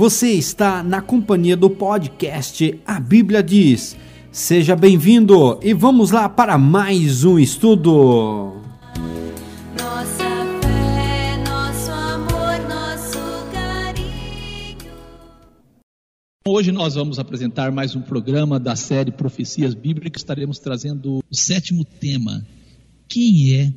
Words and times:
Você 0.00 0.30
está 0.30 0.82
na 0.82 1.02
companhia 1.02 1.54
do 1.54 1.68
podcast 1.68 2.80
A 2.86 2.98
Bíblia 2.98 3.42
Diz. 3.42 3.94
Seja 4.32 4.74
bem-vindo 4.74 5.60
e 5.62 5.74
vamos 5.74 6.10
lá 6.10 6.26
para 6.26 6.56
mais 6.56 7.22
um 7.22 7.38
estudo. 7.38 8.62
Nossa 9.78 10.24
fé, 10.62 11.36
nosso 11.46 11.90
amor, 11.90 12.66
nosso 12.66 13.18
carinho. 13.52 14.90
Hoje 16.48 16.72
nós 16.72 16.94
vamos 16.94 17.18
apresentar 17.18 17.70
mais 17.70 17.94
um 17.94 18.00
programa 18.00 18.58
da 18.58 18.74
série 18.74 19.10
Profecias 19.10 19.74
Bíblicas. 19.74 20.22
Estaremos 20.22 20.58
trazendo 20.58 21.18
o 21.18 21.36
sétimo 21.36 21.84
tema: 21.84 22.42
Quem 23.06 23.52
é 23.54 23.70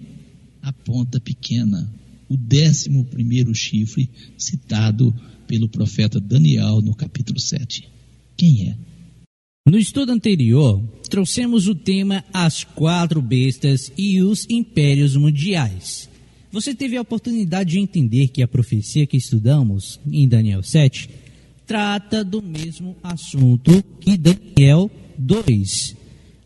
a 0.62 0.72
ponta 0.72 1.20
pequena? 1.20 1.86
O 2.30 2.38
décimo 2.38 3.04
primeiro 3.04 3.54
chifre 3.54 4.10
citado 4.38 5.14
pelo 5.54 5.70
profeta 5.70 6.20
Daniel 6.20 6.82
no 6.82 6.96
capítulo 6.96 7.40
7. 7.40 7.88
Quem 8.36 8.70
é? 8.70 8.76
No 9.70 9.78
estudo 9.78 10.12
anterior, 10.12 10.84
trouxemos 11.08 11.68
o 11.68 11.76
tema 11.76 12.26
As 12.34 12.64
Quatro 12.64 13.22
Bestas 13.22 13.92
e 13.96 14.20
os 14.24 14.48
Impérios 14.50 15.16
Mundiais. 15.16 16.10
Você 16.52 16.74
teve 16.74 16.98
a 16.98 17.02
oportunidade 17.02 17.74
de 17.74 17.80
entender 17.80 18.30
que 18.30 18.42
a 18.42 18.48
profecia 18.48 19.06
que 19.06 19.16
estudamos 19.16 20.00
em 20.12 20.28
Daniel 20.28 20.64
7 20.64 21.08
trata 21.68 22.24
do 22.24 22.42
mesmo 22.42 22.96
assunto 23.04 23.84
que 24.00 24.18
Daniel 24.18 24.90
2. 25.20 25.96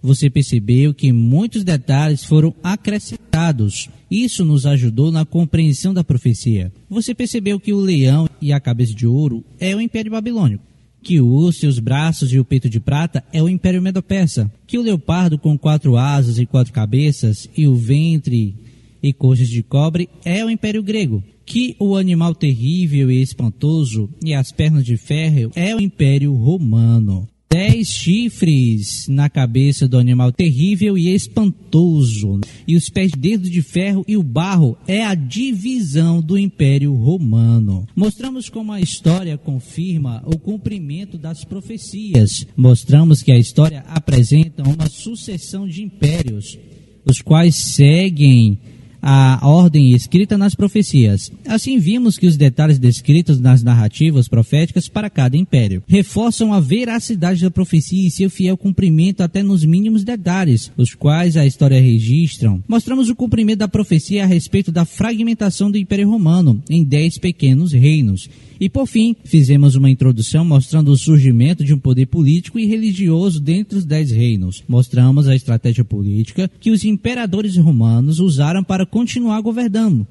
Você 0.01 0.29
percebeu 0.29 0.93
que 0.93 1.13
muitos 1.13 1.63
detalhes 1.63 2.25
foram 2.25 2.53
acrescentados. 2.61 3.87
Isso 4.09 4.45
nos 4.45 4.65
ajudou 4.65 5.11
na 5.11 5.25
compreensão 5.25 5.93
da 5.93 6.03
profecia. 6.03 6.71
Você 6.89 7.13
percebeu 7.13 7.59
que 7.59 7.73
o 7.73 7.79
leão 7.79 8.29
e 8.41 8.53
a 8.53 8.59
cabeça 8.59 8.93
de 8.93 9.05
ouro 9.05 9.43
é 9.59 9.75
o 9.75 9.81
Império 9.81 10.11
Babilônico 10.11 10.67
que 11.07 11.21
o 11.21 11.27
urso, 11.27 11.65
os 11.65 11.79
braços 11.79 12.33
e 12.33 12.37
o 12.37 12.43
peito 12.43 12.69
de 12.69 12.81
prata 12.81 13.23
é 13.31 13.41
o 13.41 13.47
Império 13.47 13.81
Medo-Persa, 13.81 14.51
que 14.67 14.77
o 14.77 14.81
leopardo 14.81 15.37
com 15.37 15.57
quatro 15.57 15.95
asas 15.95 16.37
e 16.37 16.45
quatro 16.45 16.73
cabeças 16.73 17.49
e 17.55 17.65
o 17.65 17.75
ventre 17.75 18.53
e 19.01 19.13
coxas 19.13 19.47
de 19.47 19.63
cobre 19.63 20.09
é 20.25 20.43
o 20.43 20.49
Império 20.49 20.83
Grego, 20.83 21.23
que 21.45 21.77
o 21.79 21.95
animal 21.95 22.35
terrível 22.35 23.09
e 23.09 23.21
espantoso 23.21 24.09
e 24.21 24.33
as 24.33 24.51
pernas 24.51 24.83
de 24.83 24.97
ferro 24.97 25.49
é 25.55 25.73
o 25.73 25.79
Império 25.79 26.33
Romano. 26.33 27.25
Dez 27.57 27.87
chifres 27.87 29.07
na 29.07 29.31
cabeça 29.31 29.87
do 29.87 29.97
animal 29.97 30.31
terrível 30.31 30.95
e 30.95 31.09
espantoso, 31.09 32.39
e 32.67 32.75
os 32.75 32.87
pés 32.87 33.09
de 33.09 33.17
dedo 33.17 33.49
de 33.49 33.63
ferro 33.63 34.05
e 34.07 34.15
o 34.15 34.21
barro 34.21 34.77
é 34.87 35.03
a 35.03 35.15
divisão 35.15 36.21
do 36.21 36.37
Império 36.37 36.93
Romano. 36.93 37.87
Mostramos 37.95 38.47
como 38.47 38.71
a 38.71 38.79
história 38.79 39.39
confirma 39.39 40.21
o 40.27 40.37
cumprimento 40.37 41.17
das 41.17 41.43
profecias. 41.43 42.45
Mostramos 42.55 43.23
que 43.23 43.31
a 43.31 43.39
história 43.39 43.83
apresenta 43.87 44.61
uma 44.61 44.87
sucessão 44.87 45.67
de 45.67 45.81
impérios, 45.81 46.59
os 47.03 47.23
quais 47.23 47.55
seguem 47.55 48.59
a 49.01 49.39
ordem 49.47 49.93
escrita 49.93 50.37
nas 50.37 50.55
profecias. 50.55 51.31
Assim 51.45 51.79
vimos 51.79 52.17
que 52.17 52.27
os 52.27 52.37
detalhes 52.37 52.79
descritos 52.79 53.39
nas 53.39 53.63
narrativas 53.63 54.27
proféticas 54.27 54.87
para 54.87 55.09
cada 55.09 55.37
império 55.37 55.83
reforçam 55.87 56.53
a 56.53 56.59
veracidade 56.59 57.41
da 57.41 57.51
profecia 57.51 58.07
e 58.07 58.11
seu 58.11 58.29
fiel 58.29 58.57
cumprimento 58.57 59.21
até 59.21 59.41
nos 59.43 59.63
mínimos 59.63 60.03
detalhes, 60.03 60.71
os 60.77 60.93
quais 60.93 61.37
a 61.37 61.45
história 61.45 61.79
registram. 61.79 62.63
Mostramos 62.67 63.09
o 63.09 63.15
cumprimento 63.15 63.59
da 63.59 63.67
profecia 63.67 64.23
a 64.23 64.27
respeito 64.27 64.71
da 64.71 64.85
fragmentação 64.85 65.71
do 65.71 65.77
Império 65.77 66.09
Romano 66.09 66.61
em 66.69 66.83
dez 66.83 67.17
pequenos 67.17 67.71
reinos. 67.71 68.29
E 68.59 68.69
por 68.69 68.87
fim, 68.87 69.15
fizemos 69.23 69.75
uma 69.75 69.89
introdução 69.89 70.43
mostrando 70.43 70.91
o 70.91 70.97
surgimento 70.97 71.63
de 71.63 71.73
um 71.73 71.79
poder 71.79 72.07
político 72.07 72.57
e 72.59 72.65
religioso 72.65 73.39
dentre 73.39 73.77
os 73.77 73.85
dez 73.85 74.11
reinos. 74.11 74.63
Mostramos 74.67 75.27
a 75.27 75.35
estratégia 75.35 75.83
política 75.83 76.49
que 76.59 76.71
os 76.71 76.83
imperadores 76.83 77.55
romanos 77.57 78.19
usaram 78.19 78.63
para 78.63 78.85
continuar 78.85 79.41
governando. 79.41 80.07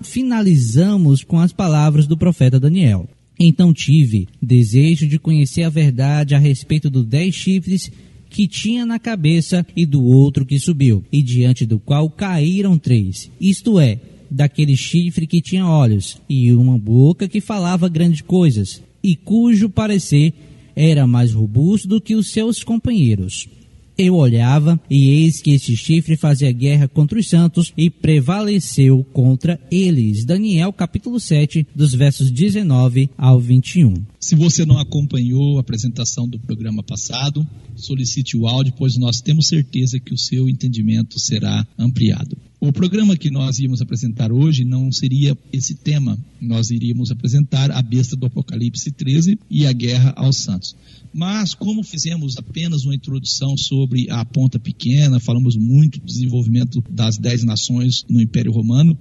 Finalizamos 0.00 1.22
com 1.22 1.38
as 1.38 1.52
palavras 1.52 2.06
do 2.06 2.16
profeta 2.16 2.58
Daniel. 2.58 3.08
Então 3.38 3.72
tive 3.72 4.28
desejo 4.40 5.06
de 5.06 5.18
conhecer 5.18 5.62
a 5.62 5.70
verdade 5.70 6.34
a 6.34 6.38
respeito 6.38 6.90
dos 6.90 7.06
dez 7.06 7.34
chifres 7.34 7.90
que 8.28 8.46
tinha 8.46 8.86
na 8.86 8.98
cabeça 8.98 9.66
e 9.76 9.84
do 9.84 10.04
outro 10.04 10.46
que 10.46 10.58
subiu, 10.58 11.04
e 11.10 11.20
diante 11.20 11.66
do 11.66 11.78
qual 11.80 12.08
caíram 12.08 12.78
três. 12.78 13.30
Isto 13.40 13.80
é, 13.80 13.98
daquele 14.30 14.76
chifre 14.76 15.26
que 15.26 15.40
tinha 15.40 15.66
olhos, 15.66 16.20
e 16.28 16.52
uma 16.52 16.78
boca 16.78 17.28
que 17.28 17.40
falava 17.40 17.88
grandes 17.88 18.20
coisas, 18.20 18.82
e 19.02 19.16
cujo 19.16 19.68
parecer 19.68 20.32
era 20.76 21.06
mais 21.06 21.32
robusto 21.32 21.88
do 21.88 22.00
que 22.00 22.14
os 22.14 22.30
seus 22.30 22.62
companheiros. 22.62 23.48
Eu 24.02 24.14
olhava, 24.14 24.80
e 24.88 25.10
eis 25.10 25.42
que 25.42 25.50
este 25.50 25.76
chifre 25.76 26.16
fazia 26.16 26.50
guerra 26.52 26.88
contra 26.88 27.18
os 27.18 27.28
santos 27.28 27.70
e 27.76 27.90
prevaleceu 27.90 29.04
contra 29.12 29.60
eles. 29.70 30.24
Daniel 30.24 30.72
capítulo 30.72 31.20
7, 31.20 31.66
dos 31.74 31.92
versos 31.92 32.30
19 32.30 33.10
ao 33.18 33.38
21. 33.38 33.92
Se 34.18 34.34
você 34.34 34.64
não 34.64 34.78
acompanhou 34.78 35.58
a 35.58 35.60
apresentação 35.60 36.26
do 36.26 36.38
programa 36.38 36.82
passado, 36.82 37.46
solicite 37.76 38.38
o 38.38 38.46
áudio, 38.46 38.72
pois 38.78 38.96
nós 38.96 39.20
temos 39.20 39.48
certeza 39.48 40.00
que 40.00 40.14
o 40.14 40.18
seu 40.18 40.48
entendimento 40.48 41.20
será 41.20 41.66
ampliado. 41.78 42.38
O 42.62 42.70
programa 42.74 43.16
que 43.16 43.30
nós 43.30 43.58
íamos 43.58 43.80
apresentar 43.80 44.30
hoje 44.30 44.66
não 44.66 44.92
seria 44.92 45.34
esse 45.50 45.74
tema. 45.74 46.18
Nós 46.38 46.68
iríamos 46.70 47.10
apresentar 47.10 47.70
a 47.70 47.80
besta 47.80 48.14
do 48.14 48.26
Apocalipse 48.26 48.90
13 48.90 49.38
e 49.48 49.64
a 49.64 49.72
guerra 49.72 50.12
aos 50.14 50.36
santos. 50.36 50.76
Mas, 51.10 51.54
como 51.54 51.82
fizemos 51.82 52.36
apenas 52.36 52.84
uma 52.84 52.94
introdução 52.94 53.56
sobre 53.56 54.10
a 54.10 54.22
ponta 54.26 54.58
pequena, 54.58 55.18
falamos 55.18 55.56
muito 55.56 56.00
do 56.00 56.04
desenvolvimento 56.04 56.84
das 56.90 57.16
dez 57.16 57.42
nações 57.42 58.04
no 58.10 58.20
Império 58.20 58.52
Romano, 58.52 58.94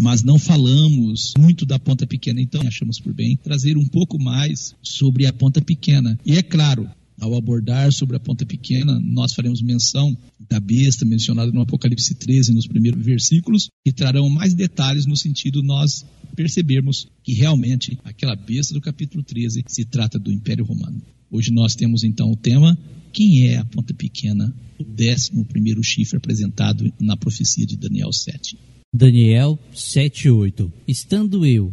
mas 0.00 0.24
não 0.24 0.36
falamos 0.36 1.34
muito 1.38 1.64
da 1.64 1.78
ponta 1.78 2.04
pequena, 2.04 2.40
então 2.40 2.62
achamos 2.66 2.98
por 2.98 3.14
bem 3.14 3.36
trazer 3.36 3.78
um 3.78 3.86
pouco 3.86 4.20
mais 4.20 4.74
sobre 4.82 5.24
a 5.24 5.32
ponta 5.32 5.60
pequena. 5.60 6.18
E 6.26 6.36
é 6.36 6.42
claro, 6.42 6.90
ao 7.20 7.34
abordar 7.34 7.92
sobre 7.92 8.16
a 8.16 8.20
ponta 8.20 8.46
pequena, 8.46 8.98
nós 9.00 9.32
faremos 9.32 9.60
menção 9.60 10.16
da 10.48 10.60
besta 10.60 11.04
mencionada 11.04 11.50
no 11.52 11.60
Apocalipse 11.60 12.14
13, 12.14 12.52
nos 12.52 12.66
primeiros 12.66 13.04
versículos, 13.04 13.68
que 13.84 13.92
trarão 13.92 14.28
mais 14.28 14.54
detalhes 14.54 15.06
no 15.06 15.16
sentido 15.16 15.62
nós 15.62 16.04
percebermos 16.36 17.08
que 17.22 17.32
realmente 17.32 17.98
aquela 18.04 18.36
besta 18.36 18.72
do 18.72 18.80
capítulo 18.80 19.22
13 19.24 19.64
se 19.66 19.84
trata 19.84 20.18
do 20.18 20.32
Império 20.32 20.64
Romano. 20.64 21.02
Hoje 21.30 21.50
nós 21.52 21.74
temos 21.74 22.04
então 22.04 22.30
o 22.30 22.36
tema 22.36 22.78
quem 23.12 23.48
é 23.48 23.56
a 23.56 23.64
ponta 23.64 23.92
pequena, 23.94 24.54
o 24.78 24.84
décimo 24.84 25.44
primeiro 25.44 25.82
chifre 25.82 26.16
apresentado 26.16 26.92
na 27.00 27.16
profecia 27.16 27.66
de 27.66 27.76
Daniel 27.76 28.12
7. 28.12 28.56
Daniel 28.94 29.58
7:8 29.74 30.70
Estando 30.86 31.44
eu 31.44 31.72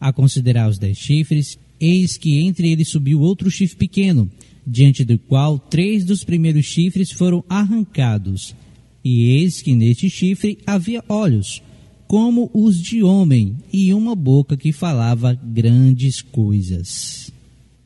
a 0.00 0.12
considerar 0.12 0.68
os 0.70 0.78
dez 0.78 0.96
chifres, 0.96 1.58
eis 1.80 2.16
que 2.16 2.38
entre 2.40 2.70
eles 2.70 2.88
subiu 2.88 3.20
outro 3.20 3.50
chifre 3.50 3.76
pequeno, 3.76 4.30
diante 4.66 5.04
do 5.04 5.18
qual 5.18 5.58
três 5.58 6.04
dos 6.04 6.24
primeiros 6.24 6.66
chifres 6.66 7.10
foram 7.10 7.44
arrancados. 7.48 8.54
E 9.04 9.30
eis 9.38 9.62
que 9.62 9.74
neste 9.74 10.10
chifre 10.10 10.58
havia 10.66 11.02
olhos, 11.08 11.62
como 12.06 12.50
os 12.52 12.80
de 12.80 13.02
homem, 13.02 13.56
e 13.72 13.92
uma 13.94 14.14
boca 14.14 14.56
que 14.56 14.72
falava 14.72 15.34
grandes 15.34 16.20
coisas. 16.20 17.32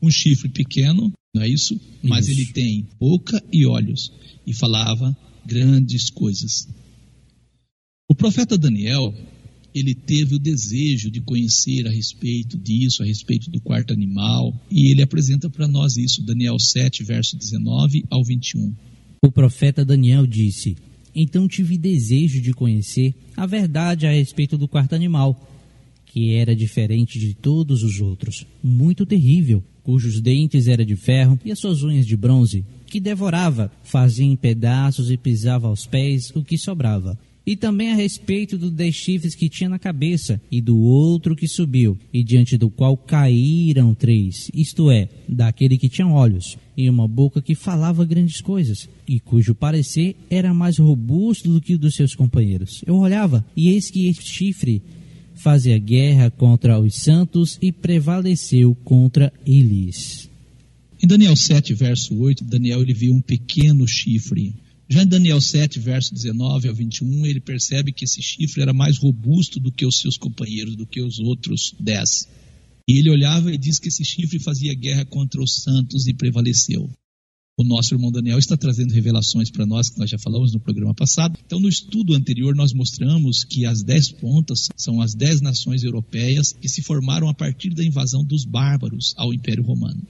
Um 0.01 0.09
chifre 0.09 0.49
pequeno, 0.49 1.13
não 1.33 1.41
é 1.41 1.47
isso? 1.47 1.79
Mas 2.01 2.27
Isso. 2.27 2.39
ele 2.39 2.51
tem 2.53 2.87
boca 2.99 3.43
e 3.51 3.65
olhos 3.65 4.11
e 4.45 4.53
falava 4.53 5.17
grandes 5.45 6.09
coisas. 6.09 6.67
O 8.07 8.13
profeta 8.13 8.57
Daniel, 8.57 9.13
ele 9.73 9.95
teve 9.95 10.35
o 10.35 10.39
desejo 10.39 11.09
de 11.09 11.21
conhecer 11.21 11.87
a 11.87 11.91
respeito 11.91 12.57
disso, 12.57 13.01
a 13.01 13.05
respeito 13.05 13.49
do 13.49 13.59
quarto 13.59 13.93
animal, 13.93 14.53
e 14.69 14.91
ele 14.91 15.01
apresenta 15.01 15.49
para 15.49 15.67
nós 15.67 15.97
isso, 15.97 16.23
Daniel 16.23 16.59
7, 16.59 17.03
verso 17.03 17.37
19 17.37 18.03
ao 18.09 18.23
21. 18.23 18.73
O 19.25 19.31
profeta 19.31 19.83
Daniel 19.85 20.27
disse: 20.27 20.75
Então 21.15 21.47
tive 21.47 21.77
desejo 21.77 22.41
de 22.41 22.53
conhecer 22.53 23.15
a 23.35 23.45
verdade 23.45 24.05
a 24.05 24.11
respeito 24.11 24.57
do 24.57 24.67
quarto 24.67 24.93
animal, 24.93 25.49
que 26.05 26.33
era 26.33 26.55
diferente 26.55 27.17
de 27.17 27.33
todos 27.33 27.81
os 27.81 27.99
outros, 27.99 28.45
muito 28.63 29.05
terrível, 29.05 29.63
cujos 29.81 30.21
dentes 30.21 30.67
eram 30.67 30.85
de 30.85 30.95
ferro 30.95 31.39
e 31.43 31.51
as 31.51 31.59
suas 31.59 31.83
unhas 31.83 32.05
de 32.05 32.15
bronze, 32.15 32.63
que 32.85 32.99
devorava, 32.99 33.71
fazia 33.83 34.25
em 34.25 34.35
pedaços 34.35 35.09
e 35.09 35.17
pisava 35.17 35.67
aos 35.67 35.87
pés 35.87 36.29
o 36.35 36.43
que 36.43 36.57
sobrava. 36.57 37.17
E 37.45 37.57
também 37.57 37.91
a 37.91 37.95
respeito 37.95 38.57
dos 38.57 38.71
dez 38.71 38.95
chifres 38.95 39.35
que 39.35 39.49
tinha 39.49 39.69
na 39.69 39.77
cabeça, 39.77 40.41
e 40.49 40.61
do 40.61 40.77
outro 40.79 41.35
que 41.35 41.47
subiu, 41.47 41.97
e 42.13 42.23
diante 42.23 42.57
do 42.57 42.69
qual 42.69 42.95
caíram 42.95 43.93
três, 43.93 44.49
isto 44.53 44.89
é, 44.89 45.09
daquele 45.27 45.77
que 45.77 45.89
tinha 45.89 46.07
olhos, 46.07 46.57
e 46.77 46.89
uma 46.89 47.07
boca 47.07 47.41
que 47.41 47.53
falava 47.53 48.05
grandes 48.05 48.39
coisas, 48.39 48.87
e 49.05 49.19
cujo 49.19 49.53
parecer 49.53 50.15
era 50.29 50.53
mais 50.53 50.77
robusto 50.77 51.51
do 51.51 51.59
que 51.59 51.73
o 51.75 51.77
dos 51.77 51.95
seus 51.95 52.15
companheiros. 52.15 52.81
Eu 52.87 52.95
olhava, 52.95 53.45
e 53.57 53.69
eis 53.69 53.91
que 53.91 54.07
este 54.07 54.25
chifre 54.25 54.81
fazia 55.35 55.77
guerra 55.77 56.31
contra 56.31 56.79
os 56.79 56.95
santos 56.95 57.57
e 57.61 57.73
prevaleceu 57.73 58.73
contra 58.85 59.33
eles. 59.45 60.29
Em 61.03 61.07
Daniel 61.07 61.35
7, 61.35 61.73
verso 61.73 62.15
8, 62.17 62.45
Daniel 62.45 62.81
ele 62.81 62.93
viu 62.93 63.13
um 63.13 63.19
pequeno 63.19 63.85
chifre. 63.85 64.53
Já 64.89 65.03
em 65.03 65.07
Daniel 65.07 65.39
7, 65.39 65.79
verso 65.79 66.13
19 66.13 66.67
ao 66.67 66.75
21, 66.75 67.25
ele 67.25 67.39
percebe 67.39 67.93
que 67.93 68.05
esse 68.05 68.21
chifre 68.21 68.61
era 68.61 68.73
mais 68.73 68.97
robusto 68.97 69.59
do 69.59 69.71
que 69.71 69.85
os 69.85 69.99
seus 69.99 70.17
companheiros, 70.17 70.75
do 70.75 70.85
que 70.85 71.01
os 71.01 71.19
outros 71.19 71.73
dez. 71.79 72.27
E 72.87 72.99
ele 72.99 73.09
olhava 73.09 73.51
e 73.53 73.57
diz 73.57 73.79
que 73.79 73.87
esse 73.87 74.03
chifre 74.03 74.39
fazia 74.39 74.73
guerra 74.73 75.05
contra 75.05 75.41
os 75.41 75.61
santos 75.63 76.05
e 76.07 76.13
prevaleceu. 76.13 76.89
O 77.57 77.63
nosso 77.63 77.93
irmão 77.93 78.11
Daniel 78.11 78.39
está 78.39 78.57
trazendo 78.57 78.93
revelações 78.93 79.49
para 79.49 79.65
nós, 79.65 79.89
que 79.89 79.99
nós 79.99 80.09
já 80.09 80.17
falamos 80.17 80.51
no 80.51 80.59
programa 80.59 80.93
passado. 80.93 81.39
Então, 81.45 81.59
no 81.59 81.69
estudo 81.69 82.13
anterior, 82.13 82.55
nós 82.55 82.73
mostramos 82.73 83.43
que 83.43 83.65
as 83.65 83.83
dez 83.83 84.11
pontas 84.11 84.67
são 84.75 84.99
as 84.99 85.13
dez 85.13 85.39
nações 85.39 85.83
europeias 85.83 86.51
que 86.51 86.67
se 86.67 86.81
formaram 86.81 87.29
a 87.29 87.33
partir 87.33 87.69
da 87.69 87.85
invasão 87.85 88.25
dos 88.25 88.43
bárbaros 88.43 89.13
ao 89.15 89.33
Império 89.33 89.63
Romano 89.63 90.01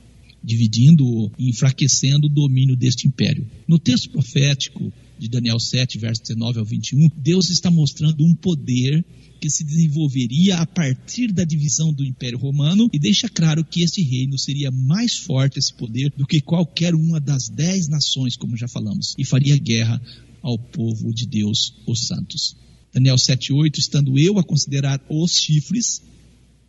dividindo 0.43 1.31
e 1.37 1.49
enfraquecendo 1.49 2.27
o 2.27 2.29
domínio 2.29 2.75
deste 2.75 3.07
império. 3.07 3.47
No 3.67 3.79
texto 3.79 4.09
profético 4.09 4.91
de 5.17 5.29
Daniel 5.29 5.59
7, 5.59 5.97
verso 5.97 6.21
19 6.21 6.59
ao 6.59 6.65
21, 6.65 7.09
Deus 7.15 7.49
está 7.49 7.71
mostrando 7.71 8.25
um 8.25 8.35
poder 8.35 9.05
que 9.39 9.49
se 9.49 9.63
desenvolveria 9.63 10.57
a 10.57 10.65
partir 10.65 11.31
da 11.31 11.43
divisão 11.43 11.91
do 11.91 12.05
Império 12.05 12.37
Romano 12.37 12.89
e 12.93 12.99
deixa 12.99 13.27
claro 13.27 13.63
que 13.63 13.81
este 13.81 14.01
reino 14.01 14.37
seria 14.37 14.71
mais 14.71 15.17
forte, 15.17 15.59
esse 15.59 15.73
poder, 15.73 16.13
do 16.17 16.25
que 16.25 16.39
qualquer 16.39 16.95
uma 16.95 17.19
das 17.19 17.49
dez 17.49 17.87
nações, 17.89 18.37
como 18.37 18.55
já 18.55 18.67
falamos, 18.67 19.13
e 19.17 19.25
faria 19.25 19.57
guerra 19.57 20.01
ao 20.41 20.57
povo 20.57 21.13
de 21.13 21.25
Deus, 21.25 21.73
os 21.85 22.07
santos. 22.07 22.55
Daniel 22.93 23.15
7,8, 23.15 23.79
estando 23.79 24.17
eu 24.17 24.37
a 24.37 24.43
considerar 24.43 25.01
os 25.09 25.31
chifres, 25.33 26.01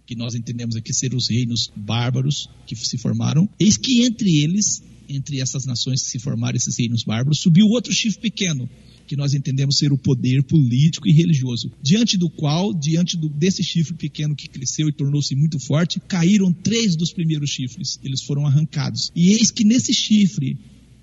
que 0.06 0.14
nós 0.14 0.34
entendemos 0.34 0.76
aqui 0.76 0.92
ser 0.92 1.14
os 1.14 1.28
reinos 1.28 1.70
bárbaros 1.74 2.48
que 2.66 2.76
se 2.76 2.98
formaram, 2.98 3.48
eis 3.58 3.76
que 3.76 4.02
entre 4.02 4.42
eles, 4.42 4.82
entre 5.08 5.40
essas 5.40 5.64
nações 5.64 6.02
que 6.02 6.10
se 6.10 6.18
formaram, 6.18 6.56
esses 6.56 6.76
reinos 6.78 7.04
bárbaros, 7.04 7.40
subiu 7.40 7.66
outro 7.66 7.92
chifre 7.92 8.20
pequeno, 8.20 8.68
que 9.06 9.16
nós 9.16 9.34
entendemos 9.34 9.76
ser 9.76 9.92
o 9.92 9.98
poder 9.98 10.42
político 10.42 11.08
e 11.08 11.12
religioso, 11.12 11.70
diante 11.82 12.16
do 12.16 12.30
qual, 12.30 12.72
diante 12.72 13.16
do, 13.16 13.28
desse 13.28 13.62
chifre 13.62 13.94
pequeno 13.94 14.34
que 14.34 14.48
cresceu 14.48 14.88
e 14.88 14.92
tornou-se 14.92 15.34
muito 15.34 15.58
forte, 15.58 16.00
caíram 16.00 16.52
três 16.52 16.96
dos 16.96 17.12
primeiros 17.12 17.50
chifres, 17.50 17.98
eles 18.02 18.22
foram 18.22 18.46
arrancados. 18.46 19.10
E 19.14 19.32
eis 19.32 19.50
que 19.50 19.64
nesse 19.64 19.92
chifre, 19.92 20.58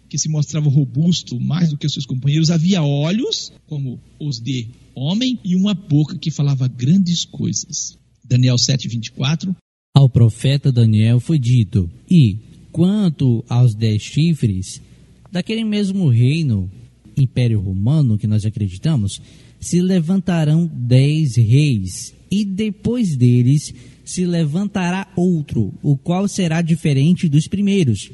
que 0.10 0.18
se 0.18 0.28
mostrava 0.28 0.70
robusto 0.70 1.40
mais 1.40 1.70
do 1.70 1.78
que 1.78 1.88
seus 1.88 2.06
companheiros, 2.06 2.50
havia 2.50 2.84
olhos, 2.84 3.54
como 3.66 3.98
os 4.20 4.40
de 4.40 4.68
homem, 4.94 5.40
e 5.44 5.56
uma 5.56 5.74
boca 5.74 6.18
que 6.18 6.30
falava 6.30 6.68
grandes 6.68 7.24
coisas. 7.24 8.01
Daniel 8.32 8.58
7:24. 8.58 9.54
Ao 9.94 10.10
profeta 10.10 10.72
Daniel 10.72 11.20
foi 11.20 11.38
dito: 11.38 11.90
E 12.10 12.38
quanto 12.72 13.44
aos 13.50 13.76
dez 13.76 14.02
chifres, 14.02 14.82
daquele 15.30 15.66
mesmo 15.66 16.08
reino, 16.08 16.72
Império 17.18 17.60
Romano, 17.60 18.18
que 18.18 18.28
nós 18.28 18.46
acreditamos, 18.46 19.22
se 19.60 19.82
levantarão 19.82 20.66
dez 20.74 21.36
reis, 21.36 22.14
e 22.32 22.46
depois 22.46 23.18
deles 23.18 23.74
se 24.06 24.26
levantará 24.26 25.12
outro, 25.18 25.74
o 25.84 25.98
qual 25.98 26.26
será 26.26 26.62
diferente 26.62 27.28
dos 27.28 27.48
primeiros, 27.48 28.10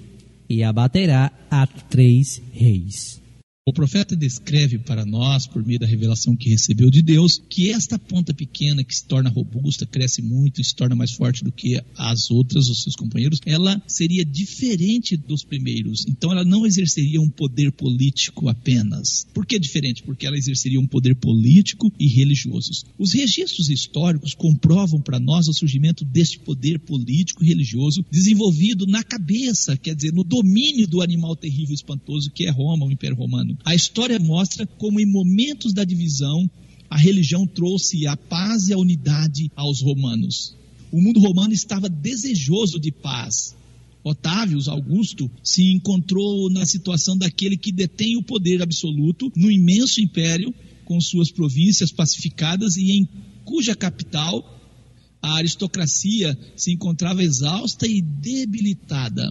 e 0.49 0.63
abaterá 0.63 1.31
a 1.51 1.67
três 1.67 2.41
reis. 2.51 3.21
O 3.67 3.73
profeta 3.73 4.15
descreve 4.15 4.79
para 4.79 5.05
nós, 5.05 5.45
por 5.45 5.61
meio 5.61 5.77
da 5.77 5.85
revelação 5.85 6.37
que 6.37 6.49
recebeu 6.49 6.89
de 6.89 7.01
Deus, 7.01 7.37
que 7.49 7.69
esta 7.69 7.99
ponta 7.99 8.33
pequena 8.33 8.81
que 8.81 8.95
se 8.95 9.03
torna 9.03 9.29
robusta, 9.29 9.85
cresce 9.85 10.21
muito 10.21 10.61
e 10.61 10.63
se 10.63 10.73
torna 10.73 10.95
mais 10.95 11.11
forte 11.11 11.43
do 11.43 11.51
que 11.51 11.77
as 11.97 12.31
outras, 12.31 12.69
os 12.69 12.83
seus 12.83 12.95
companheiros, 12.95 13.41
ela 13.45 13.83
seria 13.85 14.23
diferente 14.23 15.17
dos 15.17 15.43
primeiros. 15.43 16.05
Então 16.07 16.31
ela 16.31 16.45
não 16.45 16.65
exerceria 16.65 17.19
um 17.19 17.29
poder 17.29 17.73
político 17.73 18.47
apenas. 18.47 19.27
Por 19.33 19.45
que 19.45 19.59
diferente? 19.59 20.01
Porque 20.01 20.25
ela 20.25 20.37
exerceria 20.37 20.79
um 20.79 20.87
poder 20.87 21.15
político 21.15 21.91
e 21.99 22.07
religioso. 22.07 22.71
Os 22.97 23.11
registros 23.11 23.67
históricos 23.69 24.33
comprovam 24.33 25.01
para 25.01 25.19
nós 25.19 25.49
o 25.49 25.53
surgimento 25.53 26.05
deste 26.05 26.39
poder 26.39 26.79
político 26.79 27.43
e 27.43 27.47
religioso 27.49 28.05
desenvolvido 28.09 28.87
na 28.87 29.03
cabeça, 29.03 29.75
quer 29.75 29.93
dizer, 29.93 30.13
no 30.13 30.23
domínio 30.23 30.87
do 30.87 31.01
animal 31.01 31.35
terrível 31.35 31.71
e 31.71 31.75
espantoso 31.75 32.31
que 32.31 32.45
é 32.45 32.49
Roma, 32.49 32.85
o 32.85 32.91
Império 32.93 33.17
Romano. 33.17 33.56
A 33.65 33.75
história 33.75 34.19
mostra 34.19 34.65
como, 34.65 34.99
em 34.99 35.05
momentos 35.05 35.73
da 35.73 35.83
divisão, 35.83 36.49
a 36.89 36.97
religião 36.97 37.45
trouxe 37.45 38.07
a 38.07 38.15
paz 38.15 38.69
e 38.69 38.73
a 38.73 38.77
unidade 38.77 39.51
aos 39.55 39.81
romanos. 39.81 40.55
O 40.91 41.01
mundo 41.01 41.19
romano 41.19 41.53
estava 41.53 41.89
desejoso 41.89 42.79
de 42.79 42.91
paz. 42.91 43.55
Otávio 44.03 44.57
Augusto 44.67 45.29
se 45.43 45.71
encontrou 45.71 46.49
na 46.49 46.65
situação 46.65 47.17
daquele 47.17 47.57
que 47.57 47.73
detém 47.73 48.15
o 48.15 48.23
poder 48.23 48.61
absoluto 48.61 49.31
no 49.35 49.51
imenso 49.51 49.99
império, 49.99 50.53
com 50.85 51.01
suas 51.01 51.29
províncias 51.29 51.91
pacificadas 51.91 52.77
e 52.77 52.91
em 52.91 53.07
cuja 53.43 53.75
capital 53.75 54.57
a 55.21 55.35
aristocracia 55.35 56.37
se 56.55 56.71
encontrava 56.71 57.21
exausta 57.21 57.85
e 57.85 58.01
debilitada. 58.01 59.29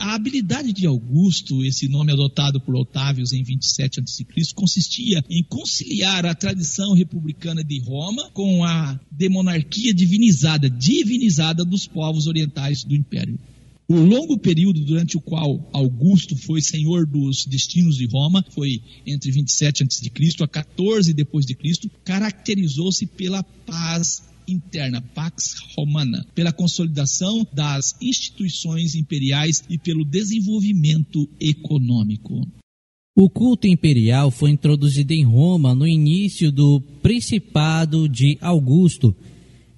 A 0.00 0.14
habilidade 0.14 0.72
de 0.72 0.86
Augusto, 0.86 1.62
esse 1.62 1.86
nome 1.86 2.10
adotado 2.10 2.58
por 2.58 2.74
Otávios 2.74 3.34
em 3.34 3.42
27 3.42 4.00
a.C., 4.00 4.24
consistia 4.54 5.22
em 5.28 5.44
conciliar 5.44 6.24
a 6.24 6.34
tradição 6.34 6.94
republicana 6.94 7.62
de 7.62 7.78
Roma 7.80 8.30
com 8.30 8.64
a 8.64 8.98
demonarquia 9.12 9.92
divinizada, 9.92 10.70
divinizada 10.70 11.66
dos 11.66 11.86
povos 11.86 12.26
orientais 12.26 12.82
do 12.82 12.96
império. 12.96 13.38
O 13.86 13.96
longo 13.96 14.38
período 14.38 14.80
durante 14.86 15.18
o 15.18 15.20
qual 15.20 15.68
Augusto 15.70 16.34
foi 16.34 16.62
senhor 16.62 17.04
dos 17.04 17.44
destinos 17.44 17.98
de 17.98 18.06
Roma, 18.06 18.42
foi 18.52 18.80
entre 19.06 19.30
27 19.30 19.82
a.C. 19.82 20.10
a 20.42 20.48
14 20.48 21.12
depois 21.12 21.44
de 21.44 21.54
Cristo, 21.54 21.90
caracterizou-se 22.02 23.04
pela 23.04 23.42
paz 23.42 24.29
interna, 24.52 25.00
Pax 25.14 25.56
Romana, 25.76 26.26
pela 26.34 26.52
consolidação 26.52 27.46
das 27.52 27.96
instituições 28.00 28.94
imperiais 28.94 29.62
e 29.68 29.78
pelo 29.78 30.04
desenvolvimento 30.04 31.28
econômico. 31.40 32.46
O 33.16 33.28
culto 33.28 33.66
imperial 33.66 34.30
foi 34.30 34.50
introduzido 34.50 35.12
em 35.12 35.24
Roma 35.24 35.74
no 35.74 35.86
início 35.86 36.50
do 36.50 36.80
Principado 37.02 38.08
de 38.08 38.38
Augusto, 38.40 39.14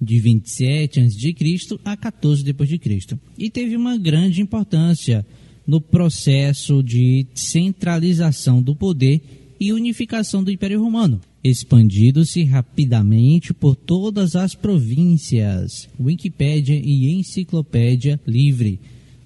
de 0.01 0.19
27 0.19 0.99
a.C. 0.99 1.79
a 1.83 1.97
14 1.97 2.43
depois 2.43 2.69
de 2.69 2.77
Cristo, 2.77 3.19
e 3.37 3.49
teve 3.49 3.75
uma 3.75 3.97
grande 3.97 4.41
importância 4.41 5.25
no 5.65 5.81
processo 5.81 6.83
de 6.83 7.25
centralização 7.33 8.61
do 8.61 8.75
poder 8.75 9.21
e 9.59 9.73
unificação 9.73 10.43
do 10.43 10.51
Império 10.51 10.81
Romano, 10.81 11.21
expandindo-se 11.43 12.43
rapidamente 12.43 13.53
por 13.53 13.75
todas 13.75 14.35
as 14.35 14.55
províncias. 14.55 15.89
Wikipédia 15.99 16.79
e 16.81 17.11
Enciclopédia 17.11 18.19
Livre. 18.25 18.79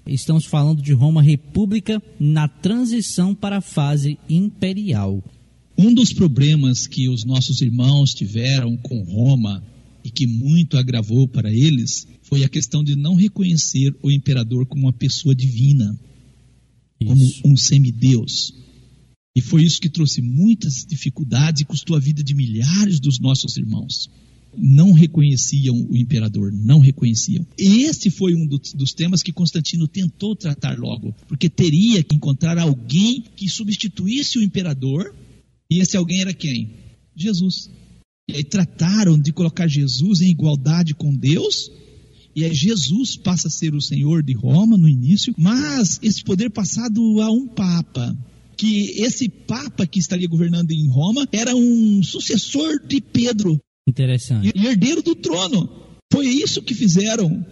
Estamos 0.06 0.44
falando 0.44 0.82
de 0.82 0.92
Roma 0.92 1.22
República 1.22 2.02
na 2.18 2.48
transição 2.48 3.34
para 3.34 3.58
a 3.58 3.60
fase 3.60 4.18
imperial. 4.28 5.22
Um 5.76 5.94
dos 5.94 6.12
problemas 6.12 6.86
que 6.88 7.08
os 7.08 7.24
nossos 7.24 7.60
irmãos 7.60 8.12
tiveram 8.12 8.76
com 8.76 9.02
Roma 9.02 9.62
e 10.02 10.10
que 10.10 10.26
muito 10.26 10.76
agravou 10.76 11.28
para 11.28 11.52
eles 11.52 12.08
foi 12.22 12.42
a 12.42 12.48
questão 12.48 12.82
de 12.82 12.96
não 12.96 13.14
reconhecer 13.14 13.94
o 14.02 14.10
imperador 14.10 14.66
como 14.66 14.86
uma 14.86 14.92
pessoa 14.92 15.34
divina, 15.34 15.98
como 17.04 17.22
Isso. 17.22 17.42
um 17.44 17.56
semideus. 17.56 18.54
E 19.38 19.40
foi 19.40 19.62
isso 19.62 19.80
que 19.80 19.88
trouxe 19.88 20.20
muitas 20.20 20.84
dificuldades 20.84 21.62
e 21.62 21.64
custou 21.64 21.94
a 21.94 22.00
vida 22.00 22.24
de 22.24 22.34
milhares 22.34 22.98
dos 22.98 23.20
nossos 23.20 23.56
irmãos. 23.56 24.10
Não 24.56 24.90
reconheciam 24.90 25.76
o 25.88 25.96
imperador, 25.96 26.50
não 26.52 26.80
reconheciam. 26.80 27.46
Este 27.56 28.10
foi 28.10 28.34
um 28.34 28.44
dos, 28.44 28.72
dos 28.72 28.92
temas 28.92 29.22
que 29.22 29.32
Constantino 29.32 29.86
tentou 29.86 30.34
tratar 30.34 30.76
logo, 30.76 31.14
porque 31.28 31.48
teria 31.48 32.02
que 32.02 32.16
encontrar 32.16 32.58
alguém 32.58 33.22
que 33.36 33.48
substituísse 33.48 34.38
o 34.38 34.42
imperador, 34.42 35.14
e 35.70 35.78
esse 35.78 35.96
alguém 35.96 36.20
era 36.20 36.34
quem? 36.34 36.70
Jesus. 37.14 37.70
E 38.28 38.34
aí 38.34 38.42
trataram 38.42 39.16
de 39.16 39.32
colocar 39.32 39.68
Jesus 39.68 40.20
em 40.20 40.32
igualdade 40.32 40.94
com 40.94 41.14
Deus, 41.14 41.70
e 42.34 42.42
aí 42.42 42.52
Jesus 42.52 43.14
passa 43.14 43.46
a 43.46 43.52
ser 43.52 43.72
o 43.72 43.80
senhor 43.80 44.20
de 44.20 44.32
Roma 44.32 44.76
no 44.76 44.88
início, 44.88 45.32
mas 45.38 46.00
esse 46.02 46.24
poder 46.24 46.50
passado 46.50 47.20
a 47.20 47.30
um 47.30 47.46
papa, 47.46 48.18
que 48.58 49.00
esse 49.00 49.28
papa 49.28 49.86
que 49.86 50.00
estaria 50.00 50.28
governando 50.28 50.72
em 50.72 50.88
Roma 50.88 51.26
era 51.32 51.54
um 51.54 52.02
sucessor 52.02 52.84
de 52.86 53.00
Pedro 53.00 53.58
Interessante. 53.88 54.52
e 54.54 54.66
herdeiro 54.66 55.00
do 55.00 55.14
trono. 55.14 55.70
Foi 56.12 56.26
isso 56.26 56.60
que 56.60 56.74
fizeram. 56.74 57.46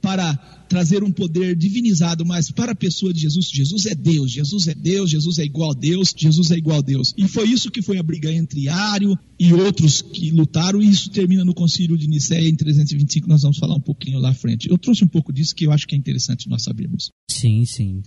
para 0.00 0.34
trazer 0.68 1.02
um 1.02 1.10
poder 1.10 1.56
divinizado, 1.56 2.26
mas 2.26 2.50
para 2.50 2.72
a 2.72 2.74
pessoa 2.74 3.10
de 3.10 3.20
Jesus, 3.20 3.48
Jesus 3.48 3.86
é 3.86 3.94
Deus, 3.94 4.30
Jesus 4.30 4.68
é 4.68 4.74
Deus, 4.74 5.10
Jesus 5.10 5.38
é 5.38 5.44
igual 5.44 5.70
a 5.70 5.74
Deus, 5.74 6.12
Jesus 6.14 6.50
é 6.50 6.56
igual 6.56 6.78
a 6.78 6.82
Deus. 6.82 7.14
E 7.16 7.26
foi 7.26 7.48
isso 7.48 7.70
que 7.70 7.80
foi 7.80 7.96
a 7.96 8.02
briga 8.02 8.30
entre 8.30 8.68
Ário 8.68 9.18
e 9.38 9.54
outros 9.54 10.02
que 10.02 10.30
lutaram, 10.30 10.82
e 10.82 10.90
isso 10.90 11.08
termina 11.10 11.42
no 11.42 11.54
concílio 11.54 11.96
de 11.96 12.06
Nicéia 12.06 12.48
em 12.48 12.54
325, 12.54 13.26
nós 13.26 13.42
vamos 13.42 13.56
falar 13.56 13.76
um 13.76 13.80
pouquinho 13.80 14.18
lá 14.18 14.30
à 14.30 14.34
frente. 14.34 14.68
Eu 14.68 14.76
trouxe 14.76 15.04
um 15.04 15.08
pouco 15.08 15.32
disso 15.32 15.54
que 15.54 15.66
eu 15.66 15.72
acho 15.72 15.86
que 15.86 15.94
é 15.94 15.98
interessante 15.98 16.50
nós 16.50 16.64
sabermos. 16.64 17.10
Sim, 17.30 17.64
sim. 17.64 18.02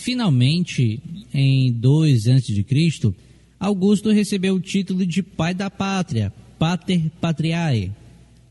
Finalmente, 0.00 1.02
em 1.34 1.72
2 1.72 2.28
a.C., 2.28 2.64
Augusto 3.58 4.12
recebeu 4.12 4.54
o 4.54 4.60
título 4.60 5.04
de 5.04 5.24
pai 5.24 5.52
da 5.52 5.68
pátria, 5.68 6.32
Pater 6.56 7.10
Patriae, 7.20 7.90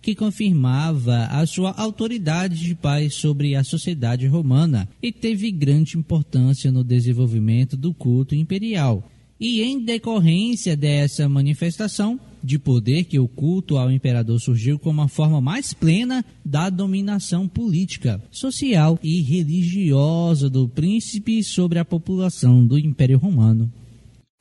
que 0.02 0.14
confirmava 0.14 1.26
a 1.28 1.46
sua 1.46 1.72
autoridade 1.72 2.60
de 2.60 2.76
pai 2.76 3.10
sobre 3.10 3.56
a 3.56 3.64
sociedade 3.64 4.28
romana 4.28 4.90
e 5.02 5.10
teve 5.10 5.50
grande 5.50 5.98
importância 5.98 6.70
no 6.70 6.84
desenvolvimento 6.84 7.78
do 7.78 7.94
culto 7.94 8.36
imperial. 8.36 9.10
E 9.40 9.62
em 9.64 9.80
decorrência 9.80 10.76
dessa 10.76 11.30
manifestação 11.30 12.20
de 12.48 12.58
poder 12.58 13.04
que 13.04 13.20
o 13.20 13.28
culto 13.28 13.78
ao 13.78 13.92
imperador 13.92 14.40
surgiu 14.40 14.80
como 14.80 15.02
a 15.02 15.10
forma 15.10 15.42
mais 15.42 15.74
plena 15.74 16.24
da 16.46 16.70
dominação 16.70 17.46
política, 17.46 18.24
social 18.32 18.98
e 19.04 19.22
religiosa 19.22 20.50
do 20.50 20.70
príncipe 20.70 21.44
sobre 21.44 21.78
a 21.78 21.84
população 21.84 22.66
do 22.66 22.80
Império 22.80 23.18
Romano. 23.18 23.70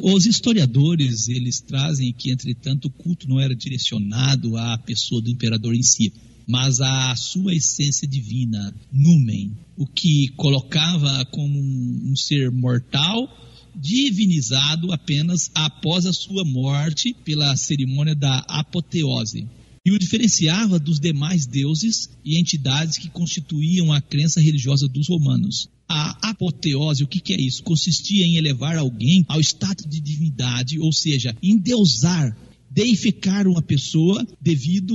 Os 0.01 0.25
historiadores, 0.25 1.27
eles 1.27 1.61
trazem 1.61 2.13
que, 2.13 2.31
entretanto, 2.31 2.85
o 2.85 2.91
culto 2.91 3.29
não 3.29 3.41
era 3.41 3.57
direcionado 3.57 4.57
à 4.57 4.79
pessoa 4.79 5.21
do 5.21 5.31
imperador 5.31 5.75
em 5.75 5.83
si, 5.83 6.13
mas 6.47 6.81
à 6.81 7.13
sua 7.17 7.57
essência 7.57 8.07
divina, 8.07 8.73
numen, 8.93 9.51
o 9.77 9.85
que 9.85 10.29
colocava 10.37 11.25
como 11.33 11.59
um, 11.59 12.13
um 12.13 12.15
ser 12.15 12.53
mortal, 12.53 13.29
divinizado 13.76 14.92
apenas 14.92 15.50
após 15.54 16.06
a 16.06 16.12
sua 16.12 16.45
morte 16.45 17.14
pela 17.25 17.56
cerimônia 17.56 18.14
da 18.14 18.38
apoteose. 18.49 19.47
E 19.85 19.92
o 19.92 19.99
diferenciava 19.99 20.80
dos 20.80 20.99
demais 20.99 21.47
deuses 21.47 22.11
e 22.25 22.40
entidades 22.40 22.99
que 22.99 23.09
constituíam 23.09 23.92
a 23.92 24.00
crença 24.00 24.40
religiosa 24.40 24.88
dos 24.88 25.09
romanos. 25.09 25.68
A 25.88 26.30
apoteose, 26.30 27.04
o 27.04 27.06
que, 27.06 27.21
que 27.21 27.33
é 27.33 27.40
isso? 27.40 27.62
Consistia 27.62 28.26
em 28.26 28.37
elevar 28.37 28.76
alguém 28.76 29.25
ao 29.28 29.40
status 29.40 29.87
de 29.88 30.00
divindade, 30.00 30.80
ou 30.80 30.92
seja, 30.92 31.37
endeusar 31.40 32.37
deificar 32.76 33.47
uma 33.47 33.62
pessoa 33.62 34.26
devido 34.38 34.95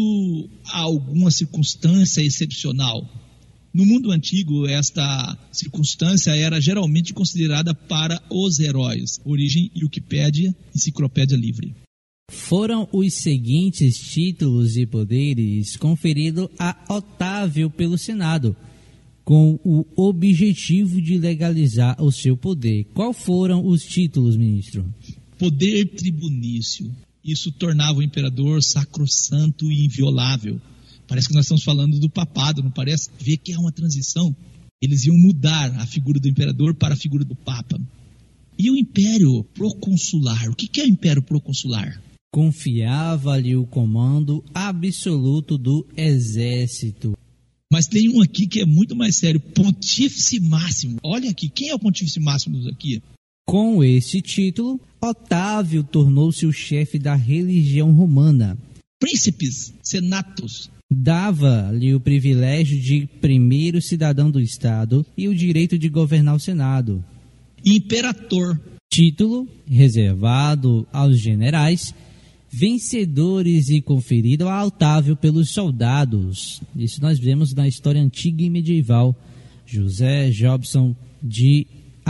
a 0.67 0.81
alguma 0.81 1.31
circunstância 1.31 2.21
excepcional. 2.21 3.09
No 3.73 3.85
mundo 3.85 4.11
antigo, 4.11 4.67
esta 4.67 5.37
circunstância 5.51 6.35
era 6.35 6.59
geralmente 6.59 7.13
considerada 7.13 7.73
para 7.73 8.21
os 8.29 8.59
heróis. 8.59 9.21
Origem 9.23 9.71
Wikipédia, 9.81 10.53
Enciclopédia 10.75 11.37
Livre. 11.37 11.73
Foram 12.29 12.87
os 12.91 13.13
seguintes 13.13 13.97
títulos 13.97 14.75
e 14.75 14.85
poderes 14.85 15.77
conferidos 15.77 16.49
a 16.59 16.77
Otávio 16.89 17.69
pelo 17.69 17.97
Senado, 17.97 18.55
com 19.23 19.57
o 19.63 19.85
objetivo 19.95 21.01
de 21.01 21.17
legalizar 21.17 22.01
o 22.01 22.11
seu 22.11 22.35
poder. 22.35 22.85
Qual 22.93 23.13
foram 23.13 23.65
os 23.65 23.83
títulos, 23.83 24.35
ministro? 24.35 24.85
Poder 25.37 25.85
tribunício. 25.95 26.91
Isso 27.23 27.51
tornava 27.51 27.99
o 27.99 28.03
imperador 28.03 28.61
sacrossanto 28.63 29.71
e 29.71 29.85
inviolável. 29.85 30.59
Parece 31.11 31.27
que 31.27 31.33
nós 31.33 31.43
estamos 31.43 31.65
falando 31.65 31.99
do 31.99 32.09
papado, 32.09 32.63
não 32.63 32.71
parece? 32.71 33.09
Vê 33.19 33.35
que 33.35 33.51
há 33.51 33.59
uma 33.59 33.73
transição. 33.73 34.33
Eles 34.81 35.03
iam 35.03 35.17
mudar 35.17 35.69
a 35.81 35.85
figura 35.85 36.17
do 36.21 36.29
imperador 36.29 36.73
para 36.73 36.93
a 36.93 36.97
figura 36.97 37.25
do 37.25 37.35
papa. 37.35 37.77
E 38.57 38.71
o 38.71 38.77
império 38.77 39.43
proconsular? 39.53 40.49
O 40.49 40.55
que 40.55 40.79
é 40.79 40.85
o 40.85 40.87
império 40.87 41.21
proconsular? 41.21 42.01
Confiava-lhe 42.33 43.57
o 43.57 43.65
comando 43.65 44.41
absoluto 44.53 45.57
do 45.57 45.85
exército. 45.97 47.11
Mas 47.69 47.87
tem 47.87 48.07
um 48.07 48.21
aqui 48.21 48.47
que 48.47 48.61
é 48.61 48.65
muito 48.65 48.95
mais 48.95 49.17
sério, 49.17 49.41
Pontífice 49.41 50.39
Máximo. 50.39 50.97
Olha 51.03 51.29
aqui, 51.29 51.49
quem 51.49 51.67
é 51.67 51.75
o 51.75 51.79
Pontífice 51.79 52.21
Máximo 52.21 52.69
aqui? 52.69 53.03
Com 53.45 53.83
este 53.83 54.21
título, 54.21 54.79
Otávio 55.01 55.83
tornou-se 55.83 56.45
o 56.45 56.53
chefe 56.53 56.97
da 56.97 57.15
religião 57.15 57.91
romana. 57.91 58.57
Príncipes, 58.97 59.73
senatos. 59.83 60.71
Dava-lhe 60.93 61.95
o 61.95 62.01
privilégio 62.01 62.77
de 62.77 63.07
primeiro 63.21 63.81
cidadão 63.81 64.29
do 64.29 64.41
Estado 64.41 65.05
e 65.17 65.29
o 65.29 65.33
direito 65.33 65.79
de 65.79 65.87
governar 65.87 66.35
o 66.35 66.39
Senado. 66.39 67.01
Imperator. 67.65 68.59
Título 68.91 69.47
reservado 69.65 70.85
aos 70.91 71.17
generais, 71.17 71.95
vencedores 72.51 73.69
e 73.69 73.81
conferido 73.81 74.49
a 74.49 74.65
Otávio 74.65 75.15
pelos 75.15 75.51
soldados. 75.51 76.61
Isso 76.75 77.01
nós 77.01 77.17
vemos 77.17 77.53
na 77.53 77.69
história 77.69 78.01
antiga 78.01 78.43
e 78.43 78.49
medieval. 78.49 79.15
José 79.65 80.29
Jobson 80.29 80.93
de 81.23 81.65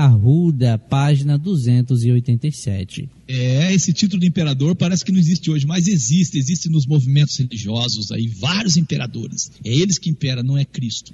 Arruda, 0.05 0.79
página 0.79 1.37
287. 1.37 3.07
É, 3.27 3.73
esse 3.73 3.93
título 3.93 4.19
de 4.19 4.27
imperador 4.27 4.75
parece 4.75 5.05
que 5.05 5.11
não 5.11 5.19
existe 5.19 5.51
hoje, 5.51 5.67
mas 5.67 5.87
existe, 5.87 6.39
existe 6.39 6.69
nos 6.69 6.87
movimentos 6.87 7.37
religiosos 7.37 8.11
aí, 8.11 8.27
vários 8.27 8.77
imperadores. 8.77 9.51
É 9.63 9.69
eles 9.69 9.99
que 9.99 10.09
imperam, 10.09 10.41
não 10.41 10.57
é 10.57 10.65
Cristo. 10.65 11.13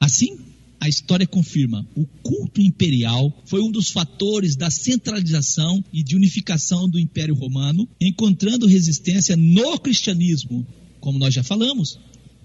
Assim, 0.00 0.38
a 0.80 0.88
história 0.88 1.26
confirma: 1.26 1.84
o 1.96 2.06
culto 2.22 2.60
imperial 2.60 3.32
foi 3.44 3.60
um 3.60 3.72
dos 3.72 3.90
fatores 3.90 4.54
da 4.54 4.70
centralização 4.70 5.84
e 5.92 6.04
de 6.04 6.14
unificação 6.14 6.88
do 6.88 7.00
Império 7.00 7.34
Romano, 7.34 7.88
encontrando 8.00 8.68
resistência 8.68 9.36
no 9.36 9.78
cristianismo, 9.80 10.64
como 11.00 11.18
nós 11.18 11.34
já 11.34 11.42
falamos, 11.42 11.98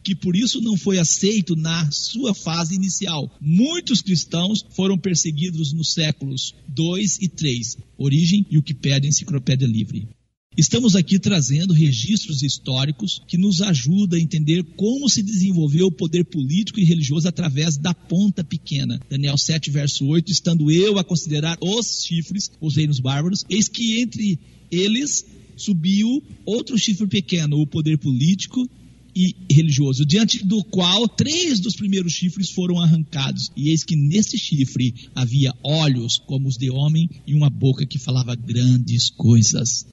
que 0.07 0.15
por 0.15 0.37
isso 0.37 0.61
não 0.61 0.77
foi 0.77 0.99
aceito 0.99 1.53
na 1.53 1.91
sua 1.91 2.33
fase 2.33 2.73
inicial. 2.73 3.29
Muitos 3.41 4.01
cristãos 4.01 4.63
foram 4.73 4.97
perseguidos 4.97 5.73
nos 5.73 5.91
séculos 5.91 6.55
2 6.69 7.17
e 7.23 7.27
3. 7.27 7.77
Origem 7.97 8.45
e 8.49 8.57
o 8.57 8.63
que 8.63 8.73
pede 8.73 9.05
a 9.05 9.09
Enciclopédia 9.09 9.67
Livre. 9.67 10.07
Estamos 10.55 10.95
aqui 10.95 11.19
trazendo 11.19 11.73
registros 11.73 12.41
históricos 12.41 13.21
que 13.27 13.37
nos 13.37 13.61
ajudam 13.61 14.17
a 14.17 14.21
entender 14.21 14.63
como 14.77 15.09
se 15.09 15.21
desenvolveu 15.21 15.87
o 15.87 15.91
poder 15.91 16.23
político 16.23 16.79
e 16.79 16.85
religioso 16.85 17.27
através 17.27 17.75
da 17.75 17.93
ponta 17.93 18.45
pequena. 18.45 18.97
Daniel 19.09 19.37
7, 19.37 19.69
verso 19.69 20.05
8, 20.05 20.31
estando 20.31 20.71
eu 20.71 20.97
a 20.97 21.03
considerar 21.03 21.57
os 21.59 22.05
chifres, 22.05 22.49
os 22.61 22.77
reinos 22.77 23.01
bárbaros, 23.01 23.43
eis 23.49 23.67
que 23.67 23.99
entre 23.99 24.39
eles 24.71 25.25
subiu 25.57 26.23
outro 26.45 26.77
chifre 26.77 27.07
pequeno, 27.07 27.57
o 27.57 27.67
poder 27.67 27.97
político 27.97 28.69
e 29.17 29.35
religioso, 29.51 30.05
diante 30.05 30.45
do 30.45 30.63
qual 30.63 31.07
três 31.07 31.59
dos 31.59 31.75
primeiros 31.75 32.13
chifres 32.13 32.51
foram 32.51 32.79
arrancados. 32.79 33.49
E 33.57 33.69
eis 33.69 33.83
que 33.83 33.95
nesse 33.95 34.37
chifre 34.37 34.93
havia 35.15 35.51
olhos 35.63 36.17
como 36.17 36.47
os 36.47 36.55
de 36.55 36.69
homem 36.69 37.09
e 37.25 37.33
uma 37.33 37.49
boca 37.49 37.83
que 37.85 37.97
falava 37.97 38.35
grandes 38.35 39.09
coisas. 39.09 39.87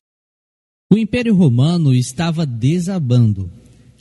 O 0.93 0.99
Império 0.99 1.35
Romano 1.35 1.95
estava 1.95 2.45
desabando. 2.45 3.50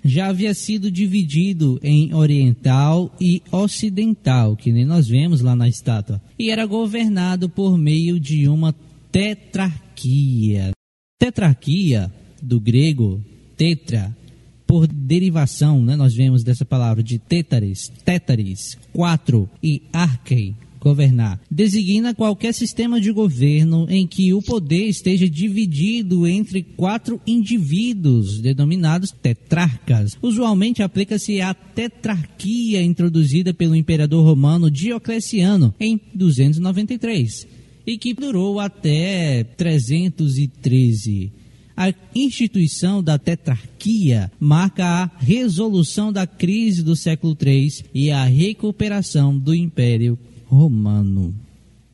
Já 0.03 0.27
havia 0.27 0.53
sido 0.53 0.91
dividido 0.91 1.79
em 1.81 2.13
oriental 2.13 3.15
e 3.21 3.41
ocidental, 3.49 4.57
que 4.57 4.73
nem 4.73 4.85
nós 4.85 5.07
vemos 5.07 5.39
lá 5.39 5.55
na 5.55 5.69
estátua, 5.69 6.21
e 6.37 6.49
era 6.49 6.65
governado 6.65 7.47
por 7.47 7.77
meio 7.77 8.19
de 8.19 8.49
uma 8.49 8.75
tetrarquia. 9.09 10.71
Tetrarquia, 11.17 12.11
do 12.41 12.59
grego 12.59 13.23
tetra, 13.55 14.15
por 14.73 14.87
derivação, 14.87 15.83
né, 15.83 15.95
nós 15.95 16.15
vemos 16.15 16.43
dessa 16.43 16.65
palavra 16.65 17.03
de 17.03 17.19
tétares, 17.19 17.91
tétares, 18.03 18.75
quatro, 18.91 19.47
e 19.61 19.83
arquei, 19.93 20.55
governar. 20.79 21.39
Designa 21.51 22.15
qualquer 22.15 22.55
sistema 22.55 22.99
de 22.99 23.11
governo 23.11 23.85
em 23.87 24.07
que 24.07 24.33
o 24.33 24.41
poder 24.41 24.87
esteja 24.87 25.29
dividido 25.29 26.25
entre 26.25 26.63
quatro 26.63 27.21
indivíduos, 27.27 28.41
denominados 28.41 29.11
tetrarcas. 29.11 30.17
Usualmente 30.23 30.81
aplica-se 30.81 31.39
a 31.39 31.53
tetrarquia 31.53 32.81
introduzida 32.81 33.53
pelo 33.53 33.75
imperador 33.75 34.25
romano 34.25 34.71
Diocleciano 34.71 35.71
em 35.79 36.01
293 36.15 37.47
e 37.85 37.95
que 37.95 38.11
durou 38.11 38.59
até 38.59 39.43
313. 39.43 41.42
A 41.75 41.93
instituição 42.13 43.01
da 43.01 43.17
tetrarquia 43.17 44.31
marca 44.39 44.85
a 44.85 45.05
resolução 45.17 46.13
da 46.13 46.27
crise 46.27 46.83
do 46.83 46.95
século 46.95 47.35
III 47.39 47.85
e 47.93 48.11
a 48.11 48.25
recuperação 48.25 49.37
do 49.37 49.55
Império 49.55 50.17
Romano. 50.45 51.35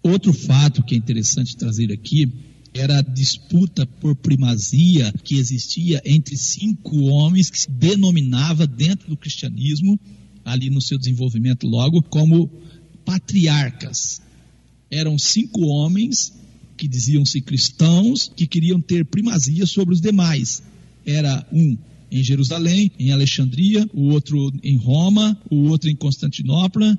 Outro 0.03 0.33
fato 0.33 0.83
que 0.83 0.95
é 0.95 0.97
interessante 0.97 1.55
trazer 1.55 1.91
aqui 1.93 2.31
era 2.73 2.99
a 2.99 3.01
disputa 3.01 3.85
por 3.85 4.15
primazia 4.15 5.13
que 5.23 5.35
existia 5.35 6.01
entre 6.05 6.37
cinco 6.37 7.03
homens 7.05 7.49
que 7.49 7.59
se 7.59 7.71
denominava 7.71 8.67
dentro 8.67 9.09
do 9.09 9.17
cristianismo 9.17 9.99
ali 10.43 10.69
no 10.69 10.81
seu 10.81 10.97
desenvolvimento 10.97 11.67
logo 11.67 12.01
como 12.03 12.49
patriarcas. 13.05 14.21
Eram 14.91 15.17
cinco 15.17 15.61
homens 15.61 16.33
que 16.79 16.87
diziam-se 16.87 17.41
cristãos, 17.41 18.31
que 18.33 18.47
queriam 18.47 18.79
ter 18.79 19.05
primazia 19.05 19.65
sobre 19.65 19.93
os 19.93 19.99
demais. 19.99 20.63
Era 21.05 21.45
um 21.51 21.77
em 22.09 22.23
Jerusalém, 22.23 22.89
em 22.97 23.11
Alexandria, 23.11 23.85
o 23.93 24.13
outro 24.13 24.51
em 24.63 24.77
Roma, 24.77 25.37
o 25.51 25.67
outro 25.67 25.89
em 25.89 25.95
Constantinopla. 25.95 26.97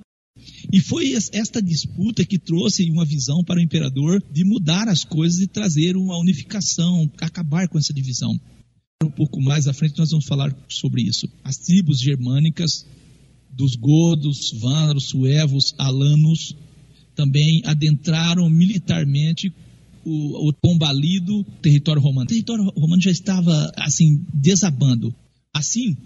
E 0.72 0.80
foi 0.80 1.14
esta 1.32 1.60
disputa 1.62 2.24
que 2.24 2.38
trouxe 2.38 2.90
uma 2.90 3.04
visão 3.04 3.42
para 3.42 3.58
o 3.58 3.62
imperador 3.62 4.22
de 4.30 4.44
mudar 4.44 4.86
as 4.86 5.02
coisas 5.02 5.40
e 5.40 5.46
trazer 5.46 5.96
uma 5.96 6.18
unificação, 6.18 7.10
acabar 7.18 7.66
com 7.66 7.78
essa 7.78 7.92
divisão. 7.92 8.38
Um 9.02 9.10
pouco 9.10 9.40
mais 9.40 9.66
à 9.66 9.72
frente 9.72 9.98
nós 9.98 10.10
vamos 10.10 10.26
falar 10.26 10.54
sobre 10.68 11.02
isso. 11.02 11.26
As 11.42 11.56
tribos 11.56 11.98
germânicas 11.98 12.86
dos 13.50 13.74
godos, 13.74 14.52
vândalos, 14.60 15.08
suevos, 15.08 15.74
alanos 15.78 16.54
também 17.16 17.62
adentraram 17.64 18.48
militarmente 18.48 19.52
o, 20.04 20.48
o 20.48 20.52
combalido 20.54 21.44
território 21.62 22.00
romano. 22.00 22.24
O 22.24 22.28
território 22.28 22.64
romano 22.76 23.02
já 23.02 23.10
estava 23.10 23.72
assim 23.76 24.24
desabando. 24.34 25.14
Assim 25.54 25.96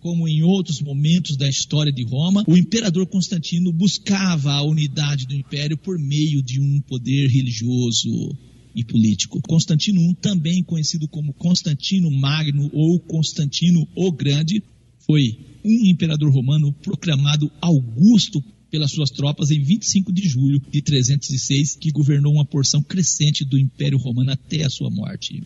como 0.00 0.26
em 0.26 0.42
outros 0.42 0.80
momentos 0.80 1.36
da 1.36 1.48
história 1.48 1.92
de 1.92 2.02
Roma, 2.04 2.42
o 2.48 2.56
imperador 2.56 3.06
Constantino 3.06 3.72
buscava 3.72 4.52
a 4.52 4.62
unidade 4.62 5.26
do 5.26 5.34
império 5.34 5.78
por 5.78 5.96
meio 5.96 6.42
de 6.42 6.60
um 6.60 6.80
poder 6.80 7.28
religioso 7.28 8.36
e 8.74 8.84
político. 8.84 9.40
Constantino 9.42 10.00
I, 10.00 10.14
também 10.14 10.62
conhecido 10.64 11.06
como 11.06 11.32
Constantino 11.32 12.10
Magno 12.10 12.68
ou 12.72 12.98
Constantino 12.98 13.86
o 13.94 14.10
Grande, 14.10 14.62
foi 15.06 15.38
um 15.64 15.86
imperador 15.86 16.32
romano 16.32 16.72
proclamado 16.72 17.50
Augusto 17.60 18.42
pelas 18.72 18.90
suas 18.90 19.10
tropas 19.10 19.50
em 19.50 19.62
25 19.62 20.10
de 20.10 20.26
julho 20.26 20.58
de 20.58 20.80
306, 20.80 21.76
que 21.76 21.92
governou 21.92 22.32
uma 22.32 22.46
porção 22.46 22.82
crescente 22.82 23.44
do 23.44 23.58
Império 23.58 23.98
Romano 23.98 24.32
até 24.32 24.64
a 24.64 24.70
sua 24.70 24.88
morte. 24.88 25.42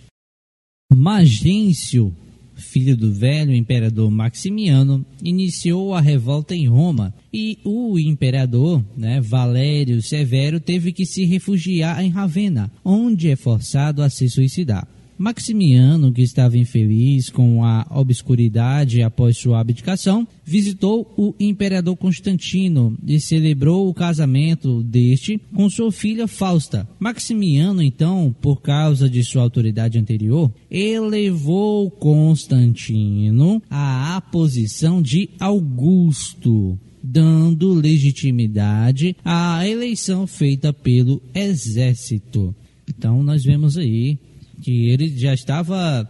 Magêncio, 0.94 2.14
filho 2.54 2.96
do 2.96 3.12
velho 3.12 3.52
imperador 3.52 4.08
Maximiano, 4.12 5.04
iniciou 5.20 5.92
a 5.92 6.00
revolta 6.00 6.54
em 6.54 6.68
Roma 6.68 7.12
e 7.32 7.58
o 7.64 7.98
imperador, 7.98 8.84
né, 8.96 9.20
Valério 9.20 10.00
Severo, 10.00 10.60
teve 10.60 10.92
que 10.92 11.04
se 11.04 11.24
refugiar 11.24 12.02
em 12.04 12.10
Ravenna, 12.10 12.70
onde 12.84 13.28
é 13.28 13.34
forçado 13.34 14.02
a 14.02 14.08
se 14.08 14.30
suicidar. 14.30 14.86
Maximiano, 15.18 16.12
que 16.12 16.22
estava 16.22 16.58
infeliz 16.58 17.30
com 17.30 17.64
a 17.64 17.86
obscuridade 17.90 19.02
após 19.02 19.38
sua 19.38 19.60
abdicação, 19.60 20.26
visitou 20.44 21.12
o 21.16 21.34
imperador 21.40 21.96
Constantino 21.96 22.96
e 23.06 23.20
celebrou 23.20 23.88
o 23.88 23.94
casamento 23.94 24.82
deste 24.82 25.40
com 25.54 25.68
sua 25.70 25.90
filha 25.90 26.28
Fausta. 26.28 26.88
Maximiano, 26.98 27.82
então, 27.82 28.34
por 28.40 28.60
causa 28.60 29.08
de 29.08 29.24
sua 29.24 29.42
autoridade 29.42 29.98
anterior, 29.98 30.52
elevou 30.70 31.90
Constantino 31.90 33.62
à 33.70 34.20
posição 34.30 35.00
de 35.00 35.30
Augusto 35.40 36.78
dando 37.08 37.72
legitimidade 37.72 39.16
à 39.24 39.66
eleição 39.66 40.26
feita 40.26 40.72
pelo 40.72 41.22
exército. 41.32 42.54
Então 42.88 43.22
nós 43.22 43.44
vemos 43.44 43.76
aí 43.76 44.18
que 44.60 44.88
ele 44.88 45.16
já 45.16 45.34
estava 45.34 46.08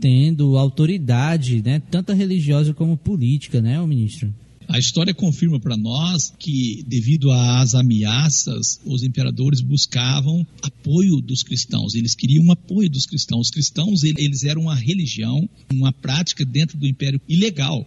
tendo 0.00 0.56
autoridade, 0.56 1.62
né, 1.62 1.80
tanto 1.90 2.12
religiosa 2.12 2.74
como 2.74 2.96
política, 2.96 3.60
né, 3.60 3.80
o 3.80 3.86
ministro? 3.86 4.32
A 4.68 4.78
história 4.78 5.14
confirma 5.14 5.58
para 5.58 5.78
nós 5.78 6.30
que, 6.38 6.84
devido 6.86 7.32
às 7.32 7.74
ameaças, 7.74 8.78
os 8.84 9.02
imperadores 9.02 9.62
buscavam 9.62 10.46
apoio 10.60 11.22
dos 11.22 11.42
cristãos. 11.42 11.94
Eles 11.94 12.14
queriam 12.14 12.52
apoio 12.52 12.90
dos 12.90 13.06
cristãos. 13.06 13.46
Os 13.46 13.50
cristãos, 13.50 14.02
eles 14.04 14.44
eram 14.44 14.62
uma 14.62 14.74
religião, 14.74 15.48
uma 15.72 15.90
prática 15.90 16.44
dentro 16.44 16.76
do 16.76 16.86
império 16.86 17.18
ilegal. 17.26 17.86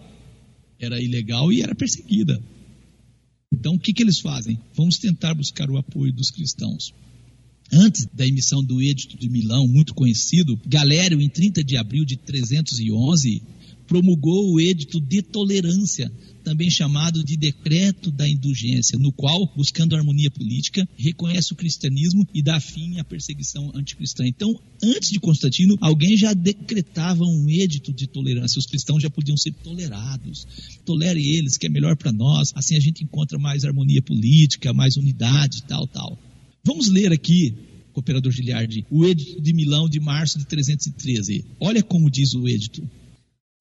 Era 0.79 0.99
ilegal 0.99 1.53
e 1.53 1.61
era 1.61 1.75
perseguida. 1.75 2.41
Então, 3.53 3.75
o 3.75 3.79
que, 3.79 3.93
que 3.93 4.01
eles 4.01 4.19
fazem? 4.19 4.57
Vamos 4.73 4.97
tentar 4.97 5.35
buscar 5.35 5.69
o 5.69 5.77
apoio 5.77 6.11
dos 6.11 6.31
cristãos. 6.31 6.95
Antes 7.73 8.05
da 8.13 8.27
emissão 8.27 8.61
do 8.63 8.81
Edito 8.81 9.17
de 9.17 9.29
Milão, 9.29 9.67
muito 9.67 9.93
conhecido, 9.93 10.59
Galério, 10.67 11.21
em 11.21 11.29
30 11.29 11.63
de 11.63 11.77
abril 11.77 12.03
de 12.03 12.17
311, 12.17 13.41
promulgou 13.87 14.51
o 14.53 14.59
Edito 14.59 14.99
de 14.99 15.21
Tolerância, 15.21 16.11
também 16.43 16.69
chamado 16.69 17.23
de 17.23 17.37
Decreto 17.37 18.11
da 18.11 18.27
Indulgência, 18.27 18.97
no 18.97 19.11
qual, 19.11 19.51
buscando 19.55 19.95
harmonia 19.95 20.29
política, 20.31 20.87
reconhece 20.97 21.53
o 21.53 21.55
cristianismo 21.55 22.27
e 22.33 22.41
dá 22.41 22.59
fim 22.59 22.99
à 22.99 23.03
perseguição 23.03 23.71
anticristã. 23.75 24.25
Então, 24.25 24.59
antes 24.83 25.09
de 25.09 25.19
Constantino, 25.19 25.77
alguém 25.79 26.17
já 26.17 26.33
decretava 26.33 27.23
um 27.23 27.49
edito 27.49 27.93
de 27.93 28.07
tolerância. 28.07 28.59
Os 28.59 28.65
cristãos 28.65 29.03
já 29.03 29.09
podiam 29.09 29.37
ser 29.37 29.51
tolerados. 29.53 30.47
Tolere 30.85 31.35
eles, 31.35 31.57
que 31.57 31.67
é 31.67 31.69
melhor 31.69 31.95
para 31.95 32.11
nós. 32.11 32.51
Assim 32.55 32.75
a 32.75 32.79
gente 32.79 33.03
encontra 33.03 33.37
mais 33.37 33.63
harmonia 33.63 34.01
política, 34.01 34.73
mais 34.73 34.97
unidade, 34.97 35.63
tal, 35.63 35.85
tal. 35.87 36.30
Vamos 36.63 36.89
ler 36.89 37.11
aqui, 37.11 37.55
cooperador 37.91 38.31
Giliardi, 38.31 38.85
o 38.89 39.05
Edito 39.05 39.41
de 39.41 39.53
Milão 39.53 39.89
de 39.89 39.99
março 39.99 40.37
de 40.37 40.45
313. 40.45 41.45
Olha 41.59 41.81
como 41.81 42.09
diz 42.09 42.33
o 42.33 42.47
Edito. 42.47 42.87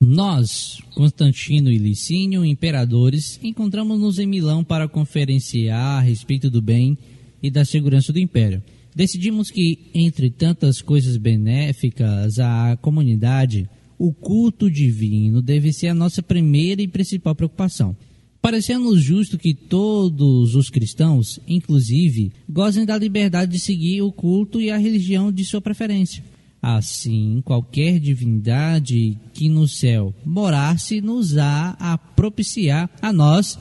Nós, 0.02 0.78
Constantino 0.94 1.70
e 1.70 1.78
Licínio, 1.78 2.44
imperadores, 2.44 3.38
encontramos-nos 3.42 4.18
em 4.18 4.26
Milão 4.26 4.64
para 4.64 4.88
conferenciar 4.88 5.98
a 5.98 6.00
respeito 6.00 6.50
do 6.50 6.62
bem 6.62 6.96
e 7.42 7.50
da 7.50 7.64
segurança 7.64 8.12
do 8.12 8.18
império. 8.18 8.62
Decidimos 8.94 9.50
que, 9.50 9.90
entre 9.94 10.30
tantas 10.30 10.82
coisas 10.82 11.16
benéficas 11.16 12.38
à 12.38 12.76
comunidade, 12.80 13.68
o 13.98 14.12
culto 14.12 14.70
divino 14.70 15.42
deve 15.42 15.72
ser 15.72 15.88
a 15.88 15.94
nossa 15.94 16.22
primeira 16.22 16.80
e 16.80 16.88
principal 16.88 17.34
preocupação. 17.34 17.94
Parecendo-nos 18.40 19.02
justo 19.02 19.36
que 19.36 19.52
todos 19.52 20.54
os 20.54 20.70
cristãos, 20.70 21.38
inclusive, 21.46 22.32
gozem 22.48 22.86
da 22.86 22.96
liberdade 22.96 23.52
de 23.52 23.58
seguir 23.58 24.00
o 24.02 24.10
culto 24.10 24.60
e 24.60 24.70
a 24.70 24.78
religião 24.78 25.30
de 25.30 25.44
sua 25.44 25.60
preferência. 25.60 26.24
Assim, 26.62 27.42
qualquer 27.44 27.98
divindade 27.98 29.18
que 29.32 29.48
no 29.48 29.66
céu 29.68 30.14
morasse 30.24 31.00
nos 31.00 31.36
há 31.36 31.76
a 31.78 31.96
propiciar 31.96 32.90
a 33.00 33.12
nós 33.12 33.58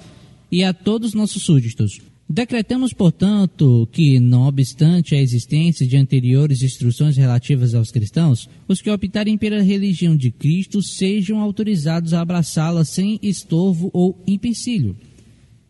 e 0.52 0.64
a 0.64 0.74
todos 0.74 1.14
nossos 1.14 1.44
súditos 1.44 2.00
Decretamos, 2.32 2.94
portanto, 2.94 3.90
que, 3.92 4.20
não 4.20 4.46
obstante 4.46 5.16
a 5.16 5.20
existência 5.20 5.88
de 5.88 5.98
anteriores 5.98 6.62
instruções 6.62 7.18
relativas 7.18 7.74
aos 7.74 7.90
cristãos, 7.90 8.48
os 8.68 8.80
que 8.80 8.92
optarem 8.92 9.36
pela 9.36 9.64
religião 9.64 10.16
de 10.16 10.30
Cristo 10.30 10.80
sejam 10.84 11.40
autorizados 11.40 12.14
a 12.14 12.22
abraçá-la 12.22 12.86
sem 12.86 13.20
estorvo 13.24 13.90
ou 13.92 14.16
empecilho, 14.28 14.96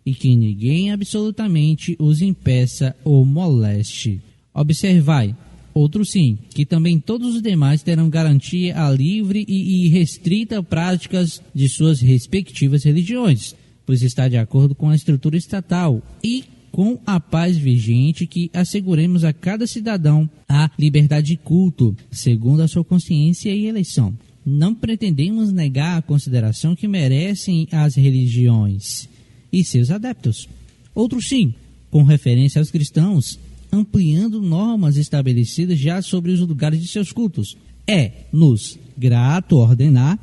e 0.06 0.14
que 0.14 0.36
ninguém 0.36 0.92
absolutamente 0.92 1.96
os 1.98 2.22
impeça 2.22 2.94
ou 3.06 3.24
moleste. 3.24 4.22
Observai, 4.54 5.34
outro 5.74 6.04
sim, 6.04 6.38
que 6.50 6.66
também 6.66 7.00
todos 7.00 7.36
os 7.36 7.42
demais 7.42 7.84
terão 7.84 8.10
garantia 8.10 8.78
a 8.86 8.92
livre 8.92 9.46
e 9.48 9.86
irrestrita 9.86 10.62
práticas 10.62 11.42
de 11.56 11.70
suas 11.70 12.02
respectivas 12.02 12.84
religiões 12.84 13.56
pois 13.90 14.04
está 14.04 14.28
de 14.28 14.38
acordo 14.38 14.76
com 14.76 14.92
a 14.92 14.96
estrutura 14.96 15.36
estatal 15.36 16.00
e 16.24 16.44
com 16.72 17.00
a 17.08 17.20
paz 17.20 17.58
vigente 17.58 18.28
que 18.28 18.52
asseguremos 18.54 19.24
a 19.24 19.34
cada 19.34 19.66
cidadão 19.66 20.30
a 20.48 20.70
liberdade 20.78 21.30
de 21.30 21.38
culto, 21.38 21.98
segundo 22.12 22.62
a 22.62 22.68
sua 22.68 22.84
consciência 22.84 23.50
e 23.50 23.66
eleição. 23.66 24.16
Não 24.46 24.76
pretendemos 24.76 25.52
negar 25.52 25.98
a 25.98 26.04
consideração 26.04 26.76
que 26.76 26.88
merecem 26.88 27.68
as 27.72 27.96
religiões 27.96 29.10
e 29.52 29.64
seus 29.64 29.90
adeptos. 29.90 30.48
Outro 30.94 31.20
sim, 31.20 31.56
com 31.90 32.04
referência 32.04 32.60
aos 32.60 32.70
cristãos, 32.70 33.40
ampliando 33.72 34.40
normas 34.40 34.98
estabelecidas 34.98 35.80
já 35.80 36.00
sobre 36.04 36.32
os 36.32 36.42
lugares 36.42 36.80
de 36.80 36.88
seus 36.88 37.12
cultos. 37.12 37.58
É 37.88 38.12
nos 38.32 38.78
grato 38.96 39.58
ordenar 39.58 40.20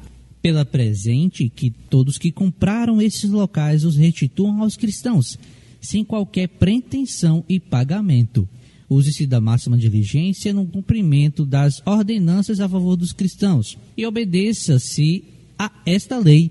pela 0.47 0.65
presente 0.65 1.49
que 1.49 1.73
todos 1.91 2.19
que 2.19 2.31
compraram 2.31 3.03
esses 3.03 3.29
locais 3.29 3.85
os 3.85 3.97
restituam 3.97 4.63
aos 4.63 4.77
cristãos, 4.77 5.37
sem 5.81 6.05
qualquer 6.05 6.47
pretensão 6.47 7.45
e 7.49 7.59
pagamento. 7.59 8.49
Use-se 8.89 9.27
da 9.27 9.41
máxima 9.41 9.77
diligência 9.77 10.55
no 10.55 10.65
cumprimento 10.65 11.45
das 11.45 11.83
ordenanças 11.85 12.61
a 12.61 12.69
favor 12.69 12.95
dos 12.95 13.13
cristãos 13.13 13.77
e 13.97 14.07
obedeça-se 14.07 15.25
a 15.59 15.69
esta 15.85 16.17
lei 16.17 16.49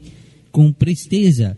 com 0.52 0.74
presteza 0.74 1.58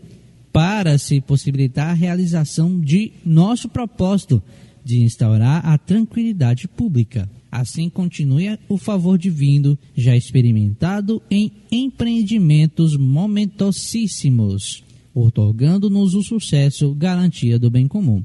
para 0.52 0.96
se 0.96 1.20
possibilitar 1.20 1.88
a 1.88 1.92
realização 1.92 2.78
de 2.78 3.14
nosso 3.26 3.68
propósito 3.68 4.40
de 4.84 5.00
instaurar 5.00 5.66
a 5.66 5.76
tranquilidade 5.76 6.68
pública. 6.68 7.28
Assim 7.50 7.88
continue 7.88 8.58
o 8.68 8.76
favor 8.76 9.18
divino 9.18 9.78
já 9.96 10.16
experimentado 10.16 11.22
em 11.30 11.50
empreendimentos 11.70 12.96
momentosíssimos. 12.96 14.84
otorgando-nos 15.14 16.14
o 16.14 16.22
sucesso, 16.22 16.94
garantia 16.94 17.58
do 17.58 17.68
bem 17.68 17.88
comum. 17.88 18.22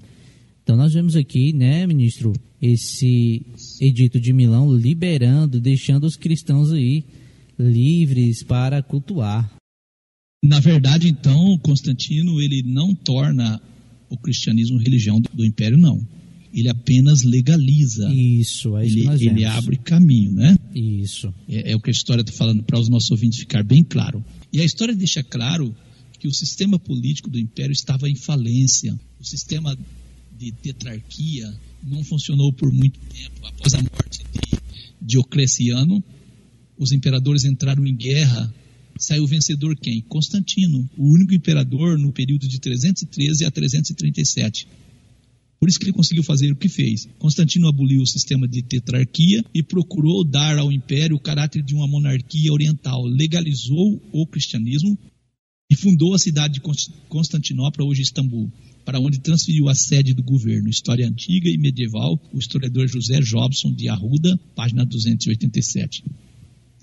Então 0.61 0.77
nós 0.77 0.93
vemos 0.93 1.15
aqui, 1.15 1.51
né, 1.51 1.87
ministro, 1.87 2.33
esse 2.61 3.45
edito 3.81 4.19
de 4.19 4.31
Milão 4.31 4.73
liberando, 4.73 5.59
deixando 5.59 6.05
os 6.05 6.15
cristãos 6.15 6.71
aí 6.71 7.03
livres 7.57 8.43
para 8.43 8.81
cultuar. 8.81 9.51
Na 10.43 10.59
verdade, 10.59 11.07
então, 11.07 11.57
Constantino 11.59 12.41
ele 12.41 12.63
não 12.65 12.93
torna 12.93 13.61
o 14.09 14.17
cristianismo 14.17 14.77
religião 14.77 15.19
do, 15.19 15.45
império, 15.45 15.77
não. 15.77 15.99
Ele 16.53 16.69
apenas 16.69 17.23
legaliza. 17.23 18.13
Isso, 18.13 18.77
é 18.77 18.85
isso 18.85 18.93
que 18.93 18.99
ele, 18.99 19.07
nós 19.07 19.21
ele 19.21 19.45
abre 19.45 19.77
caminho, 19.77 20.31
né? 20.31 20.55
Isso. 20.73 21.33
É, 21.49 21.71
é 21.71 21.75
o 21.75 21.79
que 21.79 21.89
a 21.89 21.91
história 21.91 22.21
está 22.21 22.31
falando 22.31 22.63
para 22.63 22.79
os 22.79 22.89
nossos 22.89 23.09
ouvintes 23.09 23.39
ficar 23.39 23.63
bem 23.63 23.83
claro. 23.83 24.23
E 24.51 24.61
a 24.61 24.63
história 24.63 24.95
deixa 24.95 25.23
claro 25.23 25.75
que 26.19 26.27
o 26.27 26.33
sistema 26.33 26.77
político 26.77 27.29
do 27.29 27.39
império 27.39 27.73
estava 27.73 28.09
em 28.09 28.15
falência. 28.15 28.97
O 29.19 29.25
sistema 29.25 29.77
de 30.37 30.51
tetrarquia 30.51 31.53
não 31.83 32.03
funcionou 32.03 32.53
por 32.53 32.71
muito 32.71 32.99
tempo. 32.99 33.45
Após 33.45 33.73
a 33.73 33.81
morte 33.81 34.23
de 34.31 34.59
Diocleciano, 35.01 36.03
os 36.77 36.91
imperadores 36.91 37.43
entraram 37.43 37.85
em 37.85 37.95
guerra. 37.95 38.53
Saiu 38.97 39.25
vencedor 39.25 39.75
quem? 39.75 40.01
Constantino, 40.01 40.89
o 40.97 41.11
único 41.13 41.33
imperador 41.33 41.97
no 41.97 42.11
período 42.11 42.47
de 42.47 42.59
313 42.59 43.43
a 43.43 43.51
337. 43.51 44.67
Por 45.63 45.69
isso 45.69 45.79
que 45.79 45.85
ele 45.85 45.93
conseguiu 45.93 46.23
fazer 46.23 46.51
o 46.51 46.57
que 46.57 46.67
fez. 46.67 47.07
Constantino 47.17 47.69
aboliu 47.69 48.01
o 48.01 48.05
sistema 48.05 48.45
de 48.45 48.61
tetrarquia 48.61 49.45
e 49.53 49.63
procurou 49.63 50.21
dar 50.21 50.57
ao 50.57 50.69
império 50.69 51.15
o 51.15 51.19
caráter 51.21 51.63
de 51.63 51.73
uma 51.73 51.87
monarquia 51.87 52.51
oriental. 52.51 53.05
Legalizou 53.05 53.97
o 54.11 54.27
cristianismo 54.27 54.99
e 55.71 55.75
fundou 55.77 56.13
a 56.13 56.19
cidade 56.19 56.55
de 56.55 56.59
Const- 56.59 56.91
Constantinopla, 57.07 57.85
hoje 57.85 58.01
Istambul, 58.01 58.51
para 58.83 58.99
onde 58.99 59.21
transferiu 59.21 59.69
a 59.69 59.73
sede 59.73 60.13
do 60.13 60.21
governo. 60.21 60.67
História 60.67 61.07
antiga 61.07 61.49
e 61.49 61.57
medieval, 61.57 62.19
o 62.33 62.39
historiador 62.39 62.85
José 62.89 63.21
Jobson 63.21 63.71
de 63.73 63.87
Arruda, 63.87 64.37
página 64.53 64.83
287. 64.85 66.03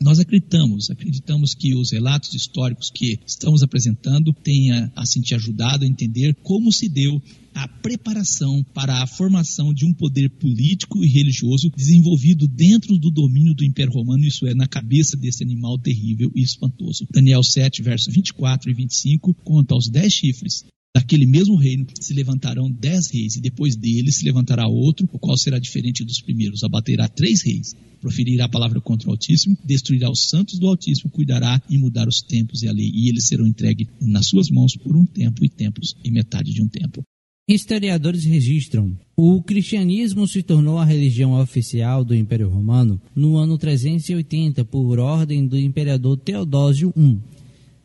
Nós 0.02 0.18
acreditamos, 0.18 0.88
acreditamos 0.88 1.54
que 1.54 1.74
os 1.74 1.92
relatos 1.92 2.32
históricos 2.32 2.90
que 2.90 3.18
estamos 3.26 3.62
apresentando 3.62 4.32
tenha 4.32 4.90
assim 4.96 5.20
te 5.20 5.34
ajudado 5.34 5.84
a 5.84 5.86
entender 5.86 6.34
como 6.42 6.72
se 6.72 6.88
deu 6.88 7.20
a 7.54 7.68
preparação 7.68 8.64
para 8.72 9.02
a 9.02 9.06
formação 9.06 9.74
de 9.74 9.84
um 9.84 9.92
poder 9.92 10.30
político 10.30 11.04
e 11.04 11.08
religioso 11.08 11.70
desenvolvido 11.76 12.48
dentro 12.48 12.96
do 12.96 13.10
domínio 13.10 13.54
do 13.54 13.64
Império 13.64 13.92
Romano, 13.92 14.24
isso 14.24 14.46
é, 14.46 14.54
na 14.54 14.66
cabeça 14.66 15.16
desse 15.18 15.44
animal 15.44 15.78
terrível 15.78 16.32
e 16.34 16.42
espantoso. 16.42 17.06
Daniel 17.10 17.42
7, 17.42 17.82
versos 17.82 18.14
24 18.14 18.70
e 18.70 18.74
25 18.74 19.34
conta 19.34 19.74
aos 19.74 19.88
dez 19.88 20.14
chifres 20.14 20.64
Daquele 20.94 21.24
mesmo 21.24 21.54
reino 21.54 21.86
se 22.00 22.12
levantarão 22.12 22.70
dez 22.70 23.08
reis, 23.08 23.36
e 23.36 23.40
depois 23.40 23.76
dele 23.76 24.10
se 24.10 24.24
levantará 24.24 24.66
outro, 24.66 25.08
o 25.12 25.18
qual 25.18 25.36
será 25.36 25.58
diferente 25.58 26.04
dos 26.04 26.20
primeiros. 26.20 26.64
Abaterá 26.64 27.08
três 27.08 27.42
reis, 27.42 27.76
proferirá 28.00 28.46
a 28.46 28.48
palavra 28.48 28.80
contra 28.80 29.08
o 29.08 29.12
Altíssimo, 29.12 29.56
destruirá 29.64 30.10
os 30.10 30.28
santos 30.28 30.58
do 30.58 30.66
Altíssimo, 30.66 31.10
cuidará 31.10 31.62
em 31.70 31.78
mudar 31.78 32.08
os 32.08 32.20
tempos 32.20 32.62
e 32.62 32.68
a 32.68 32.72
lei, 32.72 32.90
e 32.92 33.08
eles 33.08 33.28
serão 33.28 33.46
entregues 33.46 33.86
nas 34.00 34.26
suas 34.26 34.50
mãos 34.50 34.76
por 34.76 34.96
um 34.96 35.06
tempo 35.06 35.44
e 35.44 35.48
tempos 35.48 35.94
e 36.02 36.10
metade 36.10 36.52
de 36.52 36.60
um 36.60 36.66
tempo. 36.66 37.04
Historiadores 37.48 38.24
registram: 38.24 38.96
o 39.16 39.42
cristianismo 39.42 40.26
se 40.26 40.42
tornou 40.42 40.78
a 40.78 40.84
religião 40.84 41.40
oficial 41.40 42.04
do 42.04 42.14
Império 42.14 42.48
Romano 42.48 43.00
no 43.14 43.36
ano 43.36 43.58
380 43.58 44.64
por 44.64 44.98
ordem 44.98 45.46
do 45.46 45.58
imperador 45.58 46.16
Teodósio 46.16 46.92
I, 46.96 47.18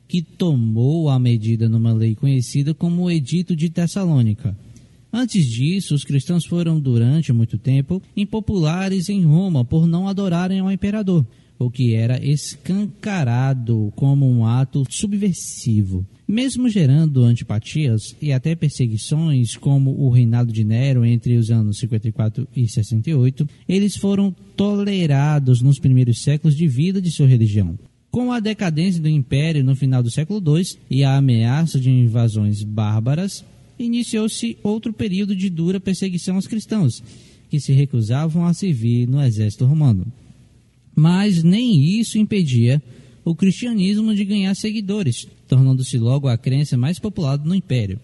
que 0.08 0.22
tomou 0.22 1.10
a 1.10 1.20
medida 1.20 1.68
numa 1.68 1.94
lei 1.94 2.16
conhecida 2.16 2.74
como 2.74 3.04
o 3.04 3.12
Edito 3.12 3.56
de 3.56 3.70
Tessalônica. 3.70 4.56
Antes 5.12 5.46
disso, 5.46 5.96
os 5.96 6.04
cristãos 6.04 6.46
foram 6.46 6.80
durante 6.80 7.32
muito 7.32 7.58
tempo 7.58 8.02
impopulares 8.18 9.08
em 9.08 9.24
Roma 9.24 9.64
por 9.64 9.88
não 9.88 10.10
adorarem 10.10 10.60
ao 10.60 10.72
imperador, 10.72 11.26
o 11.58 11.70
que 11.70 11.94
era 11.94 12.22
escancarado 12.22 13.94
como 13.96 14.30
um 14.30 14.46
ato 14.46 14.84
subversivo. 14.90 16.06
Mesmo 16.28 16.68
gerando 16.68 17.24
antipatias 17.24 18.16
e 18.22 18.34
até 18.34 18.56
perseguições, 18.56 19.56
como 19.56 19.92
o 19.92 20.10
reinado 20.10 20.52
de 20.52 20.64
Nero 20.64 21.06
entre 21.06 21.38
os 21.38 21.50
anos 21.50 21.78
54 21.80 22.48
e 22.54 22.68
68, 22.68 23.48
eles 23.70 23.96
foram 23.96 24.36
tolerados 24.58 25.62
nos 25.62 25.80
primeiros 25.80 26.24
séculos 26.24 26.58
de 26.58 26.68
vida 26.68 27.02
de 27.02 27.12
sua 27.12 27.28
religião. 27.28 27.78
Com 28.16 28.32
a 28.32 28.40
decadência 28.40 29.02
do 29.02 29.10
império 29.10 29.62
no 29.62 29.76
final 29.76 30.02
do 30.02 30.10
século 30.10 30.42
II 30.58 30.64
e 30.90 31.04
a 31.04 31.18
ameaça 31.18 31.78
de 31.78 31.90
invasões 31.90 32.64
bárbaras, 32.64 33.44
iniciou-se 33.78 34.58
outro 34.64 34.94
período 34.94 35.36
de 35.36 35.50
dura 35.50 35.82
perseguição 35.82 36.36
aos 36.38 36.48
cristãos, 36.48 37.04
que 37.50 37.60
se 37.60 37.74
recusavam 37.74 38.46
a 38.46 38.54
servir 38.54 39.06
no 39.06 39.22
exército 39.22 39.66
romano. 39.66 40.06
Mas 40.96 41.44
nem 41.44 42.00
isso 42.00 42.18
impedia 42.18 42.82
o 43.26 43.36
cristianismo 43.36 44.16
de 44.16 44.24
ganhar 44.24 44.56
seguidores, 44.56 45.28
tornando-se 45.46 45.98
logo 45.98 46.30
a 46.30 46.38
crença 46.38 46.78
mais 46.78 46.98
popular 46.98 47.38
no 47.38 47.54
império. 47.54 48.00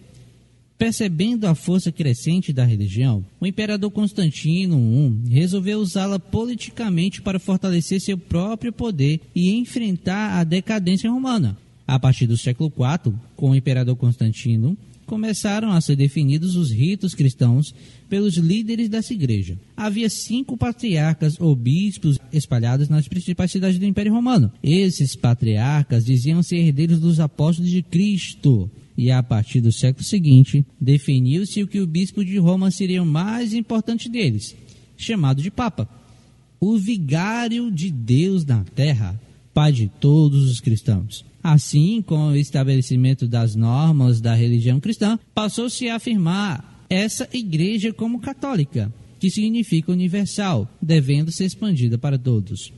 Percebendo 0.82 1.46
a 1.46 1.54
força 1.54 1.92
crescente 1.92 2.52
da 2.52 2.64
religião, 2.64 3.24
o 3.40 3.46
imperador 3.46 3.88
Constantino 3.92 4.76
I 4.76 5.32
resolveu 5.32 5.78
usá-la 5.78 6.18
politicamente 6.18 7.22
para 7.22 7.38
fortalecer 7.38 8.00
seu 8.00 8.18
próprio 8.18 8.72
poder 8.72 9.20
e 9.32 9.52
enfrentar 9.52 10.40
a 10.40 10.42
decadência 10.42 11.08
romana. 11.08 11.56
A 11.86 12.00
partir 12.00 12.26
do 12.26 12.36
século 12.36 12.68
IV, 12.68 13.14
com 13.36 13.50
o 13.50 13.54
imperador 13.54 13.94
Constantino, 13.94 14.76
começaram 15.06 15.70
a 15.70 15.80
ser 15.80 15.94
definidos 15.94 16.56
os 16.56 16.72
ritos 16.72 17.14
cristãos 17.14 17.72
pelos 18.08 18.36
líderes 18.36 18.88
dessa 18.88 19.14
igreja. 19.14 19.56
Havia 19.76 20.10
cinco 20.10 20.56
patriarcas 20.56 21.40
ou 21.40 21.54
bispos 21.54 22.18
espalhados 22.32 22.88
nas 22.88 23.06
principais 23.06 23.52
cidades 23.52 23.78
do 23.78 23.86
Império 23.86 24.12
Romano. 24.12 24.50
Esses 24.60 25.14
patriarcas 25.14 26.04
diziam 26.04 26.42
ser 26.42 26.56
herdeiros 26.56 26.98
dos 26.98 27.20
apóstolos 27.20 27.70
de 27.70 27.82
Cristo. 27.82 28.68
E 28.96 29.10
a 29.10 29.22
partir 29.22 29.60
do 29.60 29.72
século 29.72 30.04
seguinte, 30.04 30.64
definiu-se 30.80 31.62
o 31.62 31.66
que 31.66 31.80
o 31.80 31.86
bispo 31.86 32.24
de 32.24 32.38
Roma 32.38 32.70
seria 32.70 33.02
o 33.02 33.06
mais 33.06 33.54
importante 33.54 34.08
deles, 34.08 34.54
chamado 34.96 35.42
de 35.42 35.50
Papa. 35.50 35.88
O 36.60 36.76
vigário 36.76 37.70
de 37.70 37.90
Deus 37.90 38.44
na 38.44 38.64
terra, 38.64 39.20
pai 39.52 39.72
de 39.72 39.88
todos 40.00 40.50
os 40.50 40.60
cristãos. 40.60 41.24
Assim, 41.42 42.00
com 42.02 42.28
o 42.28 42.36
estabelecimento 42.36 43.26
das 43.26 43.56
normas 43.56 44.20
da 44.20 44.34
religião 44.34 44.78
cristã, 44.78 45.18
passou-se 45.34 45.88
a 45.88 45.96
afirmar 45.96 46.86
essa 46.88 47.28
igreja 47.32 47.92
como 47.92 48.20
católica, 48.20 48.92
que 49.18 49.30
significa 49.30 49.90
universal, 49.90 50.68
devendo 50.80 51.32
ser 51.32 51.46
expandida 51.46 51.98
para 51.98 52.18
todos. 52.18 52.72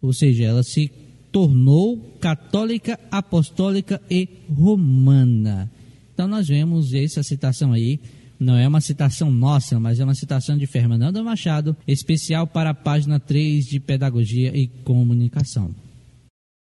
Ou 0.00 0.12
seja, 0.12 0.44
ela 0.44 0.62
se 0.62 0.90
tornou 1.34 1.98
católica, 2.20 2.96
apostólica 3.10 4.00
e 4.08 4.28
romana. 4.48 5.68
Então 6.12 6.28
nós 6.28 6.46
vemos 6.46 6.94
essa 6.94 7.24
citação 7.24 7.72
aí, 7.72 7.98
não 8.38 8.56
é 8.56 8.68
uma 8.68 8.80
citação 8.80 9.32
nossa, 9.32 9.80
mas 9.80 9.98
é 9.98 10.04
uma 10.04 10.14
citação 10.14 10.56
de 10.56 10.64
Fernando 10.64 11.24
Machado, 11.24 11.76
especial 11.88 12.46
para 12.46 12.70
a 12.70 12.74
página 12.74 13.18
3 13.18 13.66
de 13.66 13.80
Pedagogia 13.80 14.56
e 14.56 14.68
Comunicação. 14.84 15.74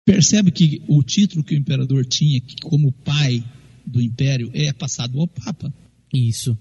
Percebe 0.03 0.49
que 0.49 0.81
o 0.87 1.03
título 1.03 1.43
que 1.43 1.53
o 1.53 1.59
imperador 1.59 2.03
tinha 2.03 2.41
como 2.63 2.91
pai 2.91 3.43
do 3.85 4.01
império 4.01 4.49
é 4.51 4.73
passado 4.73 5.21
ao 5.21 5.27
papa, 5.27 5.71
Isso. 6.11 6.57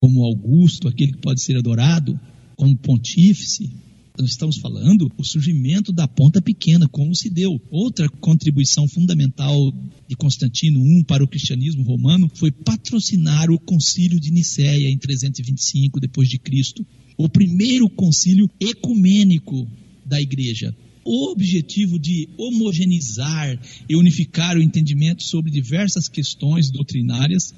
como 0.00 0.24
Augusto, 0.24 0.86
aquele 0.86 1.10
que 1.10 1.18
pode 1.18 1.42
ser 1.42 1.56
adorado, 1.56 2.18
como 2.54 2.76
pontífice. 2.76 3.87
Nós 4.18 4.30
estamos 4.30 4.56
falando 4.56 5.12
o 5.16 5.22
surgimento 5.22 5.92
da 5.92 6.08
ponta 6.08 6.42
pequena, 6.42 6.88
como 6.88 7.14
se 7.14 7.30
deu. 7.30 7.60
Outra 7.70 8.08
contribuição 8.08 8.88
fundamental 8.88 9.72
de 10.08 10.16
Constantino 10.16 10.84
I 10.84 11.04
para 11.04 11.22
o 11.22 11.28
cristianismo 11.28 11.84
romano 11.84 12.28
foi 12.34 12.50
patrocinar 12.50 13.48
o 13.48 13.60
concílio 13.60 14.18
de 14.18 14.32
Nicéia 14.32 14.90
em 14.90 14.98
325 14.98 16.00
depois 16.00 16.28
de 16.28 16.36
Cristo, 16.36 16.84
o 17.16 17.28
primeiro 17.28 17.88
concílio 17.88 18.50
ecumênico 18.58 19.68
da 20.04 20.20
igreja. 20.20 20.74
O 21.04 21.30
objetivo 21.30 21.96
de 21.96 22.28
homogeneizar 22.36 23.56
e 23.88 23.94
unificar 23.94 24.56
o 24.56 24.62
entendimento 24.62 25.22
sobre 25.22 25.50
diversas 25.50 26.08
questões 26.08 26.72
doutrinárias 26.72 27.54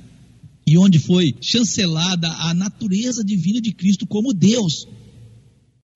e 0.67 0.77
onde 0.77 0.99
foi 0.99 1.35
chancelada 1.41 2.29
a 2.29 2.53
natureza 2.53 3.25
divina 3.25 3.63
de 3.63 3.73
Cristo 3.73 4.07
como 4.07 4.35
Deus. 4.35 4.87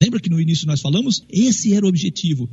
Lembra 0.02 0.20
que 0.20 0.30
no 0.30 0.40
início 0.40 0.66
nós 0.66 0.80
falamos? 0.80 1.24
Esse 1.30 1.74
era 1.74 1.86
o 1.86 1.88
objetivo. 1.88 2.48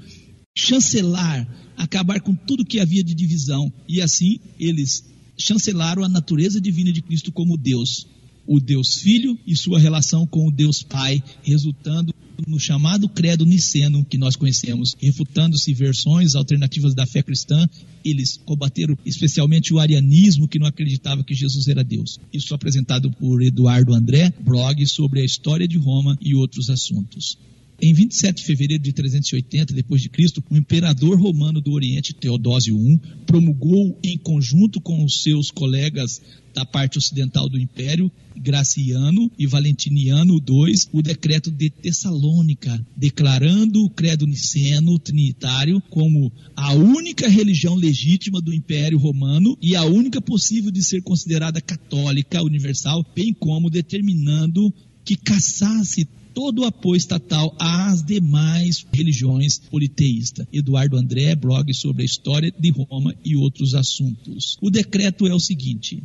Chancelar, 0.58 1.48
acabar 1.78 2.22
com 2.22 2.36
tudo 2.36 2.66
que 2.66 2.80
havia 2.80 3.04
de 3.04 3.16
divisão. 3.16 3.72
E 3.88 4.02
assim 4.02 4.40
eles 4.60 5.04
chancelaram 5.38 6.04
a 6.04 6.10
natureza 6.10 6.62
divina 6.62 6.92
de 6.92 7.02
Cristo 7.02 7.32
como 7.32 7.58
Deus. 7.58 8.08
O 8.52 8.60
Deus 8.60 8.98
Filho 8.98 9.40
e 9.48 9.56
sua 9.56 9.80
relação 9.80 10.28
com 10.28 10.46
o 10.46 10.52
Deus 10.52 10.84
Pai, 10.84 11.24
resultando 11.42 12.14
no 12.46 12.60
chamado 12.60 13.08
credo 13.08 13.46
niceno 13.46 14.04
que 14.04 14.18
nós 14.18 14.36
conhecemos, 14.36 14.94
refutando-se 15.00 15.74
versões 15.74 16.36
alternativas 16.36 16.94
da 16.94 17.06
fé 17.06 17.24
cristã, 17.24 17.66
eles 18.04 18.36
combateram 18.44 18.98
especialmente 19.06 19.74
o 19.74 19.80
arianismo 19.80 20.50
que 20.50 20.60
não 20.60 20.68
acreditava 20.68 21.24
que 21.24 21.34
Jesus 21.34 21.70
era 21.70 21.82
Deus. 21.82 22.20
Isso 22.34 22.54
apresentado 22.54 23.10
por 23.12 23.42
Eduardo 23.42 23.94
André, 23.94 24.34
blog 24.42 24.86
sobre 24.86 25.22
a 25.22 25.26
história 25.26 25.68
de 25.68 25.78
Roma 25.78 26.18
e 26.20 26.36
outros 26.36 26.70
assuntos. 26.70 27.38
Em 27.84 27.96
27 27.96 28.38
de 28.38 28.44
fevereiro 28.46 28.84
de 28.84 28.94
380 28.94 29.74
depois 29.74 30.04
de 30.04 30.10
Cristo, 30.10 30.44
o 30.52 30.56
imperador 30.56 31.20
romano 31.20 31.60
do 31.60 31.72
Oriente, 31.72 32.14
Teodósio 32.14 32.78
I, 32.78 33.00
promulgou 33.26 33.98
em 34.04 34.16
conjunto 34.20 34.80
com 34.80 35.04
os 35.04 35.24
seus 35.24 35.50
colegas 35.50 36.22
da 36.54 36.64
parte 36.64 37.00
ocidental 37.00 37.50
do 37.50 37.58
Império, 37.58 38.12
Graciano 38.38 39.32
e 39.36 39.48
Valentiniano 39.48 40.36
II, 40.36 40.76
o 40.92 41.02
decreto 41.02 41.50
de 41.50 41.72
Tessalônica, 41.72 42.86
declarando 42.96 43.84
o 43.84 43.90
credo 43.90 44.28
niceno 44.28 45.00
trinitário 45.00 45.82
como 45.90 46.32
a 46.56 46.74
única 46.74 47.28
religião 47.28 47.74
legítima 47.74 48.40
do 48.40 48.54
Império 48.54 49.00
Romano 49.00 49.58
e 49.60 49.76
a 49.76 49.84
única 49.86 50.22
possível 50.22 50.70
de 50.70 50.84
ser 50.84 51.02
considerada 51.02 51.60
católica 51.60 52.44
universal, 52.44 53.04
bem 53.16 53.34
como 53.34 53.72
determinando 53.72 54.72
que 55.04 55.16
caçasse 55.16 56.08
todo 56.34 56.62
o 56.62 56.66
apoio 56.66 56.98
estatal 56.98 57.56
às 57.60 58.04
demais 58.04 58.86
religiões 58.94 59.60
politeístas. 59.60 60.48
Eduardo 60.52 60.98
André, 60.98 61.36
blog 61.36 61.74
sobre 61.74 62.04
a 62.04 62.06
história 62.06 62.54
de 62.58 62.72
Roma 62.72 63.16
e 63.24 63.36
outros 63.36 63.76
assuntos. 63.76 64.58
O 64.62 64.70
decreto 64.70 65.28
é 65.28 65.34
o 65.34 65.40
seguinte: 65.40 66.02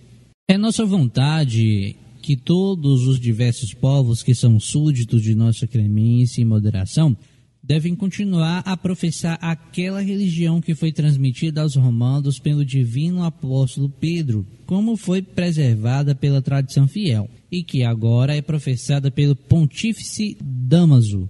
É 0.48 0.56
nossa 0.56 0.84
vontade 0.84 1.96
que 2.22 2.36
todos 2.36 3.06
os 3.06 3.20
diversos 3.20 3.72
povos 3.72 4.22
que 4.22 4.34
são 4.34 4.58
súditos 4.58 5.22
de 5.22 5.34
nossa 5.34 5.66
clemência 5.66 6.40
e 6.40 6.44
moderação 6.44 7.16
devem 7.66 7.96
continuar 7.96 8.62
a 8.64 8.76
professar 8.76 9.36
aquela 9.40 10.00
religião 10.00 10.60
que 10.60 10.74
foi 10.74 10.92
transmitida 10.92 11.62
aos 11.62 11.74
romanos 11.74 12.38
pelo 12.38 12.64
divino 12.64 13.24
apóstolo 13.24 13.90
Pedro, 13.90 14.46
como 14.64 14.96
foi 14.96 15.20
preservada 15.20 16.14
pela 16.14 16.40
tradição 16.40 16.86
fiel, 16.86 17.28
e 17.50 17.64
que 17.64 17.82
agora 17.82 18.36
é 18.36 18.40
professada 18.40 19.10
pelo 19.10 19.34
pontífice 19.34 20.36
Damaso 20.40 21.28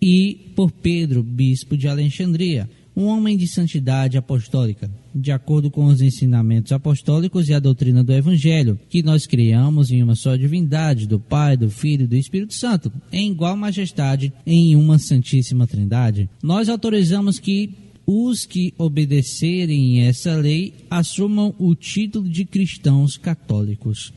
e 0.00 0.52
por 0.56 0.70
Pedro, 0.70 1.22
bispo 1.22 1.76
de 1.76 1.86
Alexandria, 1.86 2.68
um 2.96 3.04
homem 3.04 3.36
de 3.36 3.46
santidade 3.46 4.16
apostólica, 4.16 4.90
de 5.14 5.30
acordo 5.30 5.70
com 5.70 5.86
os 5.86 6.00
ensinamentos 6.00 6.72
apostólicos 6.72 7.48
e 7.48 7.54
a 7.54 7.60
doutrina 7.60 8.02
do 8.02 8.12
Evangelho, 8.12 8.78
que 8.88 9.02
nós 9.02 9.26
criamos 9.26 9.90
em 9.90 10.02
uma 10.02 10.14
só 10.14 10.34
divindade, 10.36 11.06
do 11.06 11.20
Pai, 11.20 11.56
do 11.56 11.70
Filho 11.70 12.04
e 12.04 12.08
do 12.08 12.16
Espírito 12.16 12.54
Santo, 12.54 12.92
em 13.12 13.30
igual 13.30 13.56
majestade, 13.56 14.32
em 14.44 14.74
uma 14.74 14.98
Santíssima 14.98 15.66
Trindade. 15.66 16.28
Nós 16.42 16.68
autorizamos 16.68 17.38
que 17.38 17.70
os 18.06 18.44
que 18.44 18.74
obedecerem 18.76 20.02
essa 20.02 20.34
lei 20.34 20.74
assumam 20.90 21.54
o 21.58 21.74
título 21.74 22.28
de 22.28 22.44
cristãos 22.44 23.16
católicos. 23.16 24.12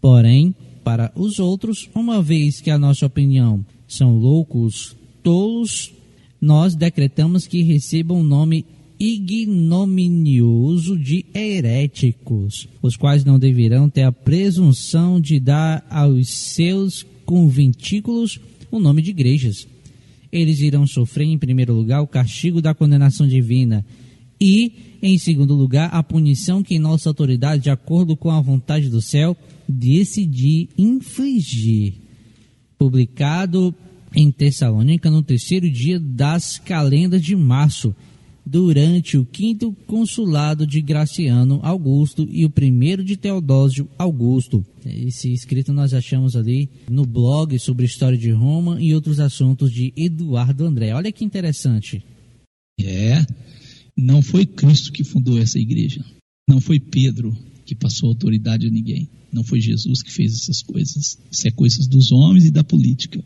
Porém, 0.00 0.54
para 0.82 1.12
os 1.14 1.38
outros, 1.38 1.90
uma 1.94 2.22
vez 2.22 2.60
que 2.60 2.70
a 2.70 2.78
nossa 2.78 3.04
opinião 3.04 3.64
são 3.86 4.16
loucos, 4.16 4.96
tolos, 5.22 5.92
nós 6.40 6.74
decretamos 6.74 7.46
que 7.46 7.62
recebam 7.62 8.20
o 8.20 8.24
nome 8.24 8.64
ignominioso 8.98 10.98
de 10.98 11.24
heréticos, 11.34 12.68
os 12.82 12.96
quais 12.96 13.24
não 13.24 13.38
deverão 13.38 13.88
ter 13.88 14.02
a 14.02 14.12
presunção 14.12 15.20
de 15.20 15.38
dar 15.38 15.86
aos 15.88 16.28
seus 16.28 17.06
conventículos 17.24 18.40
o 18.70 18.78
nome 18.78 19.02
de 19.02 19.10
igrejas. 19.10 19.66
Eles 20.30 20.60
irão 20.60 20.86
sofrer, 20.86 21.24
em 21.24 21.38
primeiro 21.38 21.72
lugar, 21.72 22.02
o 22.02 22.06
castigo 22.06 22.60
da 22.60 22.74
condenação 22.74 23.26
divina 23.26 23.84
e, 24.40 24.72
em 25.02 25.18
segundo 25.18 25.54
lugar, 25.54 25.90
a 25.92 26.02
punição 26.02 26.62
que 26.62 26.78
nossa 26.78 27.08
autoridade, 27.08 27.64
de 27.64 27.70
acordo 27.70 28.16
com 28.16 28.30
a 28.30 28.40
vontade 28.40 28.88
do 28.88 29.00
céu, 29.00 29.36
decidir 29.66 30.68
infligir. 30.76 31.94
Publicado 32.76 33.74
em 34.14 34.30
Tessalônica 34.30 35.10
no 35.10 35.22
terceiro 35.22 35.70
dia 35.70 35.98
das 35.98 36.58
calendas 36.58 37.22
de 37.22 37.34
março, 37.34 37.94
durante 38.48 39.18
o 39.18 39.26
quinto 39.26 39.72
consulado 39.86 40.66
de 40.66 40.80
Graciano 40.80 41.60
Augusto 41.62 42.26
e 42.30 42.46
o 42.46 42.50
primeiro 42.50 43.04
de 43.04 43.16
Teodósio 43.16 43.88
Augusto. 43.98 44.64
Esse 44.84 45.32
escrito 45.32 45.72
nós 45.72 45.92
achamos 45.92 46.34
ali 46.34 46.68
no 46.90 47.04
blog 47.04 47.58
sobre 47.58 47.84
história 47.84 48.16
de 48.16 48.30
Roma 48.30 48.80
e 48.80 48.94
outros 48.94 49.20
assuntos 49.20 49.70
de 49.70 49.92
Eduardo 49.94 50.64
André. 50.64 50.94
Olha 50.94 51.12
que 51.12 51.24
interessante. 51.24 52.02
É, 52.80 53.24
não 53.96 54.22
foi 54.22 54.46
Cristo 54.46 54.92
que 54.92 55.04
fundou 55.04 55.38
essa 55.38 55.58
igreja. 55.58 56.02
Não 56.48 56.60
foi 56.60 56.80
Pedro 56.80 57.36
que 57.66 57.74
passou 57.74 58.08
autoridade 58.08 58.66
a 58.66 58.70
ninguém. 58.70 59.10
Não 59.30 59.44
foi 59.44 59.60
Jesus 59.60 60.02
que 60.02 60.10
fez 60.10 60.32
essas 60.32 60.62
coisas. 60.62 61.18
Isso 61.30 61.46
é 61.46 61.50
coisas 61.50 61.86
dos 61.86 62.10
homens 62.10 62.46
e 62.46 62.50
da 62.50 62.64
política. 62.64 63.22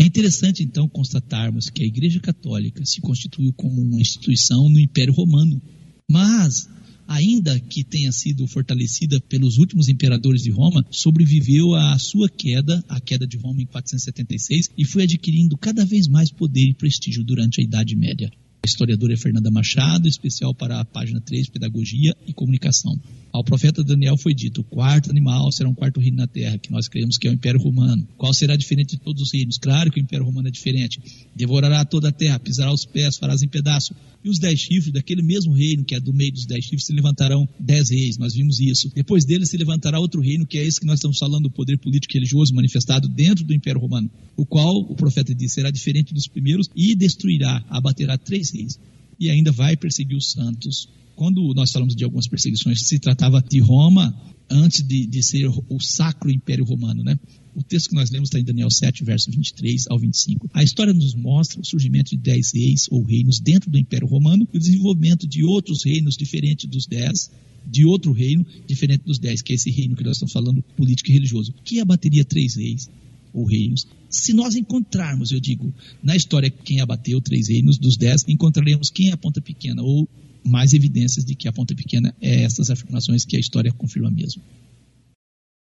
É 0.00 0.04
interessante, 0.04 0.62
então, 0.62 0.88
constatarmos 0.88 1.68
que 1.68 1.82
a 1.82 1.86
Igreja 1.86 2.20
Católica 2.20 2.84
se 2.86 3.00
constituiu 3.00 3.52
como 3.52 3.82
uma 3.82 4.00
instituição 4.00 4.68
no 4.68 4.78
Império 4.78 5.12
Romano. 5.12 5.60
Mas, 6.08 6.68
ainda 7.08 7.58
que 7.58 7.82
tenha 7.82 8.12
sido 8.12 8.46
fortalecida 8.46 9.20
pelos 9.22 9.58
últimos 9.58 9.88
imperadores 9.88 10.42
de 10.42 10.52
Roma, 10.52 10.86
sobreviveu 10.88 11.74
à 11.74 11.98
sua 11.98 12.28
queda, 12.28 12.84
a 12.88 13.00
queda 13.00 13.26
de 13.26 13.36
Roma 13.38 13.60
em 13.60 13.66
476, 13.66 14.70
e 14.78 14.84
foi 14.84 15.02
adquirindo 15.02 15.58
cada 15.58 15.84
vez 15.84 16.06
mais 16.06 16.30
poder 16.30 16.68
e 16.68 16.74
prestígio 16.74 17.24
durante 17.24 17.60
a 17.60 17.64
Idade 17.64 17.96
Média. 17.96 18.30
A 18.62 18.66
historiadora 18.66 19.14
é 19.14 19.16
Fernanda 19.16 19.50
Machado, 19.50 20.06
especial 20.06 20.54
para 20.54 20.78
a 20.78 20.84
página 20.84 21.20
3, 21.20 21.48
Pedagogia 21.48 22.14
e 22.24 22.32
Comunicação. 22.32 23.00
Ao 23.38 23.44
profeta 23.44 23.84
Daniel 23.84 24.16
foi 24.16 24.34
dito: 24.34 24.62
o 24.62 24.64
quarto 24.64 25.12
animal 25.12 25.52
será 25.52 25.68
um 25.68 25.74
quarto 25.74 26.00
reino 26.00 26.16
na 26.16 26.26
terra, 26.26 26.58
que 26.58 26.72
nós 26.72 26.88
cremos 26.88 27.16
que 27.16 27.28
é 27.28 27.30
o 27.30 27.34
Império 27.34 27.60
Romano. 27.60 28.04
Qual 28.16 28.34
será 28.34 28.56
diferente 28.56 28.96
de 28.96 29.00
todos 29.00 29.22
os 29.22 29.32
reinos? 29.32 29.58
Claro 29.58 29.92
que 29.92 30.00
o 30.00 30.02
Império 30.02 30.26
Romano 30.26 30.48
é 30.48 30.50
diferente. 30.50 31.00
Devorará 31.36 31.84
toda 31.84 32.08
a 32.08 32.12
terra, 32.12 32.40
pisará 32.40 32.72
os 32.72 32.84
pés, 32.84 33.16
farás 33.16 33.40
em 33.40 33.46
pedaço. 33.46 33.94
E 34.24 34.28
os 34.28 34.40
dez 34.40 34.58
chifres 34.58 34.92
daquele 34.92 35.22
mesmo 35.22 35.52
reino, 35.52 35.84
que 35.84 35.94
é 35.94 36.00
do 36.00 36.12
meio 36.12 36.32
dos 36.32 36.46
dez 36.46 36.64
chifres, 36.64 36.86
se 36.86 36.92
levantarão 36.92 37.48
dez 37.60 37.90
reis. 37.90 38.18
Nós 38.18 38.34
vimos 38.34 38.58
isso. 38.58 38.90
Depois 38.92 39.24
dele 39.24 39.46
se 39.46 39.56
levantará 39.56 40.00
outro 40.00 40.20
reino, 40.20 40.44
que 40.44 40.58
é 40.58 40.66
esse 40.66 40.80
que 40.80 40.86
nós 40.86 40.98
estamos 40.98 41.16
falando, 41.16 41.46
o 41.46 41.50
poder 41.52 41.78
político 41.78 42.14
e 42.14 42.18
religioso 42.18 42.52
manifestado 42.52 43.08
dentro 43.08 43.44
do 43.44 43.54
Império 43.54 43.80
Romano, 43.80 44.10
o 44.36 44.44
qual 44.44 44.80
o 44.80 44.96
profeta 44.96 45.32
diz 45.32 45.52
será 45.52 45.70
diferente 45.70 46.12
dos 46.12 46.26
primeiros 46.26 46.68
e 46.74 46.92
destruirá, 46.96 47.64
abaterá 47.68 48.18
três 48.18 48.50
reis. 48.50 48.80
E 49.20 49.30
ainda 49.30 49.52
vai 49.52 49.76
perseguir 49.76 50.16
os 50.16 50.32
santos 50.32 50.88
quando 51.18 51.52
nós 51.52 51.72
falamos 51.72 51.96
de 51.96 52.04
algumas 52.04 52.28
perseguições, 52.28 52.86
se 52.86 53.00
tratava 53.00 53.42
de 53.42 53.58
Roma 53.58 54.14
antes 54.48 54.86
de, 54.86 55.04
de 55.04 55.20
ser 55.20 55.48
o 55.48 55.80
Sacro 55.80 56.30
Império 56.30 56.64
Romano, 56.64 57.02
né? 57.02 57.18
O 57.56 57.62
texto 57.62 57.88
que 57.88 57.96
nós 57.96 58.08
lemos 58.08 58.28
está 58.28 58.38
em 58.38 58.44
Daniel 58.44 58.70
7, 58.70 59.02
verso 59.02 59.28
23 59.28 59.88
ao 59.90 59.98
25. 59.98 60.48
A 60.54 60.62
história 60.62 60.92
nos 60.92 61.16
mostra 61.16 61.60
o 61.60 61.64
surgimento 61.64 62.10
de 62.12 62.18
dez 62.18 62.52
reis 62.54 62.86
ou 62.88 63.02
reinos 63.02 63.40
dentro 63.40 63.68
do 63.68 63.76
Império 63.76 64.06
Romano 64.06 64.46
e 64.54 64.56
o 64.56 64.60
desenvolvimento 64.60 65.26
de 65.26 65.42
outros 65.42 65.84
reinos 65.84 66.16
diferentes 66.16 66.70
dos 66.70 66.86
dez, 66.86 67.32
de 67.66 67.84
outro 67.84 68.12
reino 68.12 68.46
diferente 68.64 69.02
dos 69.04 69.18
dez, 69.18 69.42
que 69.42 69.52
é 69.52 69.56
esse 69.56 69.72
reino 69.72 69.96
que 69.96 70.04
nós 70.04 70.18
estamos 70.18 70.32
falando, 70.32 70.62
político 70.76 71.10
e 71.10 71.14
religioso, 71.14 71.52
que 71.64 71.80
abateria 71.80 72.24
três 72.24 72.54
reis 72.54 72.88
ou 73.32 73.44
reinos. 73.44 73.88
Se 74.08 74.32
nós 74.32 74.54
encontrarmos, 74.54 75.32
eu 75.32 75.40
digo, 75.40 75.74
na 76.00 76.14
história 76.14 76.48
quem 76.48 76.80
abateu 76.80 77.20
três 77.20 77.48
reinos 77.48 77.76
dos 77.76 77.96
dez, 77.96 78.24
encontraremos 78.28 78.88
quem 78.88 79.08
é 79.08 79.14
a 79.14 79.16
ponta 79.16 79.40
pequena 79.40 79.82
ou 79.82 80.08
mais 80.44 80.72
evidências 80.72 81.24
de 81.24 81.34
que 81.34 81.48
a 81.48 81.52
ponta 81.52 81.74
pequena 81.74 82.14
é 82.20 82.42
essas 82.42 82.70
afirmações 82.70 83.24
que 83.24 83.36
a 83.36 83.40
história 83.40 83.72
confirma 83.72 84.10
mesmo. 84.10 84.42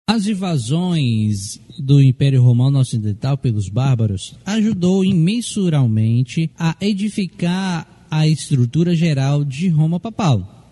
As 0.08 0.26
invasões 0.26 1.60
do 1.78 2.02
Império 2.02 2.42
Romano 2.42 2.78
Ocidental 2.78 3.38
pelos 3.38 3.68
bárbaros 3.68 4.34
ajudou 4.44 5.04
imensuralmente 5.04 6.50
a 6.58 6.76
edificar 6.80 8.06
a 8.10 8.28
estrutura 8.28 8.94
geral 8.94 9.42
de 9.42 9.68
Roma 9.68 9.98
papal. 9.98 10.62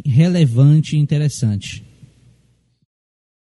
relevante 0.03 0.95
e 0.95 0.99
interessante. 0.99 1.83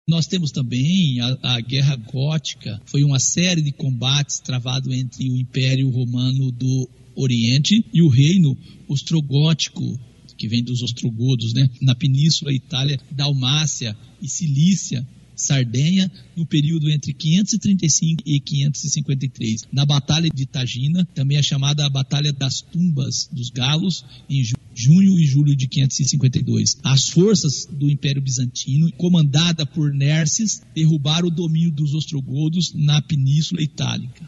Nós 0.07 0.25
temos 0.25 0.51
também 0.51 1.19
a, 1.21 1.55
a, 1.55 1.61
Guerra 1.61 1.95
Gótica, 1.95 2.81
foi 2.85 3.03
uma 3.03 3.19
série 3.19 3.61
de 3.61 3.71
combates 3.71 4.39
travado 4.39 4.93
entre 4.93 5.29
o 5.29 5.37
Império 5.37 5.89
Romano 5.89 6.51
do 6.51 6.89
Oriente 7.15 7.85
e 7.93 8.01
o 8.01 8.07
Reino 8.07 8.57
Ostrogótico, 8.87 9.99
que 10.41 10.47
vem 10.47 10.63
dos 10.63 10.81
ostrogodos, 10.81 11.53
né, 11.53 11.69
na 11.79 11.93
Península 11.93 12.51
Itália, 12.51 12.99
Dalmácia 13.11 13.95
e 14.19 14.27
Cilícia, 14.27 15.07
Sardenha, 15.35 16.11
no 16.35 16.47
período 16.47 16.89
entre 16.89 17.13
535 17.13 18.23
e 18.25 18.39
553. 18.39 19.67
Na 19.71 19.85
Batalha 19.85 20.31
de 20.33 20.47
Tagina, 20.47 21.07
também 21.13 21.37
é 21.37 21.43
chamada 21.43 21.85
a 21.85 21.89
Batalha 21.91 22.33
das 22.33 22.59
Tumbas 22.59 23.29
dos 23.31 23.51
Galos, 23.51 24.03
em 24.27 24.43
junho 24.73 25.19
e 25.19 25.27
julho 25.27 25.55
de 25.55 25.67
552. 25.67 26.79
As 26.83 27.09
forças 27.09 27.67
do 27.71 27.87
Império 27.87 28.21
Bizantino, 28.21 28.91
comandada 28.93 29.63
por 29.63 29.93
Nerses, 29.93 30.63
derrubaram 30.73 31.27
o 31.27 31.31
domínio 31.31 31.69
dos 31.69 31.93
ostrogodos 31.93 32.73
na 32.73 32.99
Península 32.99 33.61
Itálica 33.61 34.27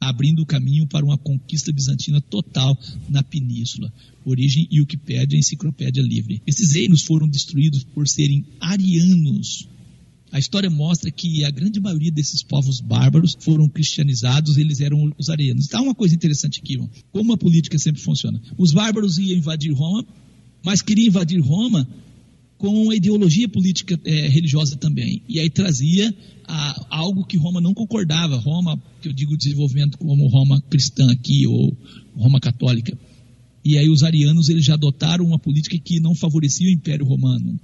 abrindo 0.00 0.42
o 0.42 0.46
caminho 0.46 0.86
para 0.86 1.04
uma 1.04 1.18
conquista 1.18 1.72
bizantina 1.72 2.20
total 2.20 2.76
na 3.08 3.22
península. 3.22 3.92
Origem 4.28 4.68
e 4.70 4.80
Wikipédia, 4.80 5.38
Enciclopédia 5.38 6.02
Livre. 6.02 6.42
Esses 6.46 6.72
reinos 6.72 7.02
foram 7.02 7.28
destruídos 7.28 7.84
por 7.84 8.06
serem 8.06 8.44
arianos, 8.60 9.68
a 10.30 10.38
história 10.38 10.68
mostra 10.68 11.10
que 11.10 11.42
a 11.44 11.50
grande 11.50 11.80
maioria 11.80 12.10
desses 12.10 12.42
povos 12.42 12.80
bárbaros 12.80 13.36
foram 13.40 13.66
cristianizados, 13.68 14.58
eles 14.58 14.80
eram 14.80 15.10
os 15.18 15.30
arianos. 15.30 15.66
Então, 15.66 15.84
uma 15.84 15.94
coisa 15.94 16.14
interessante 16.14 16.60
aqui, 16.60 16.78
como 17.10 17.32
a 17.32 17.38
política 17.38 17.78
sempre 17.78 18.02
funciona. 18.02 18.40
Os 18.58 18.72
bárbaros 18.72 19.16
iam 19.16 19.38
invadir 19.38 19.72
Roma, 19.72 20.04
mas 20.62 20.82
queriam 20.82 21.06
invadir 21.06 21.40
Roma 21.40 21.88
com 22.58 22.92
ideologia 22.92 23.48
política 23.48 23.98
é, 24.04 24.28
religiosa 24.28 24.76
também. 24.76 25.22
E 25.28 25.40
aí 25.40 25.48
trazia 25.48 26.14
a, 26.46 26.86
algo 26.90 27.24
que 27.24 27.38
Roma 27.38 27.60
não 27.60 27.72
concordava. 27.72 28.36
Roma, 28.36 28.80
que 29.00 29.08
eu 29.08 29.12
digo 29.14 29.36
desenvolvimento 29.36 29.96
como 29.96 30.28
Roma 30.28 30.60
cristã 30.68 31.10
aqui, 31.10 31.46
ou 31.46 31.74
Roma 32.14 32.38
católica. 32.38 32.98
E 33.64 33.76
aí 33.76 33.88
os 33.88 34.02
arianos 34.02 34.48
eles 34.48 34.64
já 34.64 34.74
adotaram 34.74 35.24
uma 35.24 35.38
política 35.38 35.78
que 35.78 36.00
não 36.00 36.14
favorecia 36.14 36.68
o 36.68 36.72
Império 36.72 37.04
Romano. 37.04 37.58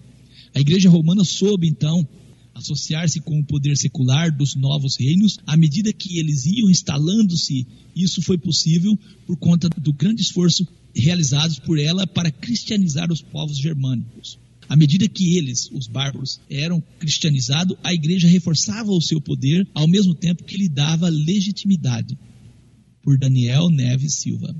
A 0.55 0.61
Igreja 0.61 0.89
Romana 0.89 1.25
soube, 1.25 1.67
então, 1.67 2.07
associar-se 2.55 3.21
com 3.21 3.41
o 3.41 3.45
poder 3.45 3.77
secular 3.77 4.35
dos 4.35 4.55
novos 4.55 4.97
reinos, 4.97 5.39
à 5.47 5.57
medida 5.57 5.93
que 5.93 6.19
eles 6.19 6.47
iam 6.47 6.71
instalando-se, 6.71 7.67
isso 7.95 8.23
foi 8.23 8.39
possível 8.39 8.97
por 9.27 9.37
conta 9.37 9.69
do 9.69 9.93
grande 9.93 10.23
esforço 10.23 10.67
realizado 10.95 11.61
por 11.63 11.79
ela 11.79 12.07
para 12.07 12.31
cristianizar 12.31 13.11
os 13.11 13.21
povos 13.21 13.59
germânicos. 13.59 14.39
À 14.69 14.77
medida 14.77 15.09
que 15.09 15.37
eles, 15.37 15.69
os 15.73 15.87
bárbaros, 15.87 16.41
eram 16.49 16.83
cristianizados, 16.99 17.77
a 17.83 17.93
igreja 17.93 18.29
reforçava 18.29 18.93
o 18.93 19.03
seu 19.03 19.21
poder, 19.21 19.67
ao 19.75 19.87
mesmo 19.87 20.15
tempo 20.15 20.45
que 20.45 20.57
lhe 20.57 20.69
dava 20.69 21.09
legitimidade. 21.09 22.17
Por 23.03 23.19
Daniel 23.19 23.69
Neves 23.69 24.15
Silva. 24.15 24.55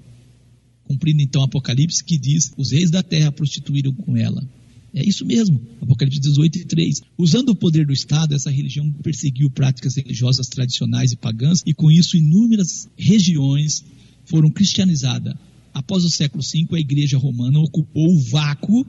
Cumprindo 0.85 1.23
então 1.23 1.43
Apocalipse 1.43 2.05
que 2.05 2.19
diz: 2.19 2.53
os 2.57 2.73
reis 2.73 2.91
da 2.91 3.03
terra 3.03 3.33
prostituíram 3.33 3.93
com 3.93 4.17
ela. 4.17 4.47
É 4.93 5.05
isso 5.05 5.27
mesmo, 5.27 5.61
Apocalipse 5.81 6.21
18 6.21 6.59
e 6.59 6.65
3. 6.65 7.01
Usando 7.19 7.49
o 7.49 7.57
poder 7.57 7.85
do 7.85 7.93
Estado, 7.93 8.35
essa 8.35 8.51
religião 8.51 8.91
perseguiu 9.03 9.51
práticas 9.51 9.97
religiosas 9.97 10.47
tradicionais 10.47 11.11
e 11.11 11.17
pagãs, 11.17 11.63
e 11.67 11.75
com 11.75 11.91
isso 11.91 12.17
inúmeras 12.17 12.89
regiões 12.97 13.85
foram 14.25 14.51
cristianizadas. 14.51 15.35
Após 15.73 16.05
o 16.05 16.11
século 16.11 16.45
V, 16.45 16.77
a 16.77 16.81
Igreja 16.81 17.19
Romana 17.19 17.59
ocupou 17.59 18.15
o 18.15 18.21
vácuo 18.21 18.87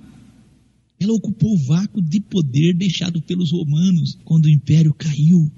ela 1.00 1.14
ocupou 1.14 1.54
o 1.54 1.58
vácuo 1.58 2.02
de 2.02 2.22
poder 2.22 2.74
deixado 2.74 3.22
pelos 3.22 3.52
romanos 3.52 4.18
quando 4.24 4.46
o 4.46 4.50
império 4.50 4.94
caiu. 4.94 5.52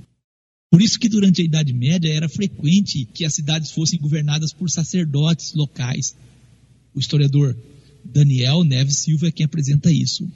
Por 0.69 0.81
isso 0.81 0.99
que 0.99 1.07
durante 1.07 1.41
a 1.41 1.45
Idade 1.45 1.73
Média 1.73 2.11
era 2.13 2.27
frequente 2.27 3.05
que 3.05 3.23
as 3.25 3.33
cidades 3.33 3.71
fossem 3.71 3.99
governadas 3.99 4.51
por 4.51 4.69
sacerdotes 4.69 5.53
locais. 5.53 6.15
O 6.93 6.99
historiador 6.99 7.57
Daniel 8.03 8.63
Neves 8.63 8.97
Silva 8.97 9.27
é 9.27 9.31
quem 9.31 9.45
apresenta 9.45 9.91
isso. 9.91 10.29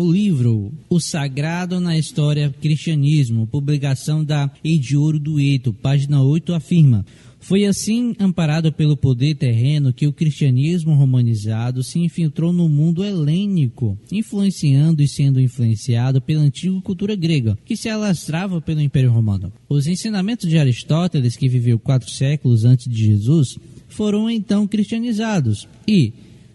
O 0.00 0.10
livro 0.10 0.72
O 0.88 0.98
Sagrado 0.98 1.78
na 1.78 1.96
História 1.96 2.50
Cristianismo, 2.50 3.46
publicação 3.46 4.24
da 4.24 4.50
Ediouro 4.64 5.18
Dueto, 5.18 5.72
página 5.72 6.22
8, 6.22 6.54
afirma: 6.54 7.04
Foi 7.42 7.66
assim 7.66 8.14
amparado 8.20 8.72
pelo 8.72 8.96
poder 8.96 9.34
terreno 9.34 9.92
que 9.92 10.06
o 10.06 10.12
cristianismo 10.12 10.94
romanizado 10.94 11.82
se 11.82 11.98
infiltrou 11.98 12.52
no 12.52 12.68
mundo 12.68 13.04
helênico, 13.04 13.98
influenciando 14.12 15.02
e 15.02 15.08
sendo 15.08 15.40
influenciado 15.40 16.22
pela 16.22 16.40
antiga 16.40 16.80
cultura 16.80 17.16
grega, 17.16 17.58
que 17.64 17.76
se 17.76 17.88
alastrava 17.88 18.60
pelo 18.60 18.80
Império 18.80 19.10
Romano. 19.10 19.52
Os 19.68 19.88
ensinamentos 19.88 20.48
de 20.48 20.56
Aristóteles, 20.56 21.36
que 21.36 21.48
viveu 21.48 21.80
quatro 21.80 22.08
séculos 22.08 22.64
antes 22.64 22.88
de 22.88 23.06
Jesus, 23.06 23.58
foram 23.88 24.30
então 24.30 24.66
cristianizados 24.66 25.68
e, 25.86 26.12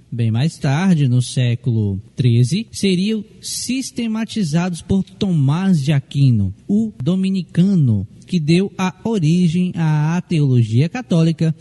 Bem 0.09 0.31
mais 0.31 0.57
tarde, 0.57 1.09
no 1.09 1.21
século 1.21 2.01
XIII, 2.17 2.67
seriam 2.71 3.25
sistematizados 3.41 4.81
por 4.81 5.03
Tomás 5.03 5.83
de 5.83 5.91
Aquino, 5.91 6.55
o 6.65 6.93
dominicano, 7.03 8.07
que 8.25 8.39
deu 8.39 8.71
a 8.77 8.95
origem 9.03 9.73
à 9.75 10.21
teologia 10.21 10.87
católica, 10.87 11.53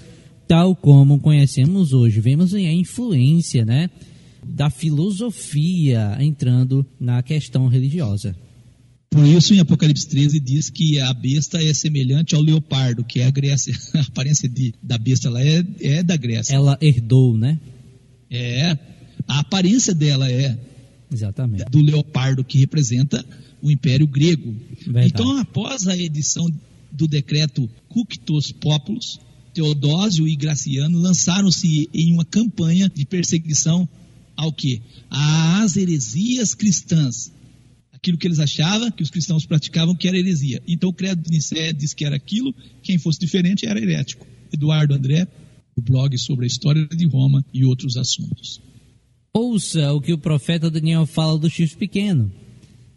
tal 0.47 0.77
como 0.77 1.19
conhecemos 1.19 1.93
hoje. 1.93 2.21
Vemos 2.21 2.55
a 2.55 2.61
influência 2.61 3.65
né, 3.65 3.91
da 4.47 4.71
filosofia 4.71 6.17
entrando 6.21 6.87
na 7.01 7.25
questão 7.25 7.67
religiosa. 7.67 8.37
Por 9.11 9.27
isso, 9.27 9.55
em 9.55 9.59
Apocalipse 9.59 10.07
13, 10.09 10.39
diz 10.39 10.71
que 10.71 11.01
a 11.01 11.13
besta 11.13 11.61
é 11.61 11.75
semelhante 11.75 12.37
ao 12.37 12.43
leopardo, 12.43 13.03
que 13.03 13.19
é 13.21 13.27
a 13.27 13.31
Grécia. 13.31 13.75
A 13.95 14.01
aparência 14.03 14.49
de, 14.49 14.73
da 14.81 14.99
besta 14.99 15.29
ela 15.29 15.43
é, 15.43 15.65
é 15.81 16.03
da 16.03 16.17
Grécia. 16.17 16.55
Ela 16.55 16.79
herdou, 16.81 17.37
né? 17.37 17.59
É, 18.31 18.77
a 19.27 19.41
aparência 19.41 19.95
dela 19.95 20.31
é 20.31 20.59
Exatamente. 21.13 21.65
do 21.71 21.81
leopardo 21.81 22.45
que 22.45 22.59
representa 22.59 23.25
o 23.63 23.71
Império 23.71 24.07
Grego. 24.07 24.55
Verdade. 24.85 25.07
Então, 25.07 25.39
após 25.39 25.87
a 25.87 25.97
edição 25.97 26.47
do 26.93 27.07
decreto 27.07 27.69
Cuctos 27.89 28.53
Populus, 28.53 29.21
Teodósio 29.53 30.29
e 30.29 30.37
Graciano 30.37 30.99
lançaram-se 30.99 31.89
em 31.93 32.13
uma 32.13 32.25
campanha 32.25 32.91
de 32.95 33.07
perseguição 33.07 33.89
ao 34.37 34.53
que? 34.53 34.83
Às 35.11 35.77
heresias 35.77 36.55
cristãs. 36.55 37.33
Aquilo 37.93 38.19
que 38.19 38.27
eles 38.27 38.39
achavam 38.39 38.91
que 38.91 39.03
os 39.03 39.11
cristãos 39.11 39.47
praticavam 39.47 39.97
que 39.97 40.07
era 40.07 40.19
heresia. 40.19 40.63
Então 40.69 40.91
o 40.91 40.93
credo 40.93 41.23
de 41.23 41.31
Nicéia 41.31 41.73
diz 41.73 41.95
que 41.95 42.05
era 42.05 42.17
aquilo, 42.17 42.55
quem 42.83 42.99
fosse 42.99 43.19
diferente 43.19 43.67
era 43.67 43.81
herético. 43.81 44.27
Eduardo 44.53 44.95
André 44.95 45.27
o 45.77 45.83
blog 45.83 46.17
sobre 46.19 46.45
a 46.45 46.49
história 46.49 46.87
de 46.87 47.07
Roma 47.07 47.45
e 47.53 47.65
outros 47.65 47.97
assuntos. 47.97 48.61
Ouça 49.33 49.93
o 49.93 50.01
que 50.01 50.15
o 50.15 50.19
profeta 50.19 50.71
Daniel 50.71 51.05
fala 51.05 51.39
do 51.39 51.51
chifre 51.51 51.77
pequeno. 51.77 52.33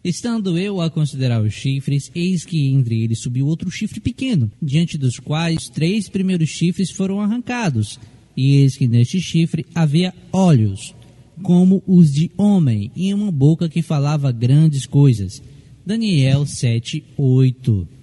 Estando 0.01 0.57
eu 0.57 0.79
a 0.79 0.89
considerar 0.89 1.43
os 1.43 1.53
chifres, 1.53 2.09
eis 2.15 2.45
que 2.45 2.69
entre 2.69 3.03
eles 3.03 3.19
subiu 3.19 3.45
outro 3.45 3.69
chifre 3.69 3.99
pequeno, 3.99 4.49
diante 4.61 4.97
dos 4.97 5.19
quais 5.19 5.67
três 5.67 6.07
primeiros 6.07 6.49
chifres 6.49 6.89
foram 6.91 7.19
arrancados. 7.19 7.99
E 8.37 8.55
eis 8.55 8.77
que 8.77 8.87
neste 8.87 9.19
chifre 9.19 9.65
havia 9.75 10.13
olhos, 10.31 10.95
como 11.43 11.83
os 11.85 12.13
de 12.13 12.31
homem, 12.37 12.89
e 12.95 13.13
uma 13.13 13.29
boca 13.29 13.67
que 13.67 13.81
falava 13.81 14.31
grandes 14.31 14.85
coisas. 14.85 15.43
Daniel 15.85 16.45
7, 16.45 17.03
8. 17.17 17.98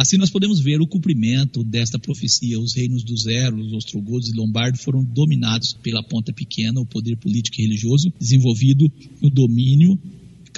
Assim 0.00 0.16
nós 0.16 0.30
podemos 0.30 0.60
ver 0.60 0.80
o 0.80 0.86
cumprimento 0.86 1.64
desta 1.64 1.98
profecia. 1.98 2.60
Os 2.60 2.72
reinos 2.72 3.02
dos 3.02 3.26
Eros, 3.26 3.72
ostrogodos 3.72 4.28
e 4.28 4.36
lombardos 4.36 4.80
foram 4.80 5.02
dominados 5.02 5.74
pela 5.82 6.04
ponta 6.04 6.32
pequena, 6.32 6.80
o 6.80 6.86
poder 6.86 7.16
político 7.16 7.60
e 7.60 7.64
religioso, 7.64 8.12
desenvolvido 8.20 8.90
no 9.20 9.28
domínio 9.28 9.98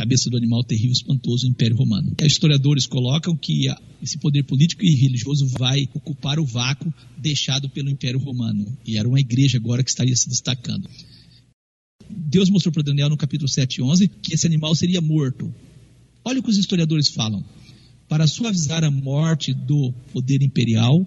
cabeça 0.01 0.31
do 0.31 0.37
animal 0.37 0.65
terrível 0.65 0.93
espantoso 0.93 1.47
Império 1.47 1.77
Romano. 1.77 2.15
Historiadores 2.23 2.87
colocam 2.87 3.37
que 3.37 3.67
esse 4.03 4.17
poder 4.19 4.45
político 4.45 4.83
e 4.83 4.95
religioso 4.95 5.47
vai 5.59 5.89
ocupar 5.93 6.39
o 6.39 6.45
vácuo 6.45 6.93
deixado 7.19 7.69
pelo 7.69 7.91
Império 7.91 8.19
Romano. 8.19 8.65
E 8.87 8.97
era 8.97 9.07
uma 9.07 9.21
igreja 9.21 9.59
agora 9.59 9.85
que 9.85 9.91
estaria 9.91 10.17
se 10.17 10.29
destacando. 10.29 10.89
Deus 12.09 12.49
mostrou 12.49 12.73
para 12.73 12.83
Daniel 12.83 13.11
no 13.11 13.17
capítulo 13.17 13.49
7 13.49 13.77
e 13.77 13.83
11 13.83 14.09
que 14.09 14.35
esse 14.35 14.47
animal 14.47 14.75
seria 14.75 15.03
morto. 15.03 15.53
Olha 16.25 16.41
o 16.41 16.43
que 16.43 16.51
os 16.51 16.57
historiadores 16.57 17.09
falam. 17.09 17.45
Para 18.11 18.27
suavizar 18.27 18.83
a 18.83 18.91
morte 18.91 19.55
do 19.55 19.93
poder 20.13 20.43
imperial, 20.43 21.07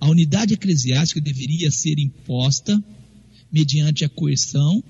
a 0.00 0.10
unidade 0.10 0.54
eclesiástica 0.54 1.20
deveria 1.20 1.70
ser 1.70 2.00
imposta 2.00 2.82
mediante 3.50 4.04
a 4.04 4.08
coerção, 4.08 4.82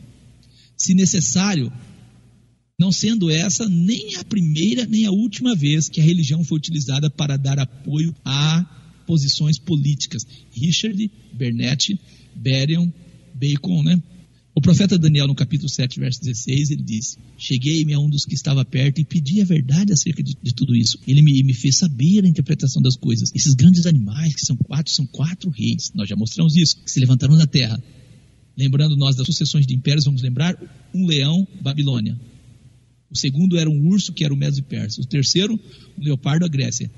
se 0.74 0.94
necessário, 0.94 1.70
não 2.80 2.90
sendo 2.90 3.30
essa 3.30 3.68
nem 3.68 4.16
a 4.16 4.24
primeira 4.24 4.86
nem 4.86 5.04
a 5.04 5.10
última 5.10 5.54
vez 5.54 5.90
que 5.90 6.00
a 6.00 6.04
religião 6.04 6.42
foi 6.42 6.56
utilizada 6.56 7.10
para 7.10 7.36
dar 7.36 7.58
apoio 7.58 8.14
a 8.24 9.04
posições 9.06 9.58
políticas. 9.58 10.22
Richard, 10.54 11.10
Burnett, 11.34 12.00
Berion, 12.34 12.90
Bacon, 13.34 13.82
né? 13.82 14.02
O 14.54 14.60
profeta 14.60 14.98
Daniel, 14.98 15.26
no 15.26 15.34
capítulo 15.34 15.68
7, 15.68 15.98
verso 15.98 16.20
16, 16.20 16.72
ele 16.72 16.82
diz: 16.82 17.18
Cheguei-me 17.38 17.94
a 17.94 17.98
um 17.98 18.08
dos 18.08 18.26
que 18.26 18.34
estava 18.34 18.62
perto 18.64 19.00
e 19.00 19.04
pedi 19.04 19.40
a 19.40 19.44
verdade 19.46 19.94
acerca 19.94 20.22
de, 20.22 20.36
de 20.40 20.54
tudo 20.54 20.76
isso. 20.76 20.98
Ele 21.06 21.22
me, 21.22 21.42
me, 21.42 21.54
fez 21.54 21.78
saber 21.78 22.24
a 22.24 22.28
interpretação 22.28 22.82
das 22.82 22.94
coisas. 22.94 23.30
Esses 23.34 23.54
grandes 23.54 23.86
animais, 23.86 24.34
que 24.34 24.44
são 24.44 24.56
quatro, 24.56 24.92
são 24.92 25.06
quatro 25.06 25.48
reis. 25.48 25.90
Nós 25.94 26.06
já 26.06 26.16
mostramos 26.16 26.54
isso, 26.54 26.76
que 26.84 26.90
se 26.90 27.00
levantaram 27.00 27.36
da 27.36 27.46
terra. 27.46 27.82
Lembrando 28.54 28.94
nós 28.94 29.16
das 29.16 29.24
sucessões 29.24 29.66
de 29.66 29.74
impérios, 29.74 30.04
vamos 30.04 30.20
lembrar: 30.20 30.54
um 30.94 31.06
leão, 31.06 31.48
Babilônia. 31.62 32.20
O 33.10 33.16
segundo 33.16 33.56
era 33.56 33.70
um 33.70 33.88
urso, 33.88 34.12
que 34.12 34.22
era 34.22 34.34
o 34.34 34.36
Medo 34.36 34.58
e 34.58 34.62
Persa. 34.62 35.00
O 35.00 35.06
terceiro, 35.06 35.58
um 35.98 36.04
leopardo, 36.04 36.44
a 36.44 36.48
Grécia. 36.48 36.90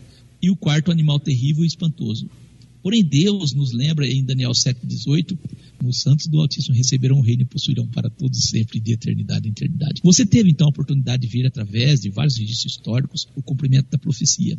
E 0.42 0.50
o 0.50 0.56
quarto, 0.56 0.90
animal 0.90 1.20
terrível 1.20 1.62
e 1.62 1.68
espantoso. 1.68 2.28
Porém, 2.84 3.02
Deus 3.02 3.54
nos 3.54 3.72
lembra 3.72 4.06
em 4.06 4.22
Daniel 4.22 4.50
7,18: 4.50 5.38
os 5.82 6.02
santos 6.02 6.26
do 6.26 6.38
Altíssimo 6.38 6.76
receberão 6.76 7.16
o 7.16 7.22
reino 7.22 7.40
e 7.40 7.46
possuirão 7.46 7.86
para 7.86 8.10
todos 8.10 8.50
sempre, 8.50 8.78
de 8.78 8.92
eternidade 8.92 9.48
em 9.48 9.52
eternidade. 9.52 10.02
Você 10.04 10.26
teve 10.26 10.50
então 10.50 10.66
a 10.66 10.70
oportunidade 10.70 11.26
de 11.26 11.28
ver, 11.28 11.46
através 11.46 12.00
de 12.00 12.10
vários 12.10 12.36
registros 12.36 12.74
históricos, 12.74 13.26
o 13.34 13.42
cumprimento 13.42 13.88
da 13.90 13.96
profecia. 13.96 14.58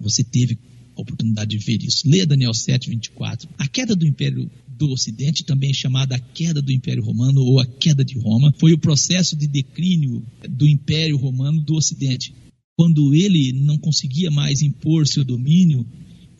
Você 0.00 0.24
teve 0.24 0.58
a 0.96 1.02
oportunidade 1.02 1.50
de 1.50 1.62
ver 1.62 1.82
isso. 1.82 2.08
Leia 2.08 2.26
Daniel 2.26 2.52
7,24. 2.52 3.46
A 3.58 3.68
queda 3.68 3.94
do 3.94 4.06
Império 4.06 4.50
do 4.66 4.90
Ocidente, 4.90 5.44
também 5.44 5.74
chamada 5.74 6.16
a 6.16 6.18
queda 6.18 6.62
do 6.62 6.72
Império 6.72 7.04
Romano 7.04 7.42
ou 7.42 7.60
a 7.60 7.66
queda 7.66 8.02
de 8.02 8.18
Roma, 8.18 8.54
foi 8.58 8.72
o 8.72 8.78
processo 8.78 9.36
de 9.36 9.46
declínio 9.46 10.24
do 10.48 10.66
Império 10.66 11.18
Romano 11.18 11.60
do 11.60 11.74
Ocidente. 11.74 12.32
Quando 12.74 13.14
ele 13.14 13.52
não 13.52 13.76
conseguia 13.76 14.30
mais 14.30 14.62
impor 14.62 15.06
seu 15.06 15.22
domínio, 15.22 15.86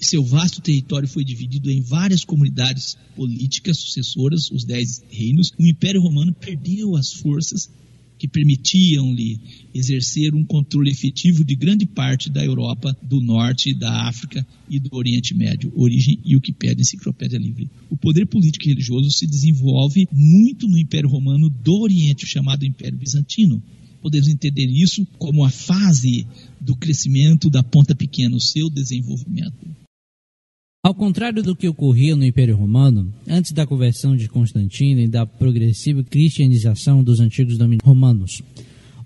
seu 0.05 0.25
vasto 0.25 0.61
território 0.61 1.09
foi 1.09 1.25
dividido 1.25 1.71
em 1.71 1.81
várias 1.81 2.25
comunidades 2.25 2.97
políticas 3.15 3.79
sucessoras, 3.79 4.51
os 4.51 4.65
dez 4.65 5.03
reinos. 5.11 5.53
O 5.59 5.67
Império 5.67 6.01
Romano 6.01 6.33
perdeu 6.33 6.97
as 6.97 7.13
forças 7.13 7.69
que 8.21 8.29
permitiam-lhe 8.29 9.41
exercer 9.75 10.35
um 10.35 10.45
controle 10.45 10.91
efetivo 10.91 11.43
de 11.43 11.57
grande 11.57 11.87
parte 11.87 12.29
da 12.29 12.45
Europa, 12.45 12.95
do 13.03 13.19
Norte, 13.19 13.73
da 13.73 14.07
África 14.07 14.47
e 14.69 14.79
do 14.79 14.95
Oriente 14.95 15.35
Médio. 15.35 15.73
Origem 15.75 16.19
e 16.23 16.37
o 16.37 16.41
que 16.41 16.53
pede 16.53 16.83
Enciclopédia 16.83 17.39
Livre. 17.39 17.71
O 17.89 17.97
poder 17.97 18.27
político 18.27 18.67
e 18.67 18.69
religioso 18.69 19.11
se 19.11 19.27
desenvolve 19.27 20.07
muito 20.13 20.69
no 20.69 20.77
Império 20.77 21.09
Romano 21.09 21.49
do 21.49 21.81
Oriente, 21.81 22.27
chamado 22.27 22.67
Império 22.67 22.99
Bizantino. 22.99 23.63
Podemos 24.03 24.29
entender 24.29 24.67
isso 24.67 25.07
como 25.19 25.43
a 25.43 25.51
fase 25.51 26.27
do 26.61 26.77
crescimento 26.77 27.49
da 27.49 27.63
ponta 27.63 27.95
pequena, 27.95 28.37
o 28.37 28.41
seu 28.41 28.69
desenvolvimento. 28.69 29.80
Ao 30.83 30.95
contrário 30.95 31.43
do 31.43 31.55
que 31.55 31.69
ocorria 31.69 32.17
no 32.17 32.25
Império 32.25 32.57
Romano, 32.57 33.13
antes 33.29 33.53
da 33.53 33.67
conversão 33.67 34.17
de 34.17 34.27
Constantino 34.31 35.03
e 35.03 35.07
da 35.07 35.27
progressiva 35.27 36.03
cristianização 36.03 37.05
dos 37.05 37.21
antigos 37.21 37.59
domínios 37.59 37.85
romanos, 37.85 38.41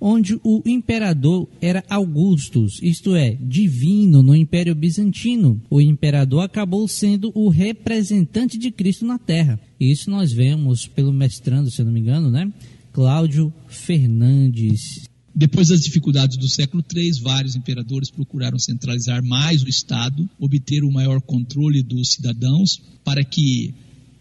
onde 0.01 0.39
o 0.45 0.63
imperador 0.65 1.49
era 1.61 1.83
Augustus, 1.91 2.79
isto 2.81 3.17
é, 3.17 3.37
divino 3.41 4.23
no 4.23 4.37
Império 4.37 4.73
Bizantino, 4.73 5.61
o 5.69 5.81
imperador 5.81 6.45
acabou 6.45 6.87
sendo 6.87 7.33
o 7.35 7.49
representante 7.49 8.57
de 8.57 8.71
Cristo 8.71 9.05
na 9.05 9.19
Terra. 9.19 9.59
Isso 9.81 10.09
nós 10.09 10.33
vemos 10.33 10.87
pelo 10.87 11.13
mestrando, 11.13 11.73
se 11.73 11.83
eu 11.83 11.87
não 11.87 11.93
me 11.93 11.99
engano, 11.99 12.31
né? 12.31 12.53
Cláudio 12.93 13.53
Fernandes. 13.67 15.09
Depois 15.37 15.69
das 15.69 15.81
dificuldades 15.81 16.37
do 16.37 16.49
século 16.49 16.85
III, 16.95 17.21
vários 17.21 17.57
imperadores 17.57 18.09
procuraram 18.09 18.57
centralizar 18.57 19.21
mais 19.25 19.65
o 19.65 19.69
Estado, 19.69 20.31
obter 20.39 20.85
o 20.85 20.93
maior 20.93 21.21
controle 21.21 21.83
dos 21.83 22.13
cidadãos, 22.13 22.81
para 23.05 23.25
que, 23.25 23.75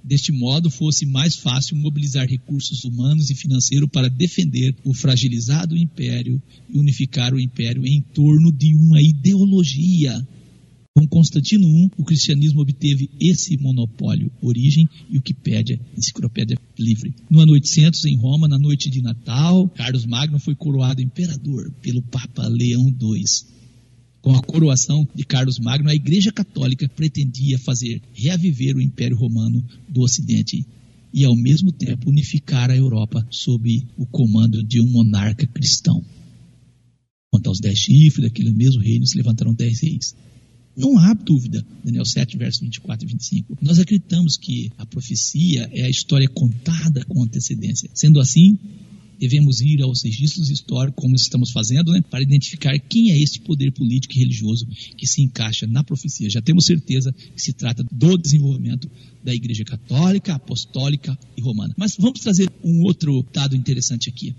deste 0.03 0.31
modo, 0.31 0.71
fosse 0.71 1.05
mais 1.05 1.35
fácil 1.35 1.77
mobilizar 1.77 2.27
recursos 2.27 2.83
humanos 2.83 3.29
e 3.29 3.35
financeiros 3.35 3.89
para 3.91 4.09
defender 4.09 4.75
o 4.83 4.91
fragilizado 4.91 5.77
império 5.77 6.41
e 6.67 6.79
unificar 6.79 7.31
o 7.31 7.39
império 7.39 7.85
em 7.85 8.01
torno 8.01 8.51
de 8.51 8.75
uma 8.75 8.99
ideologia 8.99 10.19
com 10.95 11.07
Constantino 11.07 11.67
I, 11.67 11.89
o 11.97 12.03
cristianismo 12.03 12.61
obteve 12.61 13.09
esse 13.19 13.57
monopólio, 13.57 14.31
origem 14.39 14.87
e 15.09 15.17
Wikipédia, 15.17 15.79
enciclopédia 15.97 16.57
livre. 16.77 17.15
No 17.29 17.39
ano 17.39 17.53
800, 17.53 18.05
em 18.05 18.15
Roma, 18.15 18.47
na 18.47 18.59
noite 18.59 18.91
de 18.91 19.01
Natal, 19.01 19.67
Carlos 19.69 20.05
Magno 20.05 20.39
foi 20.39 20.55
coroado 20.55 21.01
imperador 21.01 21.71
pelo 21.81 22.03
Papa 22.03 22.47
Leão 22.47 22.87
II. 22.87 23.23
Com 24.21 24.35
a 24.35 24.41
coroação 24.41 25.07
de 25.15 25.25
Carlos 25.25 25.57
Magno, 25.57 25.89
a 25.89 25.95
Igreja 25.95 26.31
Católica 26.31 26.87
pretendia 26.87 27.57
fazer 27.57 27.99
reaviver 28.13 28.75
o 28.77 28.81
Império 28.81 29.17
Romano 29.17 29.65
do 29.89 30.01
Ocidente 30.01 30.63
e, 31.11 31.25
ao 31.25 31.35
mesmo 31.35 31.71
tempo, 31.71 32.09
unificar 32.09 32.69
a 32.69 32.77
Europa 32.77 33.25
sob 33.31 33.83
o 33.97 34.05
comando 34.05 34.63
de 34.63 34.79
um 34.79 34.89
monarca 34.89 35.47
cristão. 35.47 36.05
Quanto 37.31 37.47
aos 37.47 37.59
dez 37.59 37.79
chifres 37.79 38.23
daquele 38.23 38.53
mesmo 38.53 38.79
reino, 38.79 39.07
se 39.07 39.17
levantaram 39.17 39.55
dez 39.55 39.81
reis. 39.81 40.15
Não 40.75 40.97
há 40.97 41.13
dúvida, 41.13 41.63
Daniel 41.83 42.05
7, 42.05 42.37
versos 42.37 42.61
24 42.61 43.05
e 43.05 43.09
25. 43.09 43.57
Nós 43.61 43.79
acreditamos 43.79 44.37
que 44.37 44.71
a 44.77 44.85
profecia 44.85 45.69
é 45.71 45.83
a 45.83 45.89
história 45.89 46.27
contada 46.27 47.05
com 47.05 47.23
antecedência. 47.23 47.89
Sendo 47.93 48.19
assim, 48.19 48.57
devemos 49.19 49.61
ir 49.61 49.81
aos 49.81 50.03
registros 50.03 50.49
históricos, 50.49 51.01
como 51.01 51.15
estamos 51.15 51.51
fazendo, 51.51 51.91
né, 51.91 52.01
para 52.09 52.21
identificar 52.21 52.77
quem 52.79 53.11
é 53.11 53.17
este 53.17 53.39
poder 53.41 53.71
político 53.71 54.15
e 54.15 54.19
religioso 54.19 54.65
que 54.97 55.07
se 55.07 55.21
encaixa 55.21 55.67
na 55.67 55.83
profecia. 55.83 56.29
Já 56.29 56.41
temos 56.41 56.65
certeza 56.65 57.13
que 57.13 57.41
se 57.41 57.53
trata 57.53 57.85
do 57.91 58.17
desenvolvimento 58.17 58.89
da 59.23 59.33
Igreja 59.33 59.63
Católica, 59.63 60.33
Apostólica 60.33 61.17
e 61.37 61.41
Romana. 61.41 61.73
Mas 61.77 61.95
vamos 61.97 62.19
trazer 62.19 62.51
um 62.63 62.81
outro 62.81 63.25
dado 63.31 63.55
interessante 63.55 64.09
aqui. 64.09 64.35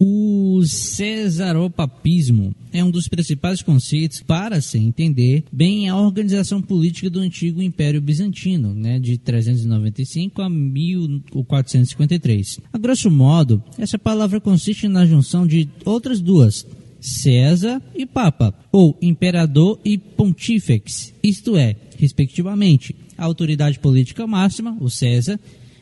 O 0.00 0.60
cesaropapismo 0.64 2.52
é 2.72 2.82
um 2.82 2.90
dos 2.90 3.06
principais 3.06 3.62
conceitos 3.62 4.20
para 4.20 4.60
se 4.60 4.76
entender 4.76 5.44
bem 5.52 5.88
a 5.88 5.96
organização 5.96 6.60
política 6.60 7.08
do 7.08 7.20
antigo 7.20 7.62
Império 7.62 8.00
Bizantino, 8.00 8.74
né, 8.74 8.98
de 8.98 9.16
395 9.16 10.42
a 10.42 10.50
1453. 10.50 12.58
A 12.72 12.78
grosso 12.78 13.08
modo, 13.08 13.62
essa 13.78 13.96
palavra 13.96 14.40
consiste 14.40 14.88
na 14.88 15.06
junção 15.06 15.46
de 15.46 15.68
outras 15.84 16.20
duas, 16.20 16.66
César 17.00 17.80
e 17.94 18.04
Papa, 18.04 18.52
ou 18.72 18.98
Imperador 19.00 19.78
e 19.84 19.96
Pontífex, 19.96 21.14
isto 21.22 21.56
é, 21.56 21.76
respectivamente, 21.96 22.96
a 23.16 23.24
autoridade 23.24 23.78
política 23.78 24.26
máxima, 24.26 24.76
o 24.80 24.90
César, 24.90 25.38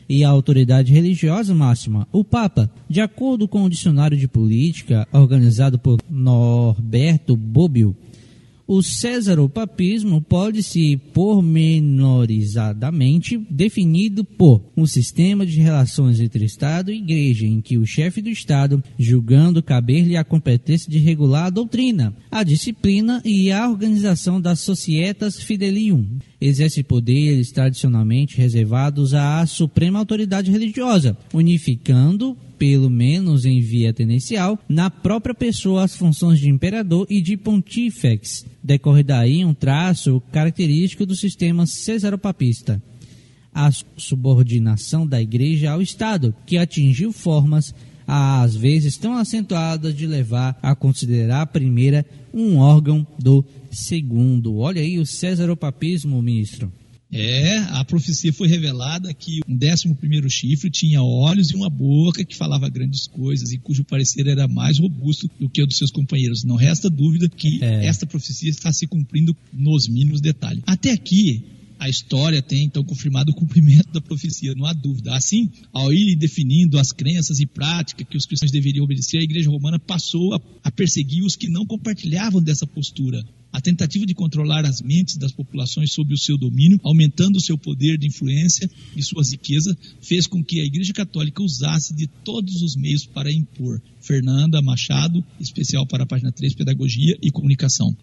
e 0.07 0.23
a 0.23 0.29
autoridade 0.29 0.93
religiosa 0.93 1.53
máxima, 1.53 2.07
o 2.11 2.23
Papa. 2.23 2.71
De 2.89 3.01
acordo 3.01 3.47
com 3.47 3.63
o 3.63 3.69
dicionário 3.69 4.17
de 4.17 4.27
política 4.27 5.07
organizado 5.11 5.79
por 5.79 5.99
Norberto 6.09 7.35
Bobbio, 7.35 7.95
o 8.65 8.81
Césaropapismo 8.81 10.21
pode-se 10.21 10.95
pormenorizadamente 11.13 13.37
definido 13.49 14.23
por 14.23 14.63
um 14.75 14.85
sistema 14.85 15.45
de 15.45 15.59
relações 15.59 16.21
entre 16.21 16.45
Estado 16.45 16.89
e 16.91 16.97
Igreja, 16.97 17.45
em 17.45 17.61
que 17.61 17.77
o 17.77 17.85
chefe 17.85 18.21
do 18.21 18.29
Estado, 18.29 18.81
julgando 18.97 19.61
caber-lhe 19.61 20.15
a 20.15 20.23
competência 20.23 20.89
de 20.89 20.97
regular 20.97 21.47
a 21.47 21.49
doutrina, 21.49 22.15
a 22.31 22.41
disciplina 22.43 23.21
e 23.25 23.51
a 23.51 23.69
organização 23.69 24.39
das 24.39 24.61
Societas 24.61 25.43
Fidelium, 25.43 26.07
exerce 26.45 26.83
poderes 26.83 27.51
tradicionalmente 27.51 28.37
reservados 28.37 29.13
à 29.13 29.45
suprema 29.45 29.99
autoridade 29.99 30.51
religiosa, 30.51 31.17
unificando 31.33 32.37
pelo 32.57 32.89
menos 32.89 33.45
em 33.45 33.59
via 33.59 33.93
tendencial, 33.93 34.57
na 34.69 34.89
própria 34.89 35.33
pessoa 35.33 35.83
as 35.83 35.95
funções 35.95 36.39
de 36.39 36.49
imperador 36.49 37.05
e 37.09 37.21
de 37.21 37.35
pontífex. 37.35 38.45
Decorre 38.63 39.03
daí 39.03 39.43
um 39.43 39.53
traço 39.53 40.21
característico 40.31 41.05
do 41.05 41.15
sistema 41.15 41.65
cesaropapista. 41.65 42.81
A 43.53 43.69
subordinação 43.97 45.05
da 45.05 45.21
igreja 45.21 45.71
ao 45.71 45.81
Estado, 45.81 46.33
que 46.45 46.57
atingiu 46.57 47.11
formas 47.11 47.73
às 48.07 48.55
vezes 48.55 48.97
tão 48.97 49.13
acentuadas 49.15 49.95
de 49.95 50.05
levar 50.07 50.57
a 50.61 50.75
considerar 50.75 51.41
a 51.41 51.45
primeira 51.45 52.05
um 52.33 52.57
órgão 52.57 53.05
do 53.19 53.43
segundo. 53.71 54.57
Olha 54.57 54.81
aí 54.81 54.97
o 54.99 55.05
cesaropapismo, 55.05 56.21
ministro. 56.21 56.71
É, 57.15 57.57
a 57.69 57.85
profecia 57.85 58.33
foi 58.33 58.47
revelada 58.47 59.13
que 59.13 59.41
um 59.47 59.55
décimo 59.55 59.95
primeiro 59.95 60.27
chifre 60.27 60.71
tinha 60.71 60.99
olhos 61.03 61.51
e 61.51 61.55
uma 61.55 61.69
boca 61.69 62.25
que 62.25 62.35
falava 62.35 62.67
grandes 62.67 63.05
coisas 63.05 63.51
e 63.51 63.59
cujo 63.59 63.83
parecer 63.83 64.25
era 64.25 64.47
mais 64.47 64.79
robusto 64.79 65.29
do 65.39 65.47
que 65.47 65.61
o 65.61 65.67
dos 65.67 65.77
seus 65.77 65.91
companheiros. 65.91 66.43
Não 66.43 66.55
resta 66.55 66.89
dúvida 66.89 67.29
que 67.29 67.63
É. 67.63 67.85
esta 67.85 68.07
profecia 68.07 68.49
está 68.49 68.73
se 68.73 68.87
cumprindo 68.87 69.35
nos 69.53 69.87
mínimos 69.87 70.21
detalhes. 70.21 70.63
Até 70.65 70.89
aqui, 70.89 71.43
a 71.79 71.89
história 71.89 72.41
tem 72.41 72.63
então 72.63 72.83
confirmado 72.83 73.31
o 73.31 73.35
cumprimento 73.35 73.91
da 73.91 74.01
profecia, 74.01 74.53
não 74.55 74.65
há 74.65 74.73
dúvida. 74.73 75.15
Assim, 75.15 75.49
ao 75.71 75.91
ir 75.91 76.15
definindo 76.15 76.79
as 76.79 76.91
crenças 76.91 77.39
e 77.39 77.45
práticas 77.45 78.07
que 78.07 78.17
os 78.17 78.25
cristãos 78.25 78.51
deveriam 78.51 78.85
obedecer, 78.85 79.17
a 79.17 79.23
Igreja 79.23 79.49
Romana 79.49 79.79
passou 79.79 80.33
a, 80.33 80.41
a 80.63 80.71
perseguir 80.71 81.23
os 81.23 81.35
que 81.35 81.49
não 81.49 81.65
compartilhavam 81.65 82.41
dessa 82.41 82.65
postura. 82.65 83.23
A 83.51 83.61
tentativa 83.61 84.03
de 84.03 84.15
controlar 84.15 84.65
as 84.65 84.81
mentes 84.81 85.15
das 85.15 85.31
populações 85.31 85.93
sob 85.93 86.11
o 86.11 86.17
seu 86.17 86.37
domínio, 86.37 86.79
aumentando 86.83 87.37
o 87.37 87.41
seu 87.41 87.55
poder 87.55 87.99
de 87.99 88.07
influência 88.07 88.67
e 88.95 89.03
suas 89.03 89.31
riquezas, 89.31 89.75
fez 90.01 90.25
com 90.25 90.43
que 90.43 90.59
a 90.59 90.65
Igreja 90.65 90.91
Católica 90.91 91.43
usasse 91.43 91.93
de 91.95 92.07
todos 92.07 92.63
os 92.63 92.75
meios 92.75 93.05
para 93.05 93.31
impor. 93.31 93.79
Fernanda 94.01 94.59
Machado, 94.61 95.23
especial 95.39 95.85
para 95.85 96.03
a 96.03 96.07
página 96.07 96.31
3, 96.31 96.55
Pedagogia 96.55 97.15
e 97.21 97.29
Comunicação. 97.29 97.95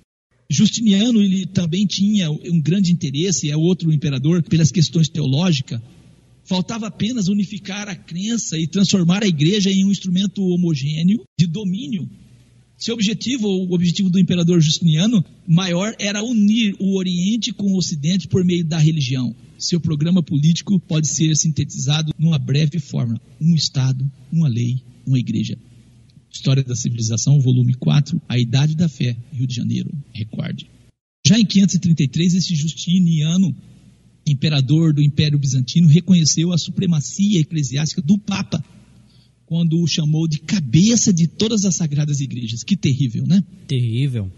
Justiniano 0.52 1.22
ele 1.22 1.46
também 1.46 1.86
tinha 1.86 2.28
um 2.28 2.60
grande 2.60 2.92
interesse, 2.92 3.48
é 3.48 3.56
outro 3.56 3.92
imperador, 3.92 4.42
pelas 4.42 4.72
questões 4.72 5.08
teológicas. 5.08 5.80
Faltava 6.44 6.88
apenas 6.88 7.28
unificar 7.28 7.88
a 7.88 7.94
crença 7.94 8.58
e 8.58 8.66
transformar 8.66 9.22
a 9.22 9.28
igreja 9.28 9.70
em 9.70 9.84
um 9.84 9.92
instrumento 9.92 10.42
homogêneo 10.42 11.22
de 11.38 11.46
domínio. 11.46 12.10
Seu 12.76 12.94
objetivo, 12.94 13.46
o 13.46 13.72
objetivo 13.72 14.10
do 14.10 14.18
imperador 14.18 14.60
Justiniano 14.60 15.24
maior, 15.46 15.94
era 16.00 16.24
unir 16.24 16.74
o 16.80 16.96
Oriente 16.96 17.52
com 17.52 17.66
o 17.66 17.76
Ocidente 17.76 18.26
por 18.26 18.44
meio 18.44 18.64
da 18.64 18.78
religião. 18.78 19.32
Seu 19.56 19.78
programa 19.78 20.20
político 20.20 20.80
pode 20.80 21.06
ser 21.06 21.36
sintetizado 21.36 22.12
numa 22.18 22.38
breve 22.38 22.80
forma: 22.80 23.20
um 23.40 23.54
Estado, 23.54 24.10
uma 24.32 24.48
lei, 24.48 24.82
uma 25.06 25.18
igreja. 25.18 25.56
História 26.40 26.64
da 26.64 26.74
Civilização, 26.74 27.38
volume 27.38 27.74
4, 27.74 28.18
A 28.26 28.38
Idade 28.38 28.74
da 28.74 28.88
Fé, 28.88 29.14
Rio 29.30 29.46
de 29.46 29.54
Janeiro, 29.54 29.90
recorde. 30.10 30.66
Já 31.26 31.38
em 31.38 31.44
533, 31.44 32.32
esse 32.32 32.54
Justiniano, 32.54 33.54
imperador 34.26 34.94
do 34.94 35.02
Império 35.02 35.38
Bizantino, 35.38 35.86
reconheceu 35.86 36.50
a 36.50 36.56
supremacia 36.56 37.40
eclesiástica 37.40 38.00
do 38.00 38.16
Papa, 38.16 38.64
quando 39.44 39.78
o 39.82 39.86
chamou 39.86 40.26
de 40.26 40.38
cabeça 40.38 41.12
de 41.12 41.26
todas 41.26 41.66
as 41.66 41.76
sagradas 41.76 42.20
igrejas. 42.20 42.64
Que 42.64 42.74
terrível, 42.74 43.26
né? 43.26 43.44
Terrível. 43.68 44.32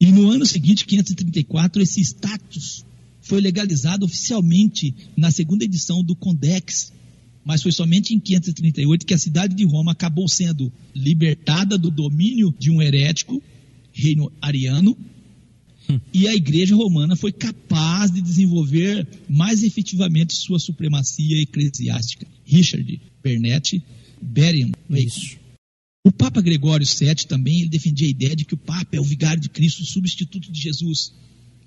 E 0.00 0.10
no 0.10 0.30
ano 0.30 0.46
seguinte, 0.46 0.86
534, 0.86 1.82
esse 1.82 2.00
status 2.00 2.82
foi 3.20 3.42
legalizado 3.42 4.06
oficialmente 4.06 4.94
na 5.14 5.30
segunda 5.30 5.66
edição 5.66 6.02
do 6.02 6.16
Condex, 6.16 6.94
mas 7.44 7.62
foi 7.62 7.72
somente 7.72 8.14
em 8.14 8.20
538 8.20 9.06
que 9.06 9.14
a 9.14 9.18
cidade 9.18 9.54
de 9.54 9.64
Roma 9.64 9.92
acabou 9.92 10.28
sendo 10.28 10.72
libertada 10.94 11.78
do 11.78 11.90
domínio 11.90 12.54
de 12.58 12.70
um 12.70 12.82
herético, 12.82 13.42
reino 13.92 14.30
ariano, 14.40 14.96
e 16.12 16.28
a 16.28 16.34
igreja 16.34 16.76
romana 16.76 17.16
foi 17.16 17.32
capaz 17.32 18.10
de 18.10 18.20
desenvolver 18.20 19.06
mais 19.28 19.62
efetivamente 19.62 20.34
sua 20.34 20.58
supremacia 20.58 21.40
eclesiástica. 21.40 22.26
Richard 22.44 23.00
Bernetti, 23.22 23.82
Berian. 24.20 24.72
Isso. 24.90 25.38
O 26.04 26.12
Papa 26.12 26.40
Gregório 26.40 26.86
VII 26.86 27.26
também 27.26 27.66
defendia 27.66 28.06
a 28.06 28.10
ideia 28.10 28.36
de 28.36 28.44
que 28.44 28.54
o 28.54 28.58
Papa 28.58 28.96
é 28.96 29.00
o 29.00 29.04
vigário 29.04 29.40
de 29.40 29.48
Cristo, 29.48 29.82
o 29.82 29.86
substituto 29.86 30.50
de 30.52 30.60
Jesus. 30.60 31.12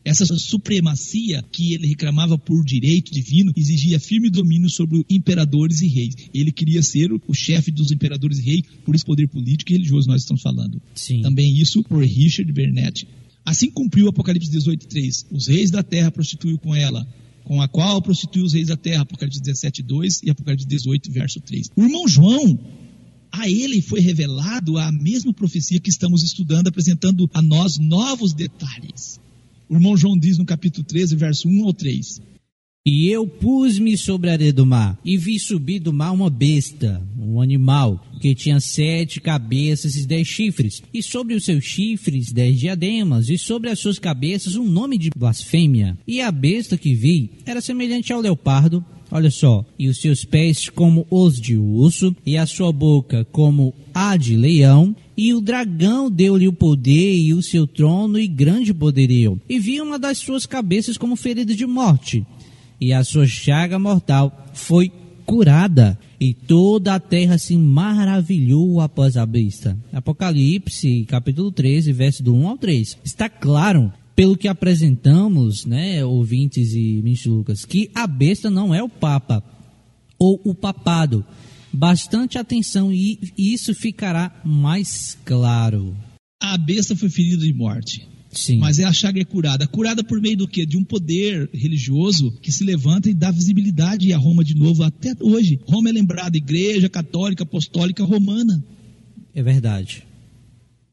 Essa 0.04 0.26
supremacia 0.26 1.44
que 1.52 1.74
ele 1.74 1.88
reclamava 1.88 2.38
por 2.38 2.64
direito 2.66 3.12
divino 3.12 3.54
exigia 3.56 4.00
firme 4.00 4.30
domínio 4.30 4.70
sobre 4.70 5.06
imperadores 5.10 5.82
e 5.82 5.88
reis. 5.88 6.16
Ele 6.34 6.52
queria 6.52 6.82
ser 6.82 7.12
o 7.12 7.34
chefe 7.34 7.72
dos 7.72 7.92
imperadores 7.92 8.40
e 8.40 8.42
reis, 8.42 8.62
por 8.84 8.96
esse 8.96 9.06
poder 9.06 9.28
político 9.28 9.72
e 9.72 9.76
religioso 9.76 10.08
nós 10.08 10.22
estamos 10.22 10.42
falando. 10.42 10.82
Sim. 10.96 11.22
Também 11.22 11.56
isso 11.56 11.84
por 11.84 12.04
Richard 12.04 12.52
Bernetti. 12.52 13.08
Assim 13.46 13.70
cumpriu 13.70 14.08
Apocalipse 14.08 14.50
18:3. 14.50 15.28
Os 15.32 15.48
reis 15.48 15.70
da 15.70 15.84
terra 15.84 16.12
prostituiu 16.12 16.58
com 16.58 16.76
ela, 16.76 17.08
com 17.44 17.62
a 17.62 17.68
qual 17.68 18.02
prostituiu 18.02 18.46
os 18.46 18.54
reis 18.54 18.68
da 18.68 18.78
terra, 18.78 19.04
Apocalipse 19.04 19.40
17:2 19.40 20.22
e 20.24 20.32
Apocalipse 20.32 20.68
18 20.68 21.12
verso 21.12 21.40
3. 21.42 21.70
O 21.76 21.84
irmão 21.84 22.08
João 22.08 22.60
a 23.32 23.48
ele 23.50 23.82
foi 23.82 24.02
revelado 24.02 24.78
a 24.78 24.92
mesma 24.92 25.34
profecia 25.34 25.80
que 25.80 25.90
estamos 25.90 26.22
estudando, 26.22 26.68
apresentando 26.68 27.30
a 27.34 27.42
nós 27.42 27.78
novos 27.78 28.34
detalhes. 28.34 29.20
O 29.72 29.76
irmão 29.76 29.96
João 29.96 30.18
diz 30.20 30.38
no 30.38 30.44
capítulo 30.44 30.84
13, 30.86 31.16
verso 31.16 31.48
1 31.48 31.64
ao 31.64 31.74
3. 31.74 32.22
E 32.86 33.08
eu 33.08 33.26
pus-me 33.26 33.98
sobre 33.98 34.30
a 34.30 34.34
areia 34.34 34.52
do 34.52 34.66
mar, 34.66 35.00
e 35.06 35.16
vi 35.16 35.40
subir 35.40 35.80
do 35.80 35.94
mar 35.94 36.12
uma 36.12 36.30
besta, 36.30 37.02
um 37.18 37.40
animal, 37.40 38.06
que 38.20 38.36
tinha 38.36 38.60
sete 38.60 39.22
cabeças 39.22 39.96
e 39.96 40.06
dez 40.06 40.28
chifres, 40.28 40.84
e 40.94 41.02
sobre 41.02 41.36
os 41.36 41.46
seus 41.46 41.64
chifres 41.64 42.34
dez 42.34 42.60
diademas, 42.60 43.30
e 43.30 43.38
sobre 43.38 43.70
as 43.70 43.80
suas 43.80 43.98
cabeças 43.98 44.58
um 44.58 44.68
nome 44.68 44.98
de 44.98 45.10
blasfêmia. 45.16 45.98
E 46.06 46.20
a 46.20 46.30
besta 46.34 46.78
que 46.78 46.94
vi 46.94 47.30
era 47.46 47.62
semelhante 47.62 48.12
ao 48.12 48.20
leopardo, 48.20 48.84
olha 49.12 49.30
só, 49.30 49.66
e 49.78 49.88
os 49.88 50.00
seus 50.00 50.24
pés 50.24 50.70
como 50.70 51.06
os 51.10 51.40
de 51.40 51.58
urso, 51.58 52.16
e 52.26 52.38
a 52.38 52.46
sua 52.46 52.72
boca 52.72 53.28
como 53.32 53.74
a 53.94 54.16
de 54.16 54.36
leão, 54.36 54.96
e 55.18 55.34
o 55.34 55.42
dragão 55.42 56.10
deu-lhe 56.10 56.48
o 56.48 56.54
poder 56.54 57.16
e 57.16 57.34
o 57.34 57.44
seu 57.44 57.68
trono 57.68 58.18
e 58.18 58.28
grande 58.28 58.74
poderio. 58.74 59.40
E 59.48 59.60
vi 59.60 59.82
uma 59.82 60.00
das 60.00 60.18
suas 60.18 60.46
cabeças 60.46 60.98
como 60.98 61.16
ferida 61.16 61.54
de 61.54 61.66
morte, 61.66 62.26
e 62.80 62.94
a 62.94 63.04
sua 63.04 63.28
chaga 63.28 63.78
mortal 63.78 64.50
foi 64.54 64.92
curada. 65.26 65.98
E 66.20 66.34
toda 66.34 66.94
a 66.94 67.00
terra 67.00 67.38
se 67.38 67.58
maravilhou 67.58 68.80
após 68.80 69.18
a 69.18 69.26
besta. 69.26 69.78
Apocalipse, 69.92 71.04
capítulo 71.08 71.52
13, 71.52 71.92
verso 71.94 72.22
do 72.22 72.36
1 72.36 72.48
ao 72.48 72.58
3. 72.58 72.98
Está 73.04 73.28
claro, 73.28 73.92
pelo 74.16 74.38
que 74.38 74.48
apresentamos, 74.48 75.66
né, 75.66 76.04
ouvintes 76.06 76.74
e 76.74 77.02
ministro 77.02 77.34
Lucas, 77.34 77.66
que 77.66 77.90
a 77.96 78.06
besta 78.06 78.50
não 78.50 78.74
é 78.74 78.84
o 78.84 78.90
Papa 78.90 79.44
ou 80.20 80.40
o 80.44 80.54
papado. 80.54 81.26
Bastante 81.74 82.38
atenção 82.38 82.92
e 82.92 83.18
isso 83.38 83.74
ficará 83.74 84.42
mais 84.44 85.18
claro. 85.24 85.96
A 86.42 86.58
besta 86.58 86.96
foi 86.96 87.10
ferida 87.10 87.46
de 87.46 87.54
morte. 87.54 88.08
Sim. 88.32 88.58
Mas 88.58 88.80
é 88.80 88.86
a 88.86 88.94
chaga 88.94 89.20
é 89.20 89.26
curada. 89.26 89.68
Curada 89.68 90.04
por 90.04 90.22
meio 90.22 90.38
do 90.38 90.48
quê? 90.48 90.66
De 90.66 90.78
um 90.78 90.84
poder 90.84 91.50
religioso 91.54 92.32
que 92.42 92.52
se 92.52 92.64
levanta 92.64 93.10
e 93.10 93.14
dá 93.14 93.30
visibilidade 93.30 94.14
a 94.14 94.18
Roma 94.18 94.44
de 94.44 94.56
novo 94.56 94.84
até 94.84 95.14
hoje. 95.20 95.60
Roma 95.66 95.90
é 95.90 95.92
lembrada 95.92 96.38
igreja 96.38 96.90
católica 96.90 97.44
apostólica 97.44 98.04
romana. 98.04 98.64
É 99.34 99.44
verdade. 99.44 100.04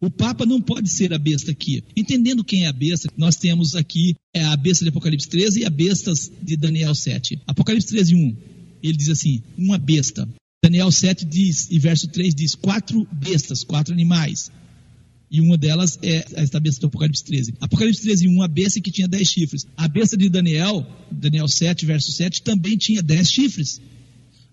O 0.00 0.10
Papa 0.10 0.46
não 0.46 0.60
pode 0.60 0.88
ser 0.88 1.12
a 1.12 1.18
besta 1.18 1.50
aqui. 1.50 1.82
Entendendo 1.96 2.44
quem 2.44 2.64
é 2.64 2.68
a 2.68 2.72
besta, 2.72 3.08
nós 3.16 3.36
temos 3.36 3.74
aqui 3.74 4.14
é 4.32 4.44
a 4.44 4.56
besta 4.56 4.84
de 4.84 4.90
Apocalipse 4.90 5.28
13 5.28 5.60
e 5.60 5.64
a 5.64 5.70
besta 5.70 6.12
de 6.40 6.56
Daniel 6.56 6.94
7. 6.94 7.40
Apocalipse 7.46 7.88
13, 7.88 8.14
1. 8.14 8.36
Ele 8.82 8.96
diz 8.96 9.08
assim: 9.08 9.42
uma 9.56 9.76
besta. 9.76 10.28
Daniel 10.62 10.90
7 10.90 11.24
diz, 11.24 11.68
e 11.70 11.78
verso 11.78 12.06
3 12.08 12.34
diz: 12.34 12.54
quatro 12.54 13.06
bestas, 13.12 13.64
quatro 13.64 13.92
animais. 13.92 14.50
E 15.30 15.40
uma 15.40 15.58
delas 15.58 15.98
é 16.02 16.24
esta 16.34 16.58
besta 16.58 16.80
do 16.82 16.86
Apocalipse 16.86 17.24
13. 17.24 17.54
Apocalipse 17.60 18.02
13, 18.02 18.28
1, 18.28 18.42
a 18.42 18.48
besta 18.48 18.80
que 18.80 18.90
tinha 18.90 19.08
dez 19.08 19.28
chifres. 19.28 19.66
A 19.76 19.86
besta 19.86 20.16
de 20.16 20.28
Daniel, 20.28 20.86
Daniel 21.10 21.48
7, 21.48 21.84
verso 21.84 22.12
7, 22.12 22.42
também 22.42 22.76
tinha 22.76 23.02
dez 23.02 23.30
chifres. 23.30 23.80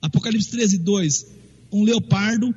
Apocalipse 0.01 0.49
13, 0.51 0.79
2, 0.79 1.27
um 1.71 1.83
leopardo, 1.83 2.53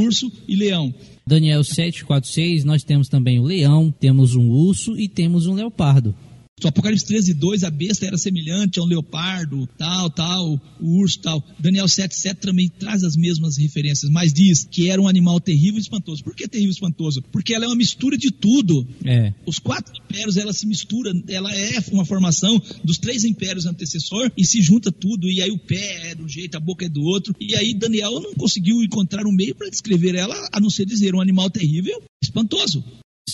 urso 0.00 0.30
e 0.48 0.56
leão. 0.56 0.92
Daniel 1.26 1.62
7, 1.62 2.04
4, 2.04 2.28
6, 2.28 2.64
nós 2.64 2.82
temos 2.82 3.08
também 3.08 3.38
o 3.38 3.44
leão, 3.44 3.92
temos 3.98 4.34
um 4.34 4.48
urso 4.50 4.98
e 4.98 5.08
temos 5.08 5.46
um 5.46 5.54
leopardo. 5.54 6.14
No 6.62 6.68
Apocalipse 6.68 7.04
13, 7.06 7.34
2, 7.34 7.64
a 7.64 7.70
besta 7.70 8.06
era 8.06 8.16
semelhante 8.16 8.78
a 8.78 8.82
um 8.82 8.86
leopardo, 8.86 9.68
tal, 9.76 10.08
tal, 10.10 10.60
o 10.80 11.00
urso, 11.00 11.18
tal. 11.18 11.44
Daniel 11.58 11.88
7, 11.88 12.14
7 12.14 12.40
também 12.40 12.68
traz 12.68 13.02
as 13.02 13.16
mesmas 13.16 13.56
referências, 13.56 14.10
mas 14.10 14.32
diz 14.32 14.64
que 14.70 14.88
era 14.88 15.02
um 15.02 15.08
animal 15.08 15.40
terrível 15.40 15.78
e 15.78 15.82
espantoso. 15.82 16.22
Por 16.22 16.36
que 16.36 16.46
terrível 16.46 16.70
e 16.70 16.74
espantoso? 16.74 17.22
Porque 17.32 17.52
ela 17.52 17.64
é 17.64 17.68
uma 17.68 17.76
mistura 17.76 18.16
de 18.16 18.30
tudo. 18.30 18.86
É, 19.04 19.32
Os 19.44 19.58
quatro 19.58 19.92
impérios, 19.96 20.36
ela 20.36 20.52
se 20.52 20.66
mistura, 20.66 21.12
ela 21.28 21.52
é 21.52 21.82
uma 21.90 22.04
formação 22.04 22.62
dos 22.84 22.98
três 22.98 23.24
impérios 23.24 23.66
antecessor 23.66 24.30
e 24.36 24.46
se 24.46 24.62
junta 24.62 24.92
tudo, 24.92 25.28
e 25.28 25.42
aí 25.42 25.50
o 25.50 25.58
pé 25.58 26.10
é 26.10 26.14
de 26.14 26.22
um 26.22 26.28
jeito, 26.28 26.56
a 26.56 26.60
boca 26.60 26.84
é 26.84 26.88
do 26.88 27.02
outro, 27.02 27.34
e 27.40 27.56
aí 27.56 27.74
Daniel 27.74 28.20
não 28.20 28.34
conseguiu 28.34 28.82
encontrar 28.82 29.26
um 29.26 29.32
meio 29.32 29.54
para 29.54 29.68
descrever 29.68 30.14
ela, 30.14 30.36
a 30.52 30.60
não 30.60 30.70
ser 30.70 30.86
dizer 30.86 31.14
um 31.14 31.20
animal 31.20 31.50
terrível, 31.50 32.02
espantoso. 32.22 32.84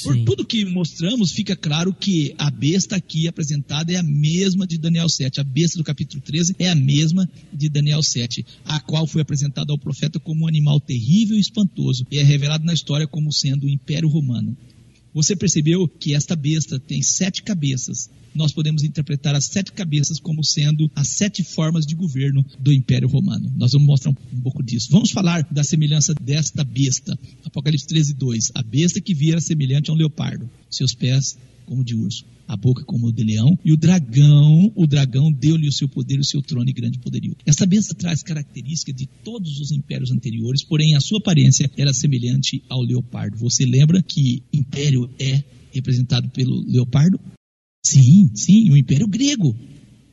Por 0.02 0.14
sim. 0.14 0.24
tudo 0.24 0.44
que 0.44 0.64
mostramos, 0.66 1.32
fica 1.32 1.56
claro 1.56 1.94
que 1.94 2.34
a 2.36 2.50
besta 2.50 2.96
aqui 2.96 3.26
apresentada 3.26 3.90
é 3.90 3.96
a 3.96 4.02
mesma 4.02 4.66
de 4.66 4.76
Daniel 4.76 5.08
7. 5.08 5.40
A 5.40 5.44
besta 5.44 5.78
do 5.78 5.84
capítulo 5.84 6.20
13 6.20 6.54
é 6.58 6.68
a 6.68 6.74
mesma 6.74 7.28
de 7.52 7.68
Daniel 7.68 8.02
7, 8.02 8.44
a 8.66 8.80
qual 8.80 9.06
foi 9.06 9.22
apresentada 9.22 9.72
ao 9.72 9.78
profeta 9.78 10.20
como 10.20 10.44
um 10.44 10.48
animal 10.48 10.78
terrível 10.78 11.36
e 11.36 11.40
espantoso, 11.40 12.06
e 12.10 12.18
é 12.18 12.22
revelado 12.22 12.64
na 12.64 12.74
história 12.74 13.06
como 13.06 13.32
sendo 13.32 13.64
o 13.64 13.68
Império 13.68 14.08
Romano. 14.08 14.56
Você 15.14 15.34
percebeu 15.34 15.88
que 15.88 16.14
esta 16.14 16.36
besta 16.36 16.78
tem 16.78 17.02
sete 17.02 17.42
cabeças. 17.42 18.10
Nós 18.38 18.52
podemos 18.52 18.84
interpretar 18.84 19.34
as 19.34 19.46
sete 19.46 19.72
cabeças 19.72 20.20
como 20.20 20.44
sendo 20.44 20.88
as 20.94 21.08
sete 21.08 21.42
formas 21.42 21.84
de 21.84 21.96
governo 21.96 22.46
do 22.60 22.72
Império 22.72 23.08
Romano. 23.08 23.52
Nós 23.56 23.72
vamos 23.72 23.88
mostrar 23.88 24.12
um 24.12 24.40
pouco 24.40 24.62
disso. 24.62 24.92
Vamos 24.92 25.10
falar 25.10 25.42
da 25.50 25.64
semelhança 25.64 26.14
desta 26.14 26.62
besta. 26.62 27.18
Apocalipse 27.44 27.88
13, 27.88 28.14
2. 28.14 28.52
A 28.54 28.62
besta 28.62 29.00
que 29.00 29.12
viera 29.12 29.40
semelhante 29.40 29.90
a 29.90 29.92
um 29.92 29.96
leopardo, 29.96 30.48
seus 30.70 30.94
pés 30.94 31.36
como 31.66 31.82
de 31.82 31.96
urso, 31.96 32.24
a 32.46 32.56
boca 32.56 32.84
como 32.84 33.12
de 33.12 33.24
leão, 33.24 33.58
e 33.64 33.72
o 33.72 33.76
dragão, 33.76 34.72
o 34.76 34.86
dragão 34.86 35.32
deu-lhe 35.32 35.68
o 35.68 35.72
seu 35.72 35.88
poder, 35.88 36.20
o 36.20 36.24
seu 36.24 36.40
trono 36.40 36.70
e 36.70 36.72
grande 36.72 36.98
poderio. 37.00 37.36
Esta 37.44 37.66
besta 37.66 37.92
traz 37.92 38.22
características 38.22 38.94
de 38.94 39.06
todos 39.24 39.58
os 39.58 39.72
impérios 39.72 40.12
anteriores, 40.12 40.62
porém 40.62 40.94
a 40.94 41.00
sua 41.00 41.18
aparência 41.18 41.68
era 41.76 41.92
semelhante 41.92 42.62
ao 42.68 42.82
leopardo. 42.82 43.36
Você 43.38 43.66
lembra 43.66 44.00
que 44.00 44.44
império 44.52 45.10
é 45.18 45.42
representado 45.72 46.30
pelo 46.30 46.62
leopardo? 46.66 47.18
Sim, 47.88 48.30
sim, 48.34 48.70
o 48.70 48.76
império 48.76 49.06
grego. 49.08 49.56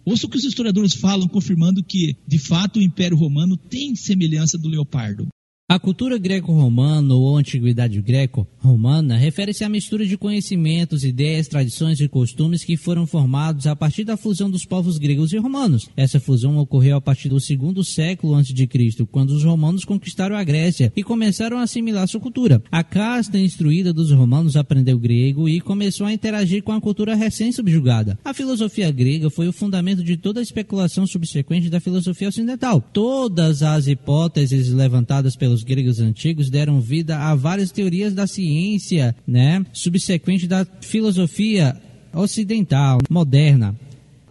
Ouça 0.06 0.28
o 0.28 0.30
que 0.30 0.38
os 0.38 0.46
historiadores 0.46 0.94
falam, 0.94 1.28
confirmando 1.28 1.84
que, 1.84 2.16
de 2.28 2.38
fato, 2.38 2.80
o 2.80 2.82
Império 2.82 3.18
Romano 3.18 3.58
tem 3.58 3.96
semelhança 3.96 4.58
do 4.58 4.70
leopardo. 4.70 5.28
A 5.68 5.80
cultura 5.80 6.20
greco-romana 6.20 7.16
ou 7.16 7.36
antiguidade 7.36 8.00
greco-romana 8.00 9.18
refere-se 9.18 9.64
à 9.64 9.70
mistura 9.70 10.06
de 10.06 10.16
conhecimentos, 10.16 11.04
ideias, 11.04 11.48
tradições 11.48 12.00
e 12.00 12.08
costumes 12.08 12.64
que 12.64 12.78
foram 12.78 13.08
formados 13.08 13.66
a 13.66 13.76
partir 13.76 14.04
da 14.04 14.16
fusão 14.16 14.48
dos 14.48 14.64
povos 14.64 15.00
gregos 15.00 15.34
e 15.34 15.40
romanos. 15.40 15.90
Essa 15.98 16.20
fusão 16.20 16.60
ocorreu 16.60 16.98
a 16.98 17.02
partir 17.02 17.30
do 17.30 17.40
segundo 17.40 17.84
século 17.84 18.36
antes 18.36 18.54
de 18.54 18.68
Cristo, 18.68 19.08
quando 19.08 19.32
os 19.32 19.44
romanos 19.44 19.84
conquistaram 19.84 20.36
a 20.36 20.44
Grécia 20.44 20.94
e 20.96 21.04
começaram 21.04 21.58
a 21.58 21.64
assimilar 21.64 22.08
sua 22.08 22.22
cultura. 22.22 22.62
A 22.72 22.84
casta 22.84 23.40
instruída 23.40 23.92
dos 23.92 24.12
romanos 24.12 24.56
aprendeu 24.56 25.00
grego 25.00 25.50
e 25.50 25.60
começou 25.60 26.06
a 26.06 26.14
interagir 26.14 26.62
com 26.62 26.74
a 26.74 26.80
cultura 26.80 27.16
recém-subjugada. 27.16 28.20
A 28.24 28.36
filosofia 28.36 28.92
grega 28.92 29.32
foi 29.32 29.48
o 29.48 29.54
fundamento 29.54 30.04
de 30.04 30.16
toda 30.16 30.40
a 30.40 30.44
especulação 30.44 31.08
subsequente 31.08 31.72
da 31.72 31.80
filosofia 31.80 32.30
ocidental. 32.30 32.80
Todas 32.94 33.64
as 33.64 33.88
hipóteses 33.88 34.72
levantadas 34.72 35.36
pelos 35.36 35.55
os 35.56 35.64
gregos 35.64 36.00
antigos 36.00 36.50
deram 36.50 36.80
vida 36.80 37.18
a 37.18 37.34
várias 37.34 37.72
teorias 37.72 38.14
da 38.14 38.28
ciência, 38.28 39.16
né, 39.28 39.66
subsequente 39.74 40.48
da 40.48 40.66
filosofia 40.82 41.76
ocidental 42.14 43.00
moderna. 43.10 43.76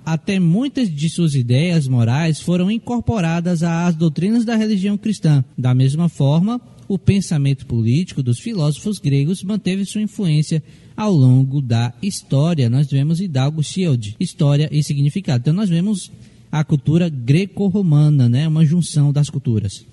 Até 0.04 0.38
muitas 0.38 0.94
de 0.94 1.08
suas 1.08 1.34
ideias 1.34 1.88
morais 1.88 2.38
foram 2.38 2.70
incorporadas 2.70 3.62
às 3.62 3.94
doutrinas 3.94 4.44
da 4.44 4.54
religião 4.54 4.98
cristã. 4.98 5.42
Da 5.56 5.74
mesma 5.74 6.10
forma, 6.10 6.60
o 6.86 6.98
pensamento 6.98 7.64
político 7.64 8.22
dos 8.22 8.38
filósofos 8.38 8.98
gregos 8.98 9.42
manteve 9.42 9.84
sua 9.86 10.02
influência 10.02 10.62
ao 10.94 11.12
longo 11.12 11.62
da 11.62 11.92
história. 12.02 12.68
Nós 12.68 12.88
vemos 12.88 13.20
Hidalgo 13.20 13.62
Shield, 13.62 14.14
história 14.20 14.68
e 14.70 14.82
significado. 14.82 15.40
Então 15.40 15.54
nós 15.54 15.70
vemos 15.70 16.12
a 16.52 16.62
cultura 16.62 17.08
greco-romana, 17.08 18.28
né, 18.28 18.46
uma 18.46 18.64
junção 18.64 19.12
das 19.12 19.30
culturas. 19.30 19.86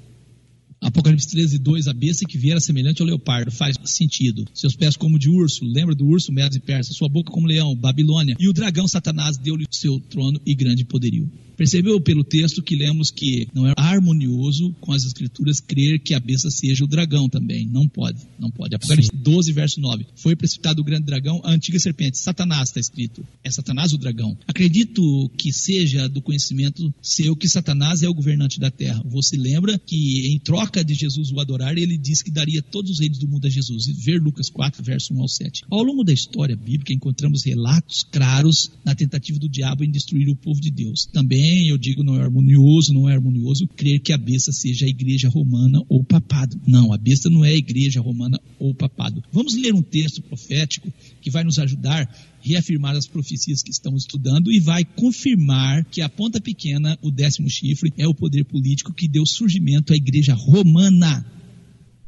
Apocalipse 0.81 1.27
13, 1.29 1.59
2, 1.59 1.87
a 1.87 1.93
besta 1.93 2.25
que 2.25 2.39
viera 2.39 2.59
semelhante 2.59 3.03
ao 3.03 3.07
leopardo, 3.07 3.51
faz 3.51 3.77
sentido. 3.85 4.47
Seus 4.51 4.75
pés 4.75 4.97
como 4.97 5.19
de 5.19 5.29
urso, 5.29 5.63
lembra 5.63 5.93
do 5.93 6.07
urso, 6.07 6.31
Medos 6.31 6.57
e 6.57 6.59
Persa, 6.59 6.91
sua 6.91 7.07
boca 7.07 7.31
como 7.31 7.45
leão, 7.45 7.75
Babilônia. 7.75 8.35
E 8.39 8.49
o 8.49 8.53
dragão 8.53 8.87
Satanás 8.87 9.37
deu-lhe 9.37 9.67
seu 9.69 9.99
trono 9.99 10.41
e 10.43 10.55
grande 10.55 10.83
poderio. 10.83 11.29
Percebeu 11.55 12.01
pelo 12.01 12.23
texto 12.23 12.63
que 12.63 12.75
lemos 12.75 13.11
que 13.11 13.47
não 13.53 13.67
é 13.67 13.73
harmonioso 13.77 14.75
com 14.81 14.91
as 14.93 15.03
escrituras 15.03 15.59
crer 15.59 15.99
que 15.99 16.15
a 16.15 16.19
besta 16.19 16.49
seja 16.49 16.83
o 16.83 16.87
dragão 16.87 17.29
também. 17.29 17.67
Não 17.67 17.87
pode, 17.87 18.17
não 18.39 18.49
pode. 18.49 18.73
Apocalipse 18.73 19.11
Sim. 19.13 19.21
12, 19.21 19.51
verso 19.51 19.79
9. 19.79 20.07
Foi 20.15 20.35
precipitado 20.35 20.81
o 20.81 20.83
grande 20.83 21.05
dragão, 21.05 21.39
a 21.43 21.51
antiga 21.51 21.77
serpente. 21.79 22.17
Satanás 22.17 22.69
está 22.69 22.79
escrito. 22.79 23.23
É 23.43 23.51
Satanás 23.51 23.93
o 23.93 23.97
dragão. 23.99 24.35
Acredito 24.47 25.29
que 25.37 25.53
seja 25.53 26.09
do 26.09 26.19
conhecimento 26.19 26.91
seu 26.99 27.35
que 27.35 27.47
Satanás 27.47 28.01
é 28.01 28.09
o 28.09 28.13
governante 28.13 28.59
da 28.59 28.71
terra. 28.71 29.03
Você 29.05 29.37
lembra 29.37 29.77
que 29.77 30.33
em 30.33 30.39
troca 30.39 30.70
de 30.83 30.93
Jesus 30.93 31.31
o 31.31 31.39
adorar, 31.39 31.77
ele 31.77 31.97
disse 31.97 32.23
que 32.23 32.31
daria 32.31 32.61
todos 32.61 32.91
os 32.91 32.99
reinos 32.99 33.19
do 33.19 33.27
mundo 33.27 33.45
a 33.45 33.49
Jesus. 33.49 33.85
Ver 33.87 34.21
Lucas 34.21 34.49
4, 34.49 34.83
verso 34.83 35.13
1 35.13 35.21
ao 35.21 35.27
7. 35.27 35.63
Ao 35.69 35.83
longo 35.83 36.03
da 36.03 36.13
história 36.13 36.55
bíblica, 36.55 36.93
encontramos 36.93 37.43
relatos 37.43 38.03
claros 38.03 38.71
na 38.85 38.95
tentativa 38.95 39.37
do 39.37 39.49
diabo 39.49 39.83
em 39.83 39.91
destruir 39.91 40.29
o 40.29 40.35
povo 40.35 40.61
de 40.61 40.71
Deus. 40.71 41.05
Também 41.11 41.67
eu 41.67 41.77
digo, 41.77 42.03
não 42.03 42.15
é 42.15 42.23
harmonioso, 42.23 42.93
não 42.93 43.09
é 43.09 43.13
harmonioso 43.13 43.67
crer 43.67 43.99
que 43.99 44.13
a 44.13 44.17
besta 44.17 44.51
seja 44.51 44.85
a 44.85 44.89
igreja 44.89 45.27
romana 45.27 45.81
ou 45.89 46.03
papado. 46.03 46.59
Não, 46.65 46.93
a 46.93 46.97
besta 46.97 47.29
não 47.29 47.43
é 47.43 47.49
a 47.49 47.57
igreja 47.57 47.99
romana 47.99 48.39
ou 48.57 48.73
papado. 48.73 49.23
Vamos 49.31 49.55
ler 49.55 49.73
um 49.73 49.81
texto 49.81 50.21
profético 50.21 50.91
que 51.21 51.29
vai 51.29 51.43
nos 51.43 51.59
ajudar 51.59 52.07
reafirmar 52.41 52.95
as 52.95 53.07
profecias 53.07 53.61
que 53.61 53.71
estamos 53.71 54.03
estudando 54.03 54.51
e 54.51 54.59
vai 54.59 54.83
confirmar 54.83 55.85
que 55.85 56.01
a 56.01 56.09
ponta 56.09 56.41
pequena, 56.41 56.97
o 57.01 57.11
décimo 57.11 57.49
chifre, 57.49 57.93
é 57.97 58.07
o 58.07 58.13
poder 58.13 58.43
político 58.45 58.93
que 58.93 59.07
deu 59.07 59.25
surgimento 59.25 59.93
à 59.93 59.95
igreja 59.95 60.33
romana. 60.33 61.25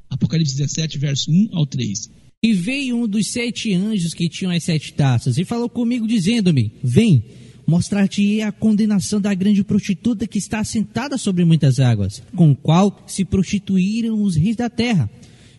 Apocalipse 0.09 0.55
17, 0.55 0.97
verso 0.97 1.31
1 1.31 1.49
ao 1.53 1.65
3. 1.65 2.09
E 2.41 2.53
veio 2.53 2.97
um 2.97 3.07
dos 3.07 3.31
sete 3.31 3.73
anjos 3.73 4.13
que 4.13 4.27
tinham 4.27 4.51
as 4.51 4.63
sete 4.63 4.93
taças 4.93 5.37
e 5.37 5.45
falou 5.45 5.69
comigo, 5.69 6.05
dizendo-me: 6.05 6.73
Vem, 6.83 7.23
mostrar-te 7.65 8.41
a 8.41 8.51
condenação 8.51 9.21
da 9.21 9.33
grande 9.33 9.63
prostituta 9.63 10.27
que 10.27 10.37
está 10.37 10.59
assentada 10.59 11.17
sobre 11.17 11.45
muitas 11.45 11.79
águas, 11.79 12.21
com 12.35 12.53
qual 12.53 13.03
se 13.07 13.23
prostituíram 13.23 14.21
os 14.21 14.35
reis 14.35 14.55
da 14.55 14.69
terra. 14.69 15.09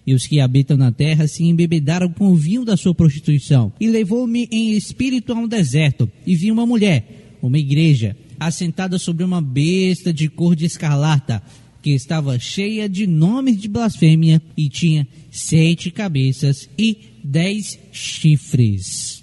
E 0.07 0.15
os 0.15 0.27
que 0.27 0.41
habitam 0.41 0.77
na 0.77 0.93
terra 0.93 1.27
se 1.27 1.45
embebedaram 1.45 2.11
com 2.11 2.29
o 2.29 2.37
vinho 2.37 2.65
da 2.65 2.77
sua 2.77 2.95
prostituição. 2.95 3.73
E 3.81 3.89
levou-me 3.89 4.49
em 4.51 4.73
espírito 4.73 5.33
a 5.33 5.37
um 5.37 5.49
deserto, 5.49 6.11
e 6.27 6.37
vi 6.37 6.53
uma 6.53 6.67
mulher, 6.67 7.39
uma 7.41 7.59
igreja, 7.59 8.17
assentada 8.39 8.99
sobre 8.99 9.25
uma 9.25 9.41
besta 9.41 10.13
de 10.13 10.29
cor 10.29 10.55
de 10.55 10.67
escarlata, 10.67 11.43
que 11.83 11.91
estava 11.91 12.39
cheia 12.39 12.89
de 12.89 13.07
nomes 13.07 13.61
de 13.61 13.69
blasfêmia 13.69 14.41
e 14.57 14.69
tinha 14.69 15.07
sete 15.31 15.91
cabeças 15.91 16.69
e 16.79 16.97
dez 17.23 17.79
chifres. 17.93 19.23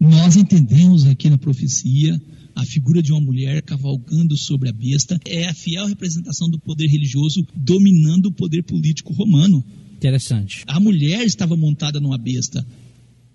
Nós 0.00 0.36
entendemos 0.36 1.06
aqui 1.06 1.28
na 1.30 1.38
profecia 1.38 2.20
a 2.54 2.64
figura 2.64 3.02
de 3.02 3.10
uma 3.10 3.20
mulher 3.20 3.62
cavalgando 3.62 4.36
sobre 4.36 4.68
a 4.68 4.72
besta 4.72 5.18
é 5.24 5.48
a 5.48 5.54
fiel 5.54 5.86
representação 5.86 6.48
do 6.48 6.60
poder 6.60 6.86
religioso 6.86 7.44
dominando 7.54 8.26
o 8.26 8.32
poder 8.32 8.62
político 8.62 9.12
romano. 9.12 9.64
Interessante. 10.04 10.64
A 10.66 10.78
mulher 10.78 11.24
estava 11.24 11.56
montada 11.56 11.98
numa 11.98 12.18
besta. 12.18 12.66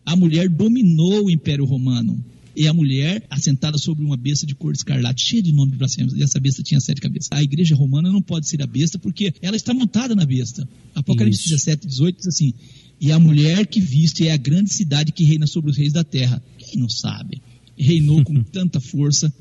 A 0.06 0.16
mulher 0.16 0.48
dominou 0.48 1.26
o 1.26 1.32
Império 1.32 1.66
Romano. 1.66 2.24
E 2.56 2.68
a 2.68 2.74
mulher 2.74 3.26
assentada 3.30 3.78
sobre 3.78 4.06
uma 4.06 4.18
besta 4.18 4.46
de 4.46 4.54
cor 4.54 4.74
escarlate, 4.74 5.26
cheia 5.26 5.42
de 5.42 5.52
nome 5.52 5.72
de 5.72 5.78
blasfêmios. 5.78 6.14
E 6.14 6.22
essa 6.22 6.40
besta 6.40 6.62
tinha 6.62 6.80
sete 6.80 7.02
cabeças. 7.02 7.30
A 7.32 7.42
igreja 7.42 7.74
romana 7.74 8.12
não 8.12 8.22
pode 8.22 8.48
ser 8.48 8.62
a 8.62 8.68
besta 8.68 9.00
porque 9.00 9.34
ela 9.42 9.56
está 9.56 9.74
montada 9.74 10.14
na 10.14 10.26
besta. 10.26 10.68
Apocalipse 10.94 11.40
Isso. 11.40 11.50
17, 11.50 11.88
18 11.88 12.18
diz 12.18 12.28
assim: 12.28 12.54
E 13.02 13.12
a 13.12 13.20
mulher 13.20 13.66
que 13.66 13.80
viste 13.80 14.28
é 14.28 14.32
a 14.32 14.38
grande 14.38 14.72
cidade 14.72 15.12
que 15.12 15.24
reina 15.24 15.48
sobre 15.48 15.72
os 15.72 15.78
reis 15.78 15.94
da 15.94 16.04
terra 16.04 16.44
quem 16.58 16.80
não 16.80 16.90
sabe? 16.90 17.42
Reinou 17.78 18.24
com 18.24 18.44
tanta 18.46 18.80
força 18.80 19.34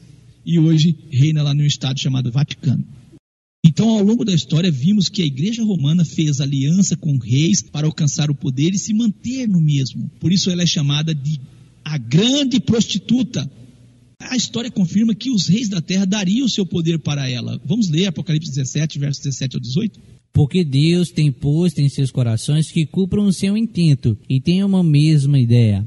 e 0.46 0.58
hoje 0.58 0.96
reina 1.10 1.42
lá 1.42 1.52
no 1.52 1.64
estado 1.64 2.00
chamado 2.00 2.32
Vaticano. 2.32 2.84
Então, 3.64 3.88
ao 3.88 4.02
longo 4.02 4.24
da 4.24 4.32
história, 4.32 4.70
vimos 4.70 5.08
que 5.08 5.22
a 5.22 5.26
Igreja 5.26 5.64
Romana 5.64 6.04
fez 6.04 6.40
aliança 6.40 6.96
com 6.96 7.18
reis 7.18 7.60
para 7.60 7.86
alcançar 7.86 8.30
o 8.30 8.34
poder 8.34 8.72
e 8.72 8.78
se 8.78 8.94
manter 8.94 9.48
no 9.48 9.60
mesmo. 9.60 10.10
Por 10.20 10.32
isso, 10.32 10.50
ela 10.50 10.62
é 10.62 10.66
chamada 10.66 11.14
de 11.14 11.40
a 11.84 11.98
grande 11.98 12.60
prostituta. 12.60 13.50
A 14.20 14.36
história 14.36 14.70
confirma 14.70 15.14
que 15.14 15.30
os 15.30 15.48
reis 15.48 15.68
da 15.68 15.80
terra 15.80 16.04
dariam 16.04 16.46
o 16.46 16.50
seu 16.50 16.66
poder 16.66 16.98
para 16.98 17.28
ela. 17.28 17.60
Vamos 17.64 17.88
ler 17.88 18.06
Apocalipse 18.06 18.50
17, 18.50 18.98
versos 18.98 19.22
17 19.22 19.56
ao 19.56 19.60
18? 19.60 20.00
Porque 20.32 20.64
Deus 20.64 21.10
tem 21.10 21.32
posto 21.32 21.80
em 21.80 21.88
seus 21.88 22.10
corações 22.10 22.70
que 22.70 22.86
cumpram 22.86 23.24
o 23.24 23.32
seu 23.32 23.56
intento 23.56 24.16
e 24.28 24.40
tenham 24.40 24.68
uma 24.68 24.84
mesma 24.84 25.38
ideia 25.38 25.86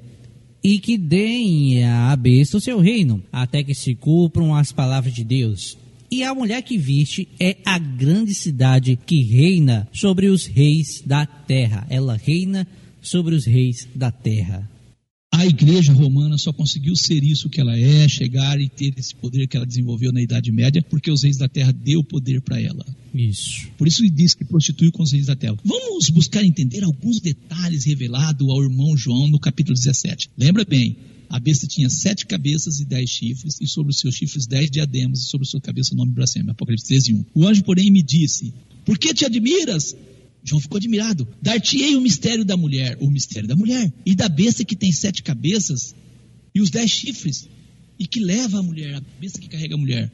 e 0.63 0.79
que 0.79 0.97
deem 0.97 1.83
à 1.83 2.15
besta 2.15 2.57
o 2.57 2.61
seu 2.61 2.79
reino, 2.79 3.23
até 3.31 3.63
que 3.63 3.73
se 3.73 3.95
cumpram 3.95 4.53
as 4.53 4.71
palavras 4.71 5.13
de 5.13 5.23
Deus. 5.23 5.77
E 6.13 6.23
a 6.23 6.35
mulher 6.35 6.61
que 6.61 6.77
viste 6.77 7.25
é 7.39 7.55
a 7.63 7.79
grande 7.79 8.33
cidade 8.33 8.99
que 9.05 9.23
reina 9.23 9.87
sobre 9.93 10.27
os 10.27 10.45
reis 10.45 11.01
da 11.05 11.25
terra. 11.25 11.87
Ela 11.89 12.17
reina 12.17 12.67
sobre 13.01 13.33
os 13.33 13.45
reis 13.45 13.87
da 13.95 14.11
terra. 14.11 14.69
A 15.33 15.45
igreja 15.45 15.93
romana 15.93 16.37
só 16.37 16.51
conseguiu 16.51 16.97
ser 16.97 17.23
isso 17.23 17.49
que 17.49 17.61
ela 17.61 17.77
é, 17.79 18.09
chegar 18.09 18.59
e 18.59 18.67
ter 18.67 18.93
esse 18.97 19.15
poder 19.15 19.47
que 19.47 19.55
ela 19.55 19.65
desenvolveu 19.65 20.11
na 20.11 20.21
Idade 20.21 20.51
Média, 20.51 20.83
porque 20.89 21.09
os 21.09 21.23
reis 21.23 21.37
da 21.37 21.47
terra 21.47 21.71
deu 21.71 22.03
poder 22.03 22.41
para 22.41 22.59
ela. 22.59 22.85
Isso. 23.15 23.69
Por 23.77 23.87
isso 23.87 24.01
ele 24.01 24.09
diz 24.09 24.33
que 24.33 24.43
prostituiu 24.43 24.91
com 24.91 25.03
os 25.03 25.13
reis 25.13 25.27
da 25.27 25.35
terra. 25.35 25.55
Vamos 25.63 26.09
buscar 26.09 26.43
entender 26.43 26.83
alguns 26.83 27.21
detalhes 27.21 27.85
revelados 27.85 28.45
ao 28.49 28.61
irmão 28.61 28.97
João 28.97 29.29
no 29.29 29.39
capítulo 29.39 29.77
17. 29.77 30.29
Lembra 30.37 30.65
bem, 30.65 30.97
a 31.31 31.39
besta 31.39 31.65
tinha 31.65 31.89
sete 31.89 32.25
cabeças 32.25 32.81
e 32.81 32.85
dez 32.85 33.09
chifres, 33.09 33.55
e 33.61 33.65
sobre 33.65 33.91
os 33.91 33.99
seus 33.99 34.15
chifres 34.15 34.45
dez 34.45 34.69
diademas, 34.69 35.19
e 35.19 35.23
sobre 35.23 35.47
a 35.47 35.49
sua 35.49 35.61
cabeça 35.61 35.93
o 35.93 35.97
nome 35.97 36.11
blasfêmio. 36.11 36.51
Apocalipse 36.51 36.85
13, 36.87 37.13
1. 37.13 37.25
O 37.33 37.47
anjo, 37.47 37.63
porém, 37.63 37.89
me 37.89 38.03
disse: 38.03 38.53
Por 38.85 38.99
que 38.99 39.13
te 39.13 39.25
admiras? 39.25 39.95
João 40.43 40.59
ficou 40.59 40.77
admirado. 40.77 41.25
Dar-te-ei 41.41 41.95
o 41.95 42.01
mistério 42.01 42.43
da 42.43 42.57
mulher, 42.57 42.97
o 42.99 43.09
mistério 43.09 43.47
da 43.47 43.55
mulher, 43.55 43.93
e 44.05 44.13
da 44.13 44.27
besta 44.27 44.65
que 44.65 44.75
tem 44.75 44.91
sete 44.91 45.23
cabeças 45.23 45.95
e 46.53 46.59
os 46.59 46.69
dez 46.69 46.91
chifres, 46.91 47.47
e 47.97 48.05
que 48.05 48.19
leva 48.19 48.59
a 48.59 48.63
mulher, 48.63 48.95
a 48.95 49.01
besta 49.21 49.39
que 49.39 49.47
carrega 49.47 49.75
a 49.75 49.77
mulher. 49.77 50.11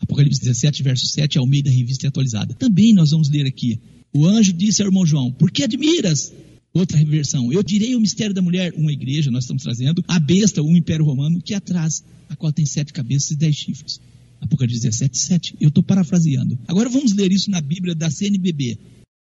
Apocalipse 0.00 0.40
17, 0.40 0.82
verso 0.82 1.06
7, 1.06 1.36
Almeida 1.36 1.68
Revista 1.68 2.08
Atualizada. 2.08 2.54
Também 2.54 2.94
nós 2.94 3.10
vamos 3.10 3.28
ler 3.28 3.46
aqui. 3.46 3.78
O 4.10 4.26
anjo 4.26 4.54
disse 4.54 4.80
ao 4.80 4.88
irmão 4.88 5.04
João: 5.04 5.30
Por 5.30 5.50
que 5.50 5.64
admiras? 5.64 6.32
Outra 6.72 6.96
reversão. 6.96 7.52
Eu 7.52 7.62
direi 7.62 7.94
o 7.96 8.00
mistério 8.00 8.34
da 8.34 8.40
mulher, 8.40 8.72
uma 8.76 8.92
igreja, 8.92 9.30
nós 9.30 9.44
estamos 9.44 9.62
trazendo, 9.62 10.04
a 10.06 10.20
besta, 10.20 10.62
o 10.62 10.76
império 10.76 11.04
romano, 11.04 11.42
que 11.42 11.52
atrás, 11.52 12.04
a 12.28 12.36
qual 12.36 12.52
tem 12.52 12.64
sete 12.64 12.92
cabeças 12.92 13.32
e 13.32 13.36
dez 13.36 13.56
chifres. 13.56 14.00
Apocalipse 14.40 14.80
17, 14.80 15.18
7. 15.18 15.56
Eu 15.60 15.68
estou 15.68 15.82
parafraseando. 15.82 16.58
Agora 16.66 16.88
vamos 16.88 17.12
ler 17.12 17.30
isso 17.30 17.50
na 17.50 17.60
Bíblia 17.60 17.94
da 17.94 18.10
CNBB. 18.10 18.78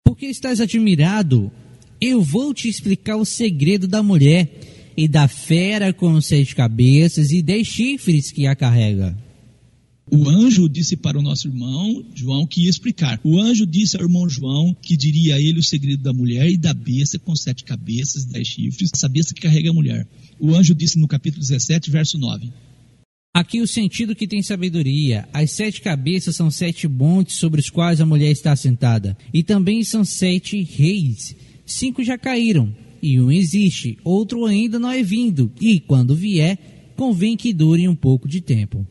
Por 0.03 0.17
que 0.17 0.25
estás 0.25 0.59
admirado? 0.59 1.51
Eu 2.01 2.21
vou 2.23 2.53
te 2.53 2.67
explicar 2.67 3.17
o 3.17 3.25
segredo 3.25 3.88
da 3.88 4.01
mulher 4.01 4.93
e 4.97 5.07
da 5.07 5.27
fera 5.27 5.93
com 5.93 6.19
sete 6.21 6.55
cabeças 6.55 7.31
e 7.31 7.41
dez 7.41 7.67
chifres 7.67 8.31
que 8.31 8.47
a 8.47 8.55
carrega. 8.55 9.15
O 10.11 10.29
anjo 10.29 10.69
disse 10.69 10.95
para 10.95 11.17
o 11.17 11.21
nosso 11.21 11.47
irmão 11.47 12.05
João 12.13 12.45
que 12.45 12.63
ia 12.63 12.69
explicar. 12.69 13.19
O 13.23 13.39
anjo 13.39 13.65
disse 13.65 13.97
ao 13.97 14.03
irmão 14.03 14.29
João 14.29 14.75
que 14.79 14.95
diria 14.95 15.35
a 15.35 15.41
ele 15.41 15.59
o 15.59 15.63
segredo 15.63 16.03
da 16.03 16.13
mulher 16.13 16.47
e 16.49 16.57
da 16.57 16.73
besta 16.73 17.17
com 17.17 17.35
sete 17.35 17.63
cabeças 17.63 18.23
e 18.23 18.29
dez 18.29 18.47
chifres, 18.47 18.91
essa 18.93 19.09
besta 19.09 19.33
que 19.33 19.41
carrega 19.41 19.71
a 19.71 19.73
mulher. 19.73 20.07
O 20.39 20.53
anjo 20.53 20.75
disse 20.75 20.99
no 20.99 21.07
capítulo 21.07 21.41
17, 21.41 21.89
verso 21.89 22.19
9. 22.19 22.51
Aqui 23.33 23.59
o 23.61 23.67
sentido 23.67 24.15
que 24.15 24.27
tem 24.27 24.41
sabedoria. 24.43 25.27
As 25.33 25.51
sete 25.51 25.81
cabeças 25.81 26.35
são 26.35 26.51
sete 26.51 26.87
montes 26.87 27.37
sobre 27.37 27.59
os 27.59 27.69
quais 27.69 27.99
a 27.99 28.05
mulher 28.05 28.31
está 28.31 28.55
sentada. 28.55 29.17
E 29.33 29.43
também 29.43 29.83
são 29.83 30.05
sete 30.05 30.61
reis. 30.61 31.35
Cinco 31.65 32.03
já 32.03 32.17
caíram, 32.17 32.73
e 33.01 33.19
um 33.19 33.31
existe, 33.31 33.97
outro 34.03 34.45
ainda 34.45 34.79
não 34.79 34.89
é 34.89 35.03
vindo. 35.03 35.51
E 35.59 35.79
quando 35.79 36.15
vier, 36.15 36.93
convém 36.95 37.35
que 37.35 37.51
dure 37.51 37.87
um 37.87 37.95
pouco 37.95 38.27
de 38.27 38.39
tempo. 38.39 38.87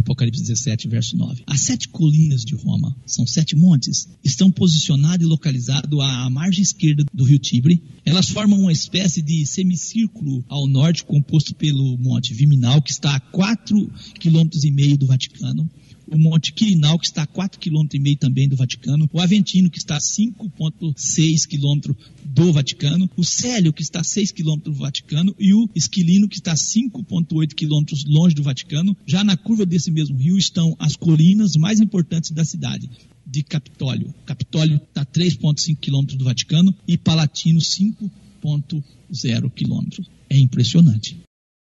Apocalipse 0.00 0.40
17, 0.40 0.88
verso 0.88 1.16
9. 1.16 1.42
As 1.46 1.60
sete 1.60 1.88
colinas 1.88 2.42
de 2.42 2.54
Roma, 2.54 2.96
são 3.06 3.26
sete 3.26 3.56
montes, 3.56 4.08
estão 4.24 4.50
posicionados 4.50 5.24
e 5.24 5.28
localizados 5.28 6.00
à 6.00 6.28
margem 6.30 6.62
esquerda 6.62 7.04
do 7.12 7.24
rio 7.24 7.38
Tibre. 7.38 7.82
Elas 8.04 8.28
formam 8.28 8.60
uma 8.60 8.72
espécie 8.72 9.22
de 9.22 9.46
semicírculo 9.46 10.44
ao 10.48 10.66
norte, 10.66 11.04
composto 11.04 11.54
pelo 11.54 11.96
Monte 11.98 12.34
Viminal, 12.34 12.82
que 12.82 12.90
está 12.90 13.14
a 13.14 13.20
4,5 13.20 13.90
km 14.18 14.96
do 14.96 15.06
Vaticano. 15.06 15.70
O 16.06 16.18
Monte 16.18 16.52
Quirinal, 16.52 16.98
que 16.98 17.06
está 17.06 17.22
a 17.22 17.26
4,5 17.26 17.58
km 17.58 18.18
também 18.18 18.48
do 18.48 18.56
Vaticano. 18.56 19.08
O 19.12 19.20
Aventino, 19.20 19.70
que 19.70 19.78
está 19.78 19.96
a 19.96 20.00
5,6 20.00 21.46
km 21.46 21.94
do 22.32 22.52
Vaticano. 22.52 23.10
O 23.16 23.24
Célio, 23.24 23.72
que 23.72 23.82
está 23.82 24.00
a 24.00 24.04
6 24.04 24.32
km 24.32 24.56
do 24.62 24.72
Vaticano. 24.72 25.34
E 25.38 25.52
o 25.52 25.68
Esquilino, 25.74 26.28
que 26.28 26.36
está 26.36 26.52
a 26.52 26.56
5,8 26.56 27.54
km 27.54 27.84
longe 28.06 28.34
do 28.34 28.42
Vaticano. 28.42 28.96
Já 29.06 29.24
na 29.24 29.36
curva 29.36 29.66
desse 29.66 29.90
mesmo 29.90 30.16
rio 30.16 30.38
estão 30.38 30.76
as 30.78 30.96
colinas 30.96 31.56
mais 31.56 31.80
importantes 31.80 32.30
da 32.30 32.44
cidade 32.44 32.88
de 33.26 33.42
Capitólio. 33.42 34.14
Capitólio 34.24 34.76
está 34.76 35.02
a 35.02 35.06
3,5 35.06 35.76
km 35.76 36.16
do 36.16 36.24
Vaticano 36.24 36.74
e 36.86 36.96
Palatino 36.96 37.60
5,0 37.60 39.50
km. 39.50 40.04
É 40.28 40.38
impressionante. 40.38 41.18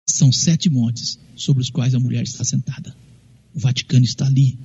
São 0.09 0.33
sete 0.33 0.71
montes 0.71 1.19
sobre 1.35 1.63
os 1.63 1.71
quais 1.71 1.95
a 1.95 2.01
mulher 2.01 2.23
está 2.23 2.45
sentada. 2.45 2.97
O 3.55 3.61
Vaticano 3.61 4.05
está 4.05 4.27
ali, 4.27 4.59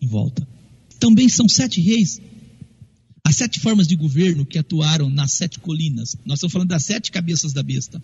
em 0.00 0.06
volta. 0.06 0.46
Também 0.98 1.28
são 1.28 1.48
sete 1.48 1.80
reis. 1.80 2.20
As 3.32 3.36
sete 3.36 3.60
formas 3.60 3.88
de 3.88 3.96
governo 3.96 4.44
que 4.44 4.58
atuaram 4.58 5.08
nas 5.08 5.32
sete 5.32 5.58
colinas. 5.58 6.14
Nós 6.22 6.36
estamos 6.36 6.52
falando 6.52 6.68
das 6.68 6.84
sete 6.84 7.10
cabeças 7.10 7.54
da 7.54 7.62
besta. 7.62 7.98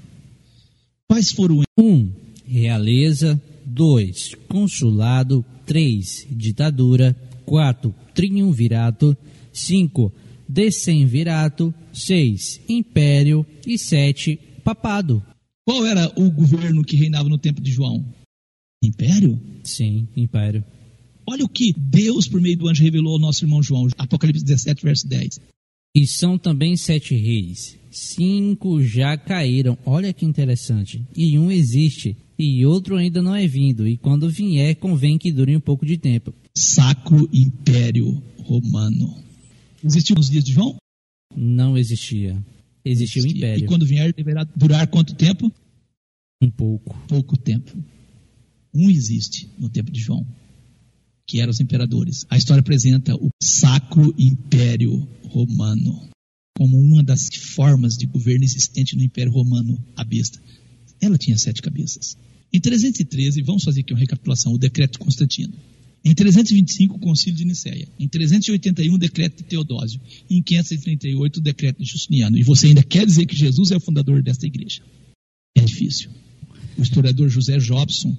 Quais 1.06 1.30
foram? 1.30 1.60
1. 1.78 1.84
Um, 1.84 2.10
realeza. 2.46 3.38
2. 3.66 4.36
Consulado. 4.48 5.44
3. 5.66 6.28
Ditadura. 6.30 7.14
4. 7.44 7.94
Triunvirato. 8.14 9.14
5. 9.52 10.10
Decemvirato. 10.48 11.74
6. 11.92 12.62
Império. 12.66 13.44
E 13.66 13.76
7. 13.76 14.40
Papado. 14.64 15.22
Qual 15.66 15.84
era 15.84 16.10
o 16.16 16.30
governo 16.30 16.82
que 16.82 16.96
reinava 16.96 17.28
no 17.28 17.36
tempo 17.36 17.60
de 17.60 17.70
João? 17.70 18.02
Império? 18.82 19.38
Sim, 19.62 20.08
império. 20.16 20.64
Olha 21.30 21.44
o 21.44 21.48
que 21.48 21.74
Deus, 21.76 22.26
por 22.26 22.40
meio 22.40 22.56
do 22.56 22.68
anjo, 22.68 22.82
revelou 22.82 23.12
ao 23.12 23.20
nosso 23.20 23.44
irmão 23.44 23.62
João. 23.62 23.86
Apocalipse 23.98 24.42
17, 24.42 24.82
verso 24.82 25.06
10. 25.06 25.38
E 25.94 26.06
são 26.06 26.38
também 26.38 26.74
sete 26.74 27.14
reis. 27.14 27.78
Cinco 27.90 28.82
já 28.82 29.14
caíram. 29.14 29.76
Olha 29.84 30.10
que 30.10 30.24
interessante. 30.24 31.04
E 31.14 31.38
um 31.38 31.50
existe. 31.50 32.16
E 32.38 32.64
outro 32.64 32.96
ainda 32.96 33.20
não 33.20 33.34
é 33.34 33.46
vindo. 33.46 33.86
E 33.86 33.98
quando 33.98 34.30
vier, 34.30 34.76
convém 34.76 35.18
que 35.18 35.30
dure 35.30 35.54
um 35.54 35.60
pouco 35.60 35.84
de 35.84 35.98
tempo. 35.98 36.32
Sacro 36.56 37.28
Império 37.30 38.22
Romano. 38.38 39.22
Existiu 39.84 40.16
nos 40.16 40.30
dias 40.30 40.44
de 40.44 40.52
João? 40.52 40.76
Não 41.36 41.76
existia. 41.76 42.42
Existiu 42.82 43.24
o 43.24 43.26
império. 43.26 43.64
E 43.64 43.66
quando 43.66 43.84
vier, 43.84 44.14
deverá 44.14 44.44
durar 44.56 44.86
quanto 44.86 45.14
tempo? 45.14 45.52
Um 46.40 46.50
pouco. 46.50 46.96
Pouco 47.06 47.36
tempo. 47.36 47.76
Um 48.74 48.88
existe 48.88 49.50
no 49.58 49.68
tempo 49.68 49.90
de 49.90 50.00
João, 50.00 50.26
que 51.28 51.40
eram 51.40 51.50
os 51.50 51.60
imperadores. 51.60 52.24
A 52.30 52.38
história 52.38 52.60
apresenta 52.60 53.14
o 53.14 53.28
Sacro 53.42 54.14
Império 54.18 55.06
Romano 55.24 56.08
como 56.56 56.76
uma 56.76 57.04
das 57.04 57.28
formas 57.54 57.94
de 57.94 58.06
governo 58.06 58.42
existente 58.42 58.96
no 58.96 59.04
Império 59.04 59.30
Romano, 59.30 59.78
a 59.94 60.02
besta. 60.02 60.42
Ela 61.00 61.16
tinha 61.16 61.38
sete 61.38 61.62
cabeças. 61.62 62.16
Em 62.52 62.58
313, 62.58 63.42
vamos 63.42 63.62
fazer 63.62 63.82
aqui 63.82 63.92
uma 63.92 64.00
recapitulação, 64.00 64.52
o 64.52 64.58
decreto 64.58 64.94
de 64.94 64.98
Constantino. 64.98 65.54
Em 66.04 66.14
325, 66.14 66.96
o 66.96 66.98
Concílio 66.98 67.36
de 67.36 67.44
Nicéia. 67.44 67.86
Em 67.98 68.08
381, 68.08 68.92
o 68.92 68.98
decreto 68.98 69.36
de 69.36 69.44
Teodósio. 69.44 70.00
Em 70.28 70.42
538, 70.42 71.36
o 71.36 71.42
decreto 71.42 71.78
de 71.78 71.84
Justiniano. 71.84 72.36
E 72.38 72.42
você 72.42 72.68
ainda 72.68 72.82
quer 72.82 73.06
dizer 73.06 73.26
que 73.26 73.36
Jesus 73.36 73.70
é 73.70 73.76
o 73.76 73.80
fundador 73.80 74.22
desta 74.22 74.46
igreja? 74.46 74.82
É 75.56 75.60
difícil. 75.60 76.10
O 76.76 76.82
historiador 76.82 77.28
José 77.28 77.58
Jobson, 77.58 78.16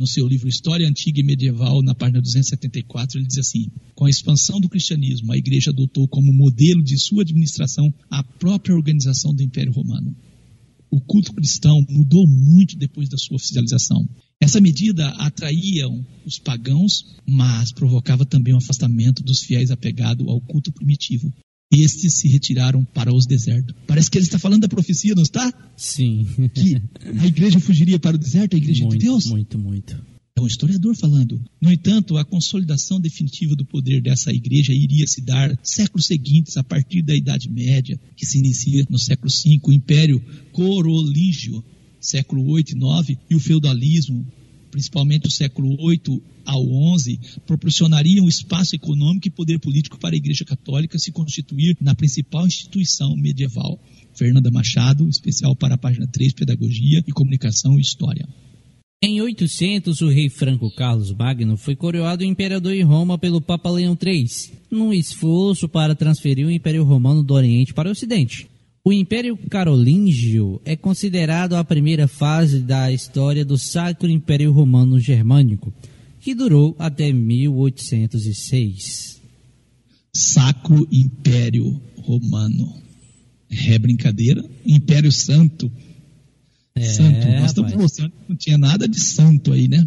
no 0.00 0.06
seu 0.06 0.26
livro 0.26 0.48
História 0.48 0.88
Antiga 0.88 1.20
e 1.20 1.22
Medieval, 1.22 1.82
na 1.82 1.94
página 1.94 2.22
274, 2.22 3.18
ele 3.18 3.26
diz 3.26 3.36
assim: 3.36 3.66
Com 3.94 4.06
a 4.06 4.10
expansão 4.10 4.58
do 4.58 4.66
cristianismo, 4.66 5.30
a 5.30 5.36
igreja 5.36 5.70
adotou 5.70 6.08
como 6.08 6.32
modelo 6.32 6.82
de 6.82 6.98
sua 6.98 7.20
administração 7.20 7.92
a 8.10 8.24
própria 8.24 8.74
organização 8.74 9.34
do 9.34 9.42
Império 9.42 9.70
Romano. 9.70 10.16
O 10.90 11.00
culto 11.02 11.34
cristão 11.34 11.84
mudou 11.88 12.26
muito 12.26 12.78
depois 12.78 13.10
da 13.10 13.18
sua 13.18 13.36
oficialização. 13.36 14.08
Essa 14.40 14.58
medida 14.58 15.06
atraía 15.10 15.86
os 16.24 16.38
pagãos, 16.38 17.04
mas 17.28 17.70
provocava 17.70 18.24
também 18.24 18.54
o 18.54 18.56
afastamento 18.56 19.22
dos 19.22 19.42
fiéis 19.42 19.70
apegados 19.70 20.26
ao 20.26 20.40
culto 20.40 20.72
primitivo. 20.72 21.30
Estes 21.70 22.14
se 22.14 22.28
retiraram 22.28 22.84
para 22.84 23.14
os 23.14 23.26
desertos. 23.26 23.74
Parece 23.86 24.10
que 24.10 24.18
ele 24.18 24.24
está 24.24 24.38
falando 24.38 24.62
da 24.62 24.68
profecia, 24.68 25.14
não 25.14 25.22
está? 25.22 25.52
Sim. 25.76 26.26
Que 26.52 26.82
a 27.20 27.26
igreja 27.26 27.60
fugiria 27.60 27.98
para 27.98 28.16
o 28.16 28.18
deserto, 28.18 28.54
a 28.54 28.58
igreja 28.58 28.84
muito, 28.84 28.98
de 28.98 29.06
Deus? 29.06 29.26
muito, 29.26 29.58
muito. 29.58 30.10
É 30.36 30.40
um 30.40 30.46
historiador 30.46 30.96
falando. 30.96 31.40
No 31.60 31.70
entanto, 31.70 32.16
a 32.16 32.24
consolidação 32.24 33.00
definitiva 33.00 33.54
do 33.54 33.64
poder 33.64 34.00
dessa 34.00 34.32
igreja 34.32 34.72
iria 34.72 35.06
se 35.06 35.20
dar 35.20 35.56
séculos 35.62 36.06
seguintes, 36.06 36.56
a 36.56 36.64
partir 36.64 37.02
da 37.02 37.14
Idade 37.14 37.48
Média, 37.48 38.00
que 38.16 38.24
se 38.24 38.38
inicia 38.38 38.86
no 38.88 38.98
século 38.98 39.30
V, 39.30 39.60
o 39.62 39.72
Império 39.72 40.20
Corolígio, 40.50 41.62
século 42.00 42.48
8 42.50 42.72
e 42.72 42.74
9, 42.74 43.18
e 43.28 43.34
o 43.34 43.40
feudalismo, 43.40 44.26
principalmente 44.70 45.26
o 45.26 45.30
século 45.30 45.76
8 45.80 46.22
ao 46.44 46.66
11, 46.66 47.18
proporcionariam 47.46 48.28
espaço 48.28 48.74
econômico 48.74 49.28
e 49.28 49.30
poder 49.30 49.58
político 49.58 49.98
para 49.98 50.14
a 50.14 50.18
Igreja 50.18 50.44
Católica 50.44 50.98
se 50.98 51.12
constituir 51.12 51.76
na 51.80 51.94
principal 51.94 52.46
instituição 52.46 53.14
medieval. 53.16 53.78
Fernanda 54.14 54.50
Machado, 54.50 55.08
especial 55.08 55.54
para 55.54 55.74
a 55.74 55.78
página 55.78 56.06
3, 56.06 56.32
Pedagogia 56.34 57.02
e 57.06 57.12
Comunicação 57.12 57.78
e 57.78 57.80
História. 57.80 58.28
Em 59.02 59.18
800, 59.22 60.02
o 60.02 60.08
rei 60.08 60.28
Franco 60.28 60.70
Carlos 60.70 61.10
Magno 61.14 61.56
foi 61.56 61.74
coroado 61.74 62.22
imperador 62.22 62.74
em 62.74 62.82
Roma 62.82 63.16
pelo 63.16 63.40
Papa 63.40 63.70
Leão 63.70 63.96
III, 63.98 64.26
num 64.70 64.92
esforço 64.92 65.66
para 65.66 65.94
transferir 65.94 66.46
o 66.46 66.50
Império 66.50 66.84
Romano 66.84 67.22
do 67.22 67.32
Oriente 67.32 67.72
para 67.72 67.88
o 67.88 67.92
Ocidente. 67.92 68.46
O 68.90 68.92
Império 68.92 69.38
Carolíngio 69.48 70.60
é 70.64 70.74
considerado 70.74 71.54
a 71.54 71.62
primeira 71.62 72.08
fase 72.08 72.58
da 72.58 72.90
história 72.90 73.44
do 73.44 73.56
Sacro 73.56 74.10
Império 74.10 74.50
Romano 74.50 74.98
Germânico, 74.98 75.72
que 76.18 76.34
durou 76.34 76.74
até 76.76 77.12
1806. 77.12 79.22
Sacro 80.12 80.88
Império 80.90 81.80
Romano. 81.98 82.82
É 83.68 83.78
brincadeira? 83.78 84.44
Império 84.66 85.12
Santo. 85.12 85.70
É, 86.74 86.82
santo. 86.82 87.28
Nós 87.28 87.52
estamos 87.52 87.72
mostrando 87.74 88.10
que 88.10 88.28
não 88.28 88.36
tinha 88.36 88.58
nada 88.58 88.88
de 88.88 88.98
santo 88.98 89.52
aí, 89.52 89.68
né? 89.68 89.86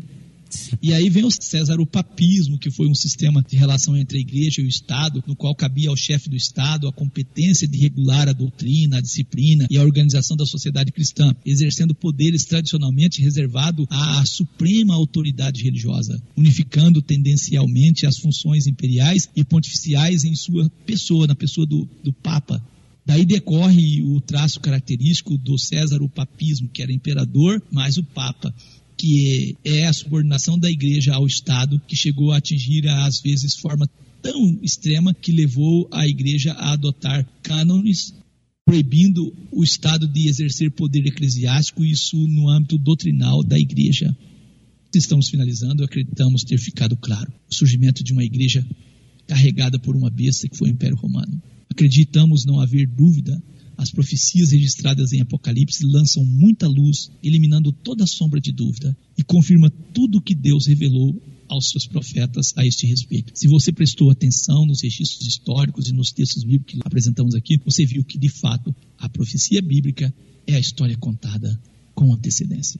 E 0.81 0.93
aí 0.93 1.09
vem 1.09 1.23
o 1.23 1.31
César 1.31 1.79
o 1.79 1.85
papismo, 1.85 2.57
que 2.57 2.71
foi 2.71 2.87
um 2.87 2.95
sistema 2.95 3.43
de 3.47 3.55
relação 3.55 3.95
entre 3.95 4.17
a 4.17 4.21
igreja 4.21 4.61
e 4.61 4.65
o 4.65 4.67
Estado, 4.67 5.23
no 5.25 5.35
qual 5.35 5.55
cabia 5.55 5.89
ao 5.89 5.95
chefe 5.95 6.29
do 6.29 6.35
Estado 6.35 6.87
a 6.87 6.91
competência 6.91 7.67
de 7.67 7.77
regular 7.77 8.27
a 8.27 8.33
doutrina, 8.33 8.97
a 8.97 9.01
disciplina 9.01 9.67
e 9.69 9.77
a 9.77 9.83
organização 9.83 10.35
da 10.35 10.45
sociedade 10.45 10.91
cristã, 10.91 11.35
exercendo 11.45 11.95
poderes 11.95 12.45
tradicionalmente 12.45 13.21
reservados 13.21 13.85
à 13.89 14.25
suprema 14.25 14.93
autoridade 14.93 15.63
religiosa, 15.63 16.21
unificando 16.35 17.01
tendencialmente 17.01 18.05
as 18.05 18.17
funções 18.17 18.67
imperiais 18.67 19.29
e 19.35 19.43
pontificiais 19.43 20.23
em 20.23 20.35
sua 20.35 20.69
pessoa, 20.85 21.27
na 21.27 21.35
pessoa 21.35 21.65
do, 21.65 21.87
do 22.03 22.11
Papa. 22.11 22.63
Daí 23.05 23.25
decorre 23.25 24.01
o 24.01 24.21
traço 24.21 24.61
característico 24.61 25.37
do 25.37 25.57
César 25.57 26.01
o 26.01 26.09
papismo, 26.09 26.69
que 26.69 26.81
era 26.81 26.91
imperador 26.91 27.61
mais 27.69 27.97
o 27.97 28.03
Papa 28.03 28.53
que 29.03 29.57
é 29.65 29.85
a 29.85 29.91
subordinação 29.91 30.57
da 30.57 30.71
igreja 30.71 31.13
ao 31.13 31.27
Estado, 31.27 31.77
que 31.85 31.93
chegou 31.93 32.31
a 32.31 32.37
atingir, 32.37 32.87
às 32.87 33.19
vezes, 33.19 33.53
forma 33.53 33.85
tão 34.21 34.57
extrema 34.61 35.13
que 35.13 35.33
levou 35.33 35.89
a 35.91 36.07
igreja 36.07 36.53
a 36.53 36.71
adotar 36.71 37.27
cânones 37.41 38.13
proibindo 38.65 39.35
o 39.51 39.61
Estado 39.61 40.07
de 40.07 40.29
exercer 40.29 40.71
poder 40.71 41.05
eclesiástico, 41.05 41.83
isso 41.83 42.15
no 42.29 42.47
âmbito 42.47 42.77
doutrinal 42.77 43.43
da 43.43 43.59
igreja. 43.59 44.15
Estamos 44.95 45.27
finalizando, 45.27 45.83
acreditamos 45.83 46.45
ter 46.45 46.57
ficado 46.57 46.95
claro 46.95 47.29
o 47.51 47.53
surgimento 47.53 48.05
de 48.05 48.13
uma 48.13 48.23
igreja 48.23 48.65
carregada 49.27 49.77
por 49.77 49.97
uma 49.97 50.09
besta 50.09 50.47
que 50.47 50.57
foi 50.57 50.69
o 50.69 50.71
Império 50.71 50.95
Romano. 50.95 51.43
Acreditamos 51.69 52.45
não 52.45 52.61
haver 52.61 52.87
dúvida 52.87 53.37
as 53.77 53.91
profecias 53.91 54.51
registradas 54.51 55.13
em 55.13 55.21
Apocalipse 55.21 55.85
lançam 55.85 56.23
muita 56.23 56.67
luz, 56.67 57.09
eliminando 57.21 57.71
toda 57.71 58.05
sombra 58.05 58.39
de 58.39 58.51
dúvida, 58.51 58.95
e 59.17 59.23
confirma 59.23 59.69
tudo 59.93 60.17
o 60.17 60.21
que 60.21 60.35
Deus 60.35 60.67
revelou 60.67 61.21
aos 61.47 61.69
seus 61.69 61.85
profetas 61.85 62.53
a 62.55 62.65
este 62.65 62.87
respeito. 62.87 63.31
Se 63.35 63.47
você 63.47 63.71
prestou 63.71 64.09
atenção 64.09 64.65
nos 64.65 64.81
registros 64.81 65.27
históricos 65.27 65.89
e 65.89 65.93
nos 65.93 66.11
textos 66.11 66.43
bíblicos 66.43 66.73
que 66.73 66.79
apresentamos 66.83 67.35
aqui, 67.35 67.57
você 67.63 67.85
viu 67.85 68.03
que, 68.03 68.17
de 68.17 68.29
fato, 68.29 68.73
a 68.97 69.09
profecia 69.09 69.61
bíblica 69.61 70.13
é 70.47 70.55
a 70.55 70.59
história 70.59 70.97
contada 70.97 71.59
com 71.93 72.13
antecedência. 72.13 72.79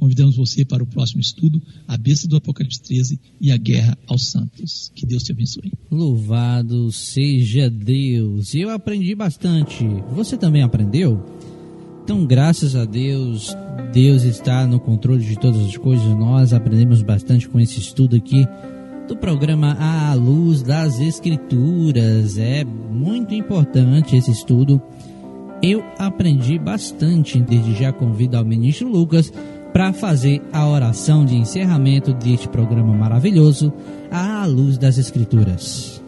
Convidamos 0.00 0.34
você 0.34 0.64
para 0.64 0.82
o 0.82 0.86
próximo 0.86 1.20
estudo, 1.20 1.60
a 1.86 1.94
besta 1.98 2.26
do 2.26 2.34
Apocalipse 2.34 2.80
13 2.80 3.20
e 3.38 3.52
a 3.52 3.56
guerra 3.58 3.98
aos 4.06 4.30
santos. 4.30 4.90
Que 4.94 5.04
Deus 5.04 5.22
te 5.22 5.32
abençoe. 5.32 5.70
Louvado 5.90 6.90
seja 6.90 7.68
Deus. 7.68 8.54
Eu 8.54 8.70
aprendi 8.70 9.14
bastante. 9.14 9.84
Você 10.14 10.38
também 10.38 10.62
aprendeu? 10.62 11.22
Então, 12.02 12.24
graças 12.24 12.74
a 12.74 12.86
Deus, 12.86 13.54
Deus 13.92 14.22
está 14.22 14.66
no 14.66 14.80
controle 14.80 15.22
de 15.22 15.38
todas 15.38 15.66
as 15.66 15.76
coisas. 15.76 16.06
Nós 16.16 16.54
aprendemos 16.54 17.02
bastante 17.02 17.46
com 17.46 17.60
esse 17.60 17.78
estudo 17.78 18.16
aqui 18.16 18.48
do 19.06 19.14
programa 19.14 19.76
À 19.78 20.14
Luz 20.14 20.62
das 20.62 20.98
Escrituras. 20.98 22.38
É 22.38 22.64
muito 22.64 23.34
importante 23.34 24.16
esse 24.16 24.30
estudo. 24.30 24.80
Eu 25.62 25.84
aprendi 25.98 26.58
bastante. 26.58 27.38
Desde 27.38 27.74
já 27.74 27.92
convido 27.92 28.38
ao 28.38 28.44
ministro 28.46 28.88
Lucas 28.88 29.30
para 29.72 29.92
fazer 29.92 30.42
a 30.52 30.68
oração 30.68 31.24
de 31.24 31.36
encerramento 31.36 32.12
deste 32.12 32.48
programa 32.48 32.94
maravilhoso 32.94 33.72
à 34.10 34.44
luz 34.46 34.76
das 34.76 34.98
Escrituras. 34.98 36.02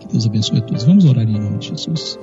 Que 0.00 0.08
Deus 0.08 0.26
abençoe 0.26 0.58
a 0.58 0.62
todos. 0.62 0.84
Vamos 0.84 1.04
orar 1.04 1.28
em 1.28 1.38
nome 1.38 1.58
de 1.58 1.68
Jesus. 1.68 2.18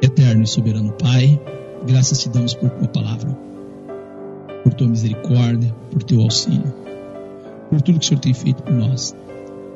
Eterno 0.00 0.42
e 0.42 0.46
soberano 0.46 0.92
Pai, 0.92 1.40
graças 1.86 2.20
te 2.20 2.28
damos 2.28 2.54
por 2.54 2.70
tua 2.70 2.88
palavra, 2.88 3.36
por 4.62 4.72
tua 4.74 4.88
misericórdia, 4.88 5.74
por 5.90 6.02
teu 6.02 6.20
auxílio, 6.20 6.72
por 7.68 7.82
tudo 7.82 7.98
que 7.98 8.04
o 8.04 8.08
Senhor 8.08 8.20
tem 8.20 8.34
feito 8.34 8.62
por 8.62 8.72
nós. 8.72 9.14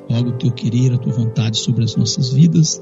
Rogo 0.09 0.31
o 0.31 0.33
teu 0.33 0.53
querer, 0.53 0.93
a 0.93 0.99
tua 0.99 1.13
vontade 1.13 1.59
sobre 1.59 1.85
as 1.85 1.97
nossas 1.97 2.33
vidas. 2.33 2.81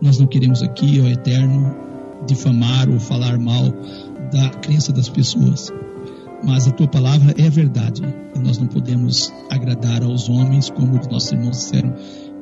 Nós 0.00 0.18
não 0.18 0.26
queremos 0.26 0.62
aqui, 0.62 1.00
ó 1.00 1.08
Eterno, 1.08 1.87
difamar 2.26 2.88
ou 2.88 2.98
falar 2.98 3.38
mal 3.38 3.72
da 4.32 4.50
crença 4.50 4.92
das 4.92 5.08
pessoas. 5.08 5.72
Mas 6.44 6.68
a 6.68 6.70
tua 6.70 6.86
palavra 6.86 7.34
é 7.36 7.50
verdade 7.50 8.02
e 8.34 8.38
nós 8.38 8.58
não 8.58 8.66
podemos 8.66 9.32
agradar 9.50 10.02
aos 10.02 10.28
homens, 10.28 10.70
como 10.70 10.98
os 10.98 11.06
nossos 11.08 11.32
irmãos 11.32 11.56
disseram. 11.56 11.94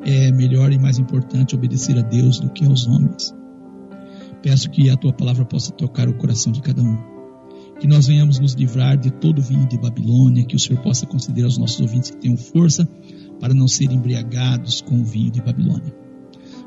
É 0.05 0.31
melhor 0.33 0.73
e 0.73 0.79
mais 0.79 0.99
importante 0.99 1.55
obedecer 1.55 1.99
a 1.99 2.03
Deus 2.03 2.39
do 2.39 2.51
que 2.51 2.65
aos 2.65 2.87
homens. 2.87 3.35
Peço 4.43 4.71
que 4.71 4.91
a 4.91 4.97
tua 4.97 5.13
palavra 5.13 5.45
possa 5.45 5.73
tocar 5.73 6.09
o 6.09 6.15
coração 6.15 6.53
de 6.53 6.61
cada 6.61 6.83
um. 6.83 6.97
Que 7.81 7.87
nós 7.87 8.07
venhamos 8.07 8.39
nos 8.39 8.53
livrar 8.53 8.97
de 8.97 9.11
todo 9.11 9.39
o 9.39 9.43
vinho 9.43 9.67
de 9.67 9.79
Babilônia, 9.79 10.45
que 10.45 10.57
o 10.57 10.59
Senhor 10.59 10.81
possa 10.83 11.07
conceder 11.07 11.45
aos 11.45 11.59
nossos 11.59 11.81
ouvintes 11.81 12.11
que 12.11 12.19
tenham 12.19 12.37
força 12.37 12.89
para 13.41 13.53
não 13.53 13.67
serem 13.67 13.97
embriagados 13.97 14.81
com 14.81 15.01
o 15.01 15.05
vinho 15.05 15.31
de 15.31 15.43
Babilônia. 15.43 16.06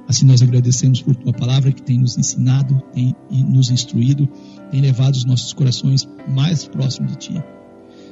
Assim 0.10 0.26
nós 0.26 0.42
agradecemos 0.42 1.04
por 1.04 1.16
tua 1.16 1.32
palavra 1.32 1.72
que 1.72 1.84
tem 1.84 2.00
nos 2.00 2.18
ensinado, 2.18 2.82
tem 2.92 3.16
nos 3.30 3.70
instruído, 3.70 4.28
tem 4.72 4.82
levado 4.82 5.14
os 5.14 5.24
nossos 5.24 5.54
corações 5.54 6.10
mais 6.28 6.68
próximos 6.68 7.12
de 7.12 7.18
ti. 7.20 7.44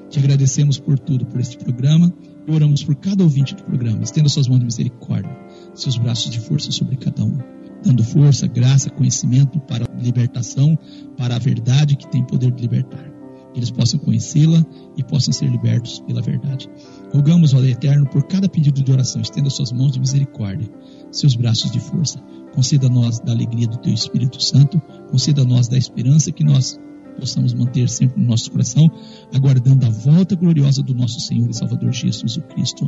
Te 0.07 0.19
agradecemos 0.19 0.77
por 0.77 0.99
tudo, 0.99 1.25
por 1.25 1.41
este 1.41 1.57
programa 1.57 2.13
e 2.47 2.51
oramos 2.51 2.83
por 2.83 2.95
cada 2.97 3.23
ouvinte 3.23 3.55
do 3.55 3.63
programa. 3.63 4.03
Estenda 4.03 4.29
suas 4.29 4.47
mãos 4.47 4.59
de 4.59 4.65
misericórdia, 4.65 5.35
seus 5.73 5.97
braços 5.97 6.29
de 6.29 6.39
força 6.39 6.71
sobre 6.71 6.97
cada 6.97 7.23
um, 7.23 7.35
dando 7.83 8.03
força, 8.03 8.45
graça, 8.45 8.91
conhecimento 8.91 9.59
para 9.61 9.85
a 9.85 9.99
libertação, 9.99 10.77
para 11.17 11.35
a 11.35 11.39
verdade 11.39 11.95
que 11.95 12.07
tem 12.11 12.23
poder 12.23 12.51
de 12.51 12.61
libertar. 12.61 13.16
Eles 13.57 13.71
possam 13.71 13.99
conhecê-la 13.99 14.63
e 14.95 15.03
possam 15.03 15.33
ser 15.33 15.49
libertos 15.49 15.99
pela 16.01 16.21
verdade. 16.21 16.69
Rogamos, 17.11 17.55
ó 17.55 17.63
Eterno, 17.63 18.07
por 18.07 18.21
cada 18.27 18.47
pedido 18.47 18.83
de 18.83 18.91
oração, 18.91 19.19
estenda 19.19 19.49
suas 19.49 19.71
mãos 19.71 19.91
de 19.93 19.99
misericórdia, 19.99 20.69
seus 21.11 21.35
braços 21.35 21.71
de 21.71 21.79
força. 21.79 22.19
Conceda 22.53 22.85
a 22.85 22.89
nós 22.89 23.19
da 23.19 23.31
alegria 23.31 23.67
do 23.67 23.77
Teu 23.77 23.91
Espírito 23.91 24.41
Santo, 24.41 24.79
conceda 25.09 25.41
a 25.41 25.45
nós 25.45 25.67
da 25.67 25.75
esperança 25.77 26.31
que 26.31 26.43
nós 26.43 26.79
possamos 27.19 27.51
manter 27.51 27.89
sempre 27.89 28.21
no 28.21 28.27
nosso 28.27 28.51
coração, 28.51 28.87
aguardando 29.33 29.87
a 29.87 29.89
volta 29.89 30.35
gloriosa 30.35 30.83
do 30.83 30.93
nosso 30.93 31.19
Senhor 31.19 31.49
e 31.49 31.53
Salvador 31.53 31.91
Jesus 31.91 32.37
Cristo, 32.49 32.87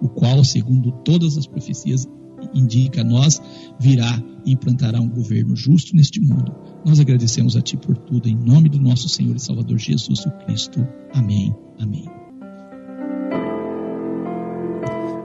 o 0.00 0.08
qual, 0.08 0.44
segundo 0.44 0.92
todas 1.04 1.36
as 1.36 1.46
profecias, 1.46 2.06
indica 2.54 3.02
a 3.02 3.04
nós, 3.04 3.40
virá 3.78 4.22
e 4.44 4.52
implantará 4.52 5.00
um 5.00 5.08
governo 5.08 5.54
justo 5.54 5.94
neste 5.94 6.20
mundo. 6.20 6.54
Nós 6.84 6.98
agradecemos 6.98 7.56
a 7.56 7.60
Ti 7.60 7.76
por 7.76 7.96
tudo, 7.96 8.28
em 8.28 8.36
nome 8.36 8.68
do 8.68 8.80
nosso 8.80 9.08
Senhor 9.08 9.36
e 9.36 9.40
Salvador 9.40 9.78
Jesus 9.78 10.24
o 10.24 10.30
Cristo. 10.44 10.86
Amém. 11.12 11.54
Amém. 11.78 12.04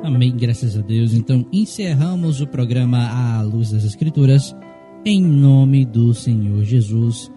Amém, 0.03 0.35
graças 0.35 0.77
a 0.77 0.81
Deus. 0.81 1.13
Então, 1.13 1.45
encerramos 1.51 2.39
o 2.39 2.47
programa 2.47 3.09
à 3.09 3.41
luz 3.41 3.71
das 3.71 3.83
Escrituras, 3.83 4.55
em 5.03 5.21
nome 5.21 5.83
do 5.83 6.13
Senhor 6.13 6.63
Jesus. 6.63 7.31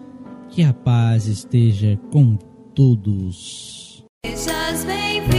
Que 0.49 0.63
a 0.63 0.73
paz 0.73 1.27
esteja 1.27 1.99
com 2.11 2.35
todos. 2.75 4.03
Sejas 4.25 4.85
bem-vindo. 4.85 5.38